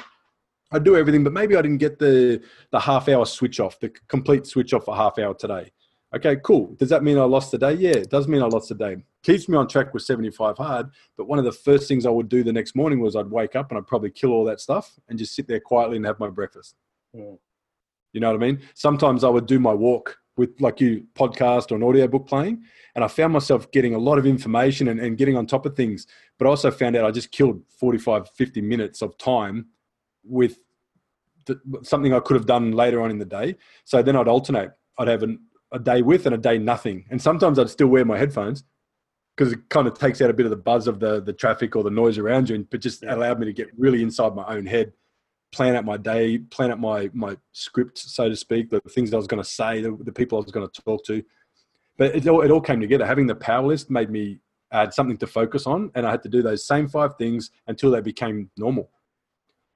I 0.72 0.78
do 0.78 0.96
everything, 0.96 1.24
but 1.24 1.32
maybe 1.32 1.56
I 1.56 1.62
didn't 1.62 1.78
get 1.78 1.98
the 1.98 2.40
the 2.70 2.80
half 2.80 3.08
hour 3.08 3.26
switch 3.26 3.60
off, 3.60 3.80
the 3.80 3.90
complete 4.08 4.46
switch 4.46 4.72
off 4.72 4.84
for 4.84 4.94
half 4.94 5.18
hour 5.18 5.34
today. 5.34 5.72
Okay, 6.14 6.36
cool. 6.42 6.74
Does 6.74 6.88
that 6.88 7.04
mean 7.04 7.18
I 7.18 7.24
lost 7.24 7.52
the 7.52 7.58
day? 7.58 7.74
Yeah, 7.74 7.90
it 7.90 8.10
does 8.10 8.26
mean 8.26 8.42
I 8.42 8.46
lost 8.46 8.68
the 8.68 8.74
day. 8.74 8.96
Keeps 9.22 9.48
me 9.48 9.56
on 9.56 9.68
track 9.68 9.94
with 9.94 10.02
75 10.02 10.58
hard. 10.58 10.90
But 11.16 11.28
one 11.28 11.38
of 11.38 11.44
the 11.44 11.52
first 11.52 11.86
things 11.86 12.04
I 12.04 12.10
would 12.10 12.28
do 12.28 12.42
the 12.42 12.52
next 12.52 12.74
morning 12.74 13.00
was 13.00 13.14
I'd 13.14 13.30
wake 13.30 13.54
up 13.54 13.70
and 13.70 13.78
I'd 13.78 13.86
probably 13.86 14.10
kill 14.10 14.32
all 14.32 14.44
that 14.46 14.60
stuff 14.60 14.98
and 15.08 15.18
just 15.18 15.36
sit 15.36 15.46
there 15.46 15.60
quietly 15.60 15.96
and 15.96 16.06
have 16.06 16.18
my 16.18 16.28
breakfast. 16.28 16.74
Mm. 17.14 17.38
You 18.12 18.20
know 18.20 18.32
what 18.32 18.42
I 18.42 18.44
mean? 18.44 18.60
Sometimes 18.74 19.22
I 19.22 19.28
would 19.28 19.46
do 19.46 19.60
my 19.60 19.72
walk 19.72 20.18
with 20.36 20.60
like 20.60 20.80
you 20.80 21.06
podcast 21.14 21.70
or 21.70 21.76
an 21.76 21.82
audio 21.84 22.08
book 22.08 22.26
playing. 22.26 22.64
And 22.96 23.04
I 23.04 23.08
found 23.08 23.32
myself 23.32 23.70
getting 23.70 23.94
a 23.94 23.98
lot 23.98 24.18
of 24.18 24.26
information 24.26 24.88
and, 24.88 24.98
and 24.98 25.16
getting 25.16 25.36
on 25.36 25.46
top 25.46 25.64
of 25.64 25.76
things. 25.76 26.08
But 26.38 26.46
I 26.46 26.50
also 26.50 26.72
found 26.72 26.96
out 26.96 27.04
I 27.04 27.12
just 27.12 27.30
killed 27.30 27.62
45, 27.78 28.30
50 28.30 28.60
minutes 28.62 29.00
of 29.00 29.16
time 29.16 29.66
with 30.24 30.58
the, 31.46 31.60
something 31.82 32.12
I 32.12 32.20
could 32.20 32.34
have 32.34 32.46
done 32.46 32.72
later 32.72 33.00
on 33.00 33.10
in 33.10 33.18
the 33.18 33.24
day. 33.24 33.56
So 33.84 34.02
then 34.02 34.16
I'd 34.16 34.28
alternate. 34.28 34.72
I'd 34.98 35.08
have 35.08 35.22
an, 35.22 35.38
a 35.72 35.78
day 35.78 36.02
with 36.02 36.26
and 36.26 36.34
a 36.34 36.38
day 36.38 36.58
nothing. 36.58 37.04
And 37.10 37.20
sometimes 37.20 37.58
I'd 37.58 37.70
still 37.70 37.88
wear 37.88 38.04
my 38.04 38.18
headphones 38.18 38.64
because 39.36 39.52
it 39.52 39.68
kind 39.68 39.86
of 39.86 39.98
takes 39.98 40.20
out 40.20 40.30
a 40.30 40.34
bit 40.34 40.46
of 40.46 40.50
the 40.50 40.56
buzz 40.56 40.86
of 40.86 41.00
the, 41.00 41.20
the 41.20 41.32
traffic 41.32 41.76
or 41.76 41.82
the 41.82 41.90
noise 41.90 42.18
around 42.18 42.48
you, 42.48 42.66
but 42.70 42.80
just 42.80 43.02
allowed 43.04 43.38
me 43.38 43.46
to 43.46 43.52
get 43.52 43.68
really 43.78 44.02
inside 44.02 44.34
my 44.34 44.44
own 44.46 44.66
head, 44.66 44.92
plan 45.52 45.76
out 45.76 45.84
my 45.84 45.96
day, 45.96 46.38
plan 46.38 46.70
out 46.70 46.80
my, 46.80 47.08
my 47.12 47.36
script, 47.52 47.98
so 47.98 48.28
to 48.28 48.36
speak, 48.36 48.70
the 48.70 48.80
things 48.90 49.14
I 49.14 49.16
was 49.16 49.26
going 49.26 49.42
to 49.42 49.48
say, 49.48 49.80
the, 49.80 49.96
the 50.02 50.12
people 50.12 50.38
I 50.38 50.42
was 50.42 50.52
going 50.52 50.68
to 50.68 50.82
talk 50.82 51.04
to. 51.06 51.22
But 51.96 52.14
it 52.16 52.26
all, 52.28 52.42
it 52.42 52.50
all 52.50 52.60
came 52.60 52.80
together. 52.80 53.06
Having 53.06 53.28
the 53.28 53.34
power 53.34 53.66
list 53.66 53.90
made 53.90 54.10
me 54.10 54.40
add 54.72 54.94
something 54.94 55.16
to 55.18 55.26
focus 55.26 55.66
on, 55.66 55.90
and 55.94 56.06
I 56.06 56.10
had 56.10 56.22
to 56.22 56.28
do 56.28 56.42
those 56.42 56.66
same 56.66 56.88
five 56.88 57.16
things 57.16 57.50
until 57.66 57.90
they 57.90 58.00
became 58.00 58.50
normal. 58.56 58.90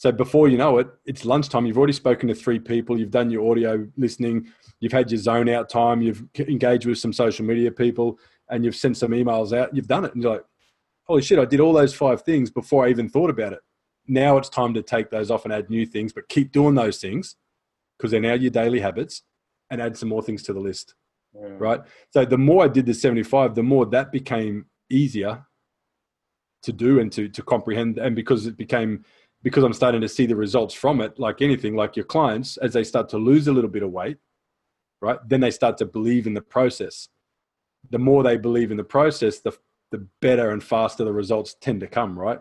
So 0.04 0.12
before 0.12 0.48
you 0.48 0.58
know 0.58 0.76
it, 0.76 0.88
it's 1.06 1.24
lunchtime. 1.24 1.64
You've 1.64 1.78
already 1.78 1.94
spoken 1.94 2.28
to 2.28 2.34
three 2.34 2.58
people. 2.58 3.00
You've 3.00 3.10
done 3.10 3.30
your 3.30 3.50
audio 3.50 3.88
listening. 3.96 4.52
You've 4.78 4.92
had 4.92 5.10
your 5.10 5.18
zone 5.18 5.48
out 5.48 5.70
time. 5.70 6.02
You've 6.02 6.24
engaged 6.40 6.84
with 6.84 6.98
some 6.98 7.10
social 7.10 7.46
media 7.46 7.72
people, 7.72 8.18
and 8.50 8.66
you've 8.66 8.76
sent 8.76 8.98
some 8.98 9.12
emails 9.12 9.56
out. 9.56 9.74
You've 9.74 9.86
done 9.86 10.04
it, 10.04 10.12
and 10.12 10.22
you're 10.22 10.32
like, 10.32 10.44
"Holy 11.04 11.22
shit! 11.22 11.38
I 11.38 11.46
did 11.46 11.58
all 11.58 11.72
those 11.72 11.94
five 11.94 12.20
things 12.20 12.50
before 12.50 12.84
I 12.84 12.90
even 12.90 13.08
thought 13.08 13.30
about 13.30 13.54
it." 13.54 13.60
Now 14.06 14.36
it's 14.36 14.50
time 14.50 14.74
to 14.74 14.82
take 14.82 15.08
those 15.08 15.30
off 15.30 15.46
and 15.46 15.54
add 15.54 15.70
new 15.70 15.86
things, 15.86 16.12
but 16.12 16.28
keep 16.28 16.52
doing 16.52 16.74
those 16.74 16.98
things 16.98 17.36
because 17.96 18.10
they're 18.10 18.20
now 18.20 18.34
your 18.34 18.50
daily 18.50 18.80
habits, 18.80 19.22
and 19.70 19.80
add 19.80 19.96
some 19.96 20.10
more 20.10 20.22
things 20.22 20.42
to 20.42 20.52
the 20.52 20.60
list 20.60 20.94
Mm. 21.34 21.58
right? 21.58 21.80
So 22.10 22.26
the 22.26 22.36
more 22.36 22.62
I 22.62 22.68
did 22.68 22.84
the 22.84 22.92
75, 22.92 23.54
the 23.54 23.62
more 23.62 23.86
that 23.86 24.12
became 24.12 24.66
easier 24.90 25.46
to 26.64 26.72
do 26.72 27.00
and 27.00 27.10
to 27.12 27.28
to 27.30 27.42
comprehend. 27.42 27.96
And 27.96 28.14
because 28.14 28.46
it 28.46 28.58
became 28.58 29.04
because 29.44 29.62
I'm 29.62 29.74
starting 29.74 30.00
to 30.00 30.08
see 30.08 30.26
the 30.26 30.34
results 30.34 30.74
from 30.74 31.00
it, 31.00 31.18
like 31.18 31.42
anything, 31.42 31.76
like 31.76 31.94
your 31.96 32.06
clients, 32.06 32.56
as 32.56 32.72
they 32.72 32.82
start 32.82 33.08
to 33.10 33.18
lose 33.18 33.46
a 33.46 33.52
little 33.52 33.70
bit 33.70 33.82
of 33.84 33.92
weight, 33.92 34.16
right? 35.00 35.18
Then 35.28 35.40
they 35.40 35.50
start 35.52 35.76
to 35.78 35.86
believe 35.86 36.26
in 36.26 36.34
the 36.34 36.40
process. 36.56 37.08
the 37.90 37.98
more 37.98 38.22
they 38.22 38.38
believe 38.38 38.70
in 38.70 38.78
the 38.78 38.90
process, 38.98 39.40
the 39.40 39.52
the 39.90 40.08
better 40.22 40.50
and 40.50 40.64
faster 40.64 41.04
the 41.04 41.12
results 41.12 41.54
tend 41.60 41.78
to 41.80 41.86
come, 41.86 42.18
right? 42.18 42.40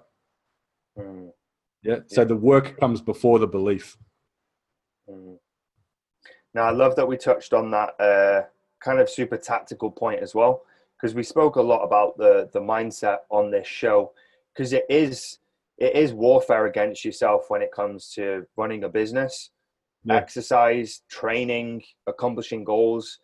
Mm, 0.98 1.32
Yeah. 1.84 2.00
So 2.08 2.24
the 2.26 2.36
work 2.52 2.80
comes 2.80 3.02
before 3.02 3.38
the 3.40 3.48
belief. 3.48 3.98
mm. 5.10 5.38
Now, 6.56 6.64
I 6.64 6.72
love 6.72 6.96
that 6.96 7.08
we 7.08 7.18
touched 7.18 7.54
on 7.54 7.70
that 7.72 7.90
uh, 8.00 8.42
kind 8.80 9.00
of 9.02 9.10
super 9.10 9.38
tactical 9.38 9.92
point 9.92 10.22
as 10.22 10.34
well, 10.34 10.64
because 10.96 11.14
we 11.14 11.24
spoke 11.24 11.58
a 11.58 11.62
lot 11.72 11.84
about 11.84 12.18
the 12.18 12.50
the 12.54 12.62
mindset 12.62 13.20
on 13.30 13.52
this 13.52 13.68
show, 13.68 14.14
because 14.54 14.72
it 14.74 14.86
is 14.90 15.40
it 15.78 15.96
is 15.96 16.14
warfare 16.14 16.66
against 16.68 17.04
yourself 17.04 17.46
when 17.50 17.62
it 17.62 17.72
comes 17.72 18.12
to 18.14 18.46
running 18.58 18.84
a 18.84 18.90
business, 18.90 19.52
Yeah. 20.06 20.16
exercise, 20.16 21.02
training, 21.10 21.84
accomplishing 22.08 22.64
goals. 22.64 23.20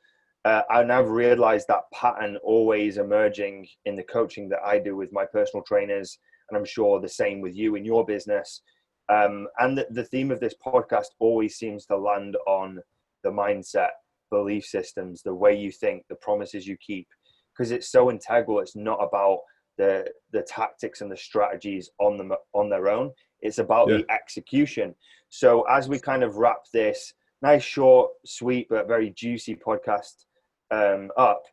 Uh, 0.46 0.62
and 0.70 0.92
I've 0.92 1.10
realized 1.10 1.68
that 1.68 1.84
pattern 1.94 2.38
always 2.38 2.98
emerging 2.98 3.68
in 3.86 3.96
the 3.96 4.04
coaching 4.04 4.48
that 4.50 4.64
I 4.64 4.80
do 4.80 4.96
with 4.96 5.12
my 5.12 5.26
personal 5.26 5.64
trainers, 5.64 6.18
and 6.50 6.58
I'm 6.58 6.66
sure 6.66 7.00
the 7.00 7.10
same 7.10 7.42
with 7.42 7.56
you 7.56 7.76
in 7.76 7.84
your 7.86 8.06
business. 8.06 8.62
Um, 9.10 9.48
and 9.60 9.78
the, 9.78 9.88
the 9.90 10.06
theme 10.06 10.32
of 10.32 10.40
this 10.40 10.56
podcast 10.66 11.08
always 11.20 11.58
seems 11.58 11.86
to 11.88 11.98
land 11.98 12.38
on 12.48 12.80
the 13.24 13.32
mindset, 13.32 13.90
belief 14.32 14.66
systems, 14.66 15.22
the 15.22 15.34
way 15.34 15.54
you 15.56 15.72
think, 15.72 16.06
the 16.08 16.16
promises 16.16 16.66
you 16.66 16.78
keep, 16.78 17.08
because 17.52 17.72
it's 17.72 17.90
so 17.92 18.10
integral. 18.10 18.60
It's 18.60 18.76
not 18.76 19.00
about 19.04 19.40
the 19.80 20.06
the 20.32 20.44
tactics 20.44 21.02
and 21.02 21.12
the 21.12 21.18
strategies 21.18 21.90
on 22.00 22.18
them 22.18 22.34
on 22.54 22.70
their 22.70 22.90
own. 22.90 23.12
It's 23.42 23.58
about 23.58 23.88
the 23.88 24.06
execution. 24.12 24.94
So 25.30 25.64
as 25.64 25.88
we 25.88 25.98
kind 25.98 26.22
of 26.22 26.36
wrap 26.36 26.66
this 26.74 27.14
nice, 27.42 27.64
short, 27.64 28.12
sweet, 28.26 28.68
but 28.70 28.88
very 28.88 29.12
juicy 29.12 29.56
podcast 29.56 30.26
um, 30.72 31.10
up, 31.18 31.44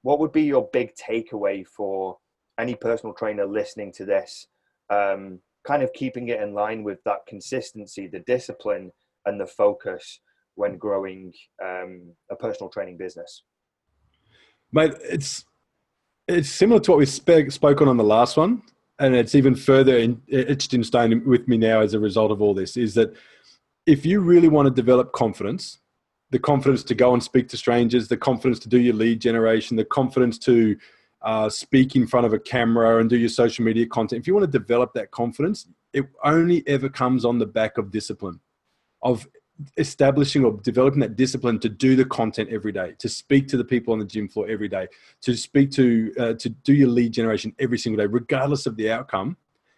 what 0.00 0.18
would 0.18 0.32
be 0.32 0.42
your 0.42 0.68
big 0.72 0.92
takeaway 0.96 1.66
for 1.66 2.16
any 2.58 2.74
personal 2.74 3.14
trainer 3.14 3.44
listening 3.44 3.92
to 3.92 4.06
this? 4.06 4.46
Um, 4.88 5.40
kind 5.66 5.82
of 5.82 5.92
keeping 5.92 6.28
it 6.28 6.40
in 6.40 6.54
line 6.54 6.82
with 6.82 7.04
that 7.04 7.26
consistency, 7.28 8.06
the 8.06 8.20
discipline, 8.20 8.90
and 9.26 9.38
the 9.38 9.46
focus 9.46 10.20
when 10.54 10.78
growing 10.78 11.32
um, 11.62 12.14
a 12.30 12.36
personal 12.36 12.70
training 12.70 12.96
business. 12.96 13.42
Mate, 14.72 14.94
it's 15.02 15.44
it's 16.28 16.48
similar 16.48 16.80
to 16.80 16.90
what 16.90 16.98
we 16.98 17.06
spoke 17.06 17.50
spoke 17.50 17.80
on 17.80 17.88
on 17.88 17.96
the 17.96 18.04
last 18.04 18.36
one, 18.36 18.62
and 18.98 19.14
it's 19.14 19.34
even 19.34 19.54
further 19.54 19.96
in, 19.98 20.20
etched 20.30 20.74
in 20.74 20.84
stone 20.84 21.22
with 21.26 21.46
me 21.48 21.56
now 21.56 21.80
as 21.80 21.94
a 21.94 22.00
result 22.00 22.30
of 22.30 22.40
all 22.40 22.54
this. 22.54 22.76
Is 22.76 22.94
that 22.94 23.14
if 23.86 24.06
you 24.06 24.20
really 24.20 24.48
want 24.48 24.66
to 24.66 24.70
develop 24.70 25.12
confidence, 25.12 25.78
the 26.30 26.38
confidence 26.38 26.82
to 26.84 26.94
go 26.94 27.12
and 27.12 27.22
speak 27.22 27.48
to 27.48 27.56
strangers, 27.56 28.08
the 28.08 28.16
confidence 28.16 28.58
to 28.60 28.68
do 28.68 28.80
your 28.80 28.94
lead 28.94 29.20
generation, 29.20 29.76
the 29.76 29.84
confidence 29.84 30.38
to 30.38 30.76
uh, 31.22 31.48
speak 31.48 31.96
in 31.96 32.06
front 32.06 32.26
of 32.26 32.32
a 32.32 32.38
camera 32.38 32.98
and 32.98 33.10
do 33.10 33.16
your 33.16 33.28
social 33.28 33.64
media 33.64 33.86
content. 33.86 34.20
If 34.20 34.26
you 34.26 34.34
want 34.34 34.50
to 34.50 34.58
develop 34.58 34.92
that 34.94 35.10
confidence, 35.10 35.66
it 35.92 36.06
only 36.22 36.66
ever 36.66 36.88
comes 36.88 37.24
on 37.24 37.38
the 37.38 37.46
back 37.46 37.78
of 37.78 37.90
discipline, 37.90 38.40
of 39.02 39.26
establishing 39.76 40.44
or 40.44 40.52
developing 40.62 41.00
that 41.00 41.16
discipline 41.16 41.58
to 41.60 41.68
do 41.68 41.94
the 41.96 42.04
content 42.04 42.48
every 42.50 42.72
day, 42.72 42.94
to 42.98 43.08
speak 43.08 43.46
to 43.48 43.56
the 43.56 43.64
people 43.64 43.92
on 43.92 43.98
the 43.98 44.04
gym 44.04 44.28
floor 44.28 44.48
every 44.48 44.68
day, 44.68 44.88
to 45.22 45.36
speak 45.36 45.70
to 45.72 46.12
uh, 46.18 46.34
to 46.34 46.48
do 46.48 46.72
your 46.72 46.88
lead 46.88 47.12
generation 47.12 47.54
every 47.58 47.78
single 47.78 48.04
day, 48.04 48.10
regardless 48.10 48.66
of 48.66 48.76
the 48.76 48.90
outcome. 48.90 49.36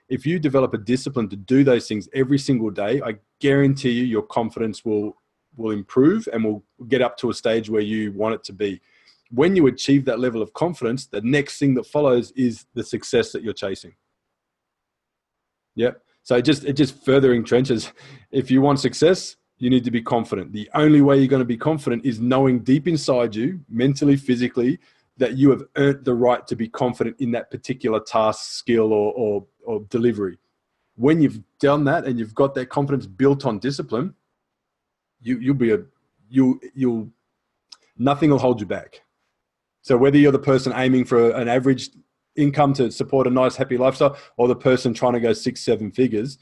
If 0.09 0.25
you 0.25 0.39
develop 0.39 0.73
a 0.73 0.79
discipline 0.79 1.29
to 1.31 1.37
do 1.37 1.65
those 1.65 1.89
things 1.89 2.09
every 2.15 2.39
single 2.39 2.71
day, 2.71 3.03
I 3.05 3.17
guarantee 3.41 3.91
you 3.91 4.05
your 4.05 4.23
confidence 4.23 4.85
will 4.85 5.17
will 5.57 5.73
improve 5.73 6.29
and 6.33 6.45
will 6.45 6.65
get 6.89 7.03
up 7.03 7.17
to 7.19 7.31
a 7.31 7.35
stage 7.35 7.71
where 7.71 7.81
you 7.81 8.13
want 8.13 8.35
it 8.35 8.45
to 8.45 8.53
be. 8.53 8.81
When 9.31 9.57
you 9.57 9.67
achieve 9.67 10.05
that 10.05 10.21
level 10.21 10.43
of 10.43 10.53
confidence, 10.53 11.07
the 11.07 11.23
next 11.23 11.59
thing 11.59 11.75
that 11.75 11.87
follows 11.87 12.31
is 12.33 12.67
the 12.75 12.85
success 12.85 13.33
that 13.33 13.43
you're 13.43 13.55
chasing. 13.55 13.95
Yep. 15.75 16.01
So 16.23 16.37
it 16.37 16.43
just 16.43 16.65
it 16.65 16.75
just 16.75 17.05
further 17.05 17.35
entrenches. 17.35 17.93
If 18.31 18.51
you 18.51 18.61
want 18.61 18.81
success, 18.81 19.37
you 19.59 19.71
need 19.71 19.85
to 19.85 19.91
be 19.91 20.03
confident. 20.03 20.53
The 20.53 20.69
only 20.75 21.01
way 21.01 21.19
you're 21.19 21.29
going 21.29 21.41
to 21.41 21.47
be 21.47 21.57
confident 21.57 22.05
is 22.05 22.21
knowing 22.21 22.61
deep 22.61 22.87
inside 22.87 23.35
you, 23.35 23.61
mentally, 23.69 24.17
physically, 24.17 24.79
that 25.17 25.37
you 25.37 25.51
have 25.51 25.63
earned 25.77 26.05
the 26.05 26.15
right 26.15 26.47
to 26.47 26.55
be 26.55 26.69
confident 26.69 27.17
in 27.21 27.31
that 27.33 27.51
particular 27.51 28.01
task, 28.01 28.53
skill, 28.53 28.93
or, 28.93 29.13
or, 29.15 29.47
or 29.65 29.81
delivery. 29.89 30.39
When 30.97 31.21
you've 31.21 31.41
done 31.59 31.85
that 31.85 32.05
and 32.05 32.19
you've 32.19 32.35
got 32.35 32.55
that 32.55 32.69
confidence 32.69 33.07
built 33.07 33.47
on 33.47 33.59
discipline, 33.59 34.15
you 35.21 35.39
you'll 35.39 35.55
be 35.55 35.73
a 35.73 35.79
you 36.29 36.61
you'll 36.75 37.11
nothing 37.99 38.31
will 38.31 38.39
hold 38.39 38.61
you 38.61 38.67
back. 38.67 39.03
So 39.83 39.97
whether 39.97 40.19
you're 40.19 40.33
the 40.33 40.39
person 40.39 40.73
aiming 40.75 41.05
for 41.05 41.31
an 41.31 41.49
average 41.49 41.91
income 42.37 42.75
to 42.75 42.91
support 42.91 43.27
a 43.27 43.31
nice 43.31 43.57
happy 43.57 43.79
lifestyle 43.79 44.17
or 44.37 44.49
the 44.49 44.57
person 44.57 44.93
trying 44.93 45.15
to 45.15 45.21
go 45.21 45.33
six 45.33 45.63
seven 45.63 45.91
figures 45.91 46.39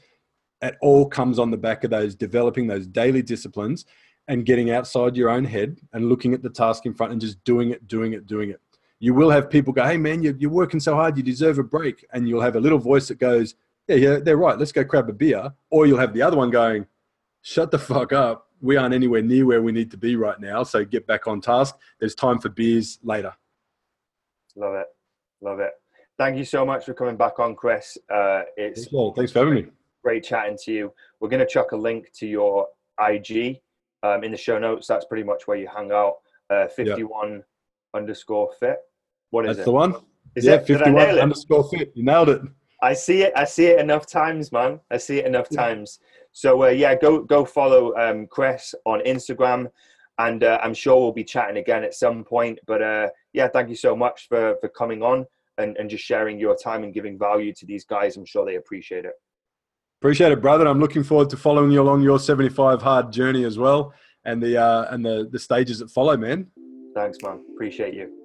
it 0.65 0.75
all 0.81 1.07
comes 1.07 1.39
on 1.39 1.51
the 1.51 1.57
back 1.57 1.83
of 1.83 1.91
those 1.91 2.15
developing 2.15 2.67
those 2.67 2.87
daily 2.87 3.21
disciplines 3.21 3.85
and 4.27 4.45
getting 4.45 4.71
outside 4.71 5.15
your 5.15 5.29
own 5.29 5.45
head 5.45 5.79
and 5.93 6.09
looking 6.09 6.33
at 6.33 6.41
the 6.41 6.49
task 6.49 6.85
in 6.85 6.93
front 6.93 7.11
and 7.11 7.21
just 7.21 7.43
doing 7.43 7.71
it 7.71 7.87
doing 7.87 8.13
it 8.13 8.25
doing 8.25 8.49
it. 8.49 8.59
You 8.99 9.13
will 9.13 9.29
have 9.29 9.49
people 9.49 9.73
go 9.73 9.85
hey 9.85 9.97
man 9.97 10.23
you're, 10.23 10.35
you're 10.37 10.51
working 10.51 10.79
so 10.79 10.95
hard 10.95 11.17
you 11.17 11.23
deserve 11.23 11.59
a 11.59 11.63
break. 11.63 12.05
And 12.11 12.27
you'll 12.27 12.41
have 12.41 12.55
a 12.55 12.59
little 12.59 12.79
voice 12.79 13.07
that 13.09 13.19
goes 13.19 13.55
yeah 13.87 13.95
yeah 13.95 14.17
they're 14.17 14.37
right. 14.37 14.57
Let's 14.57 14.71
go 14.71 14.83
grab 14.83 15.09
a 15.09 15.13
beer. 15.13 15.53
Or 15.69 15.85
you'll 15.85 15.99
have 15.99 16.13
the 16.13 16.21
other 16.21 16.37
one 16.37 16.49
going 16.49 16.87
shut 17.41 17.71
the 17.71 17.79
fuck 17.79 18.13
up. 18.13 18.47
We 18.61 18.77
aren't 18.77 18.95
anywhere 18.95 19.21
near 19.21 19.45
where 19.45 19.61
we 19.61 19.71
need 19.71 19.91
to 19.91 19.97
be 19.97 20.15
right 20.15 20.39
now 20.39 20.63
so 20.63 20.83
get 20.83 21.05
back 21.05 21.27
on 21.27 21.41
task. 21.41 21.75
There's 21.99 22.15
time 22.15 22.39
for 22.39 22.49
beers 22.49 22.99
later. 23.03 23.33
Love 24.55 24.75
it, 24.75 24.87
love 25.41 25.59
it. 25.59 25.71
Thank 26.17 26.37
you 26.37 26.45
so 26.45 26.65
much 26.65 26.85
for 26.85 26.93
coming 26.93 27.17
back 27.17 27.39
on, 27.39 27.55
Chris. 27.55 27.97
Uh, 28.09 28.43
it's 28.55 28.87
thanks 29.15 29.33
for 29.33 29.39
having 29.39 29.53
me 29.53 29.65
great 30.05 30.23
chatting 30.23 30.57
to 30.65 30.71
you. 30.71 30.93
We're 31.19 31.29
going 31.29 31.45
to 31.47 31.51
chuck 31.55 31.71
a 31.71 31.75
link 31.75 32.11
to 32.19 32.27
your 32.27 32.67
IG 32.99 33.57
um, 34.03 34.23
in 34.23 34.31
the 34.31 34.37
show 34.37 34.59
notes. 34.59 34.85
That's 34.85 35.05
pretty 35.05 35.23
much 35.23 35.47
where 35.47 35.57
you 35.57 35.67
hang 35.67 35.91
out. 35.91 36.17
Uh, 36.51 36.67
51 36.67 37.43
underscore 37.95 38.51
fit. 38.59 38.77
What 39.31 39.45
is 39.45 39.57
that's 39.57 39.63
it? 39.63 39.65
the 39.65 39.71
one 39.71 39.95
Is 40.35 40.45
yeah 40.45 40.53
it? 40.55 40.67
51 40.67 41.19
underscore 41.19 41.67
fit 41.69 41.91
you 41.95 42.03
nailed 42.03 42.29
it 42.29 42.41
I 42.83 42.93
see 42.93 43.23
it. 43.23 43.33
I 43.35 43.45
see 43.45 43.65
it 43.67 43.79
enough 43.79 44.05
times, 44.05 44.51
man. 44.51 44.79
I 44.91 44.97
see 44.97 45.17
it 45.17 45.25
enough 45.25 45.49
times. 45.49 45.99
So 46.33 46.65
uh, 46.65 46.67
yeah, 46.67 46.93
go 46.93 47.23
go 47.23 47.43
follow 47.45 47.95
um, 47.95 48.27
Chris 48.27 48.75
on 48.85 48.99
Instagram, 49.13 49.71
and 50.19 50.43
uh, 50.43 50.59
I'm 50.61 50.75
sure 50.75 50.97
we'll 50.99 51.11
be 51.13 51.23
chatting 51.23 51.57
again 51.57 51.83
at 51.83 51.95
some 51.95 52.23
point. 52.23 52.59
But 52.67 52.81
uh, 52.83 53.07
yeah, 53.33 53.47
thank 53.47 53.69
you 53.69 53.75
so 53.75 53.95
much 53.95 54.27
for 54.27 54.57
for 54.61 54.69
coming 54.69 55.01
on 55.01 55.25
and, 55.57 55.77
and 55.77 55.89
just 55.89 56.03
sharing 56.03 56.37
your 56.39 56.55
time 56.55 56.83
and 56.83 56.93
giving 56.93 57.17
value 57.17 57.53
to 57.53 57.65
these 57.65 57.85
guys. 57.85 58.17
I'm 58.17 58.25
sure 58.25 58.45
they 58.45 58.57
appreciate 58.57 59.05
it. 59.05 59.13
Appreciate 60.05 60.31
it, 60.33 60.39
brother. 60.39 60.67
I'm 60.67 60.79
looking 60.79 61.03
forward 61.03 61.31
to 61.31 61.37
following 61.37 61.71
you 61.71 61.81
along 61.81 62.03
your 62.03 62.19
75 62.19 62.79
hard 62.79 63.11
journey 63.11 63.43
as 63.43 63.57
well, 63.57 63.91
and 64.23 64.39
the 64.39 64.55
uh, 64.55 64.85
and 64.91 65.03
the 65.03 65.27
the 65.31 65.39
stages 65.39 65.79
that 65.79 65.89
follow, 65.89 66.15
man. 66.15 66.45
Thanks, 66.93 67.17
man. 67.23 67.43
Appreciate 67.55 67.95
you. 67.95 68.24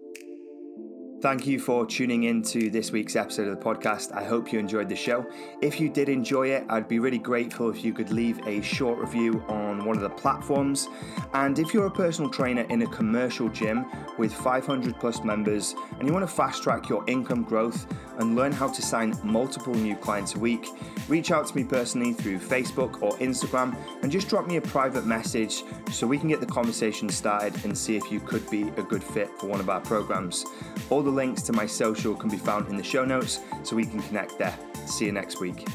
Thank 1.21 1.47
you 1.47 1.59
for 1.59 1.85
tuning 1.85 2.23
in 2.25 2.41
to 2.45 2.71
this 2.71 2.93
week's 2.93 3.15
episode 3.15 3.47
of 3.47 3.59
the 3.59 3.63
podcast. 3.63 4.11
I 4.17 4.25
hope 4.25 4.55
you 4.55 4.59
enjoyed 4.59 4.89
the 4.89 4.97
show. 4.97 5.27
If 5.61 5.79
you 5.79 5.91
did 5.91 6.09
enjoy 6.09 6.49
it, 6.49 6.65
I'd 6.71 6.89
be 6.89 6.99
really 6.99 7.19
grateful 7.19 7.69
if 7.69 7.85
you 7.85 7.93
could 7.93 8.11
leave 8.11 8.39
a 8.47 8.63
short 8.63 8.99
review 8.99 9.45
on 9.47 9.85
one 9.85 9.97
of 9.97 10.03
the 10.03 10.09
platforms. 10.09 10.89
And 11.35 11.59
if 11.59 11.75
you're 11.75 11.89
a 11.89 11.91
personal 11.91 12.31
trainer 12.31 12.63
in 12.71 12.81
a 12.81 12.87
commercial 12.87 13.51
gym 13.51 13.85
with 14.17 14.33
500 14.33 14.99
plus 14.99 15.23
members 15.23 15.75
and 15.99 16.09
you 16.09 16.15
want 16.15 16.27
to 16.27 16.35
fast 16.35 16.63
track 16.63 16.89
your 16.89 17.05
income 17.07 17.43
growth 17.43 17.87
and 18.19 18.35
learn 18.35 18.51
how 18.51 18.69
to 18.69 18.81
sign 18.81 19.15
multiple 19.23 19.75
new 19.75 19.97
clients 19.97 20.37
a 20.37 20.39
week, 20.39 20.69
reach 21.07 21.31
out 21.31 21.47
to 21.49 21.55
me 21.55 21.65
personally 21.65 22.15
through 22.15 22.39
Facebook 22.39 23.03
or 23.03 23.13
Instagram 23.19 23.77
and 24.03 24.11
just 24.11 24.31
drop 24.31 24.47
me 24.47 24.57
a 24.57 24.63
private 24.63 25.05
message 25.05 25.65
so 25.91 26.07
we 26.07 26.17
can 26.17 26.31
get 26.31 26.41
the 26.41 26.47
conversation 26.47 27.11
started 27.11 27.55
and 27.67 27.77
see 27.77 27.95
if 27.95 28.11
you 28.11 28.21
could 28.21 28.49
be 28.49 28.63
a 28.79 28.83
good 28.83 29.05
fit 29.05 29.29
for 29.39 29.49
one 29.49 29.61
of 29.61 29.69
our 29.69 29.81
programs. 29.81 30.47
All 30.89 31.03
the 31.11 31.17
links 31.17 31.43
to 31.43 31.53
my 31.53 31.67
social 31.67 32.15
can 32.15 32.31
be 32.31 32.37
found 32.37 32.69
in 32.69 32.77
the 32.77 32.85
show 32.85 33.05
notes 33.05 33.41
so 33.65 33.75
we 33.75 33.85
can 33.85 34.01
connect 34.03 34.39
there. 34.39 34.57
See 34.87 35.07
you 35.07 35.13
next 35.13 35.41
week. 35.41 35.67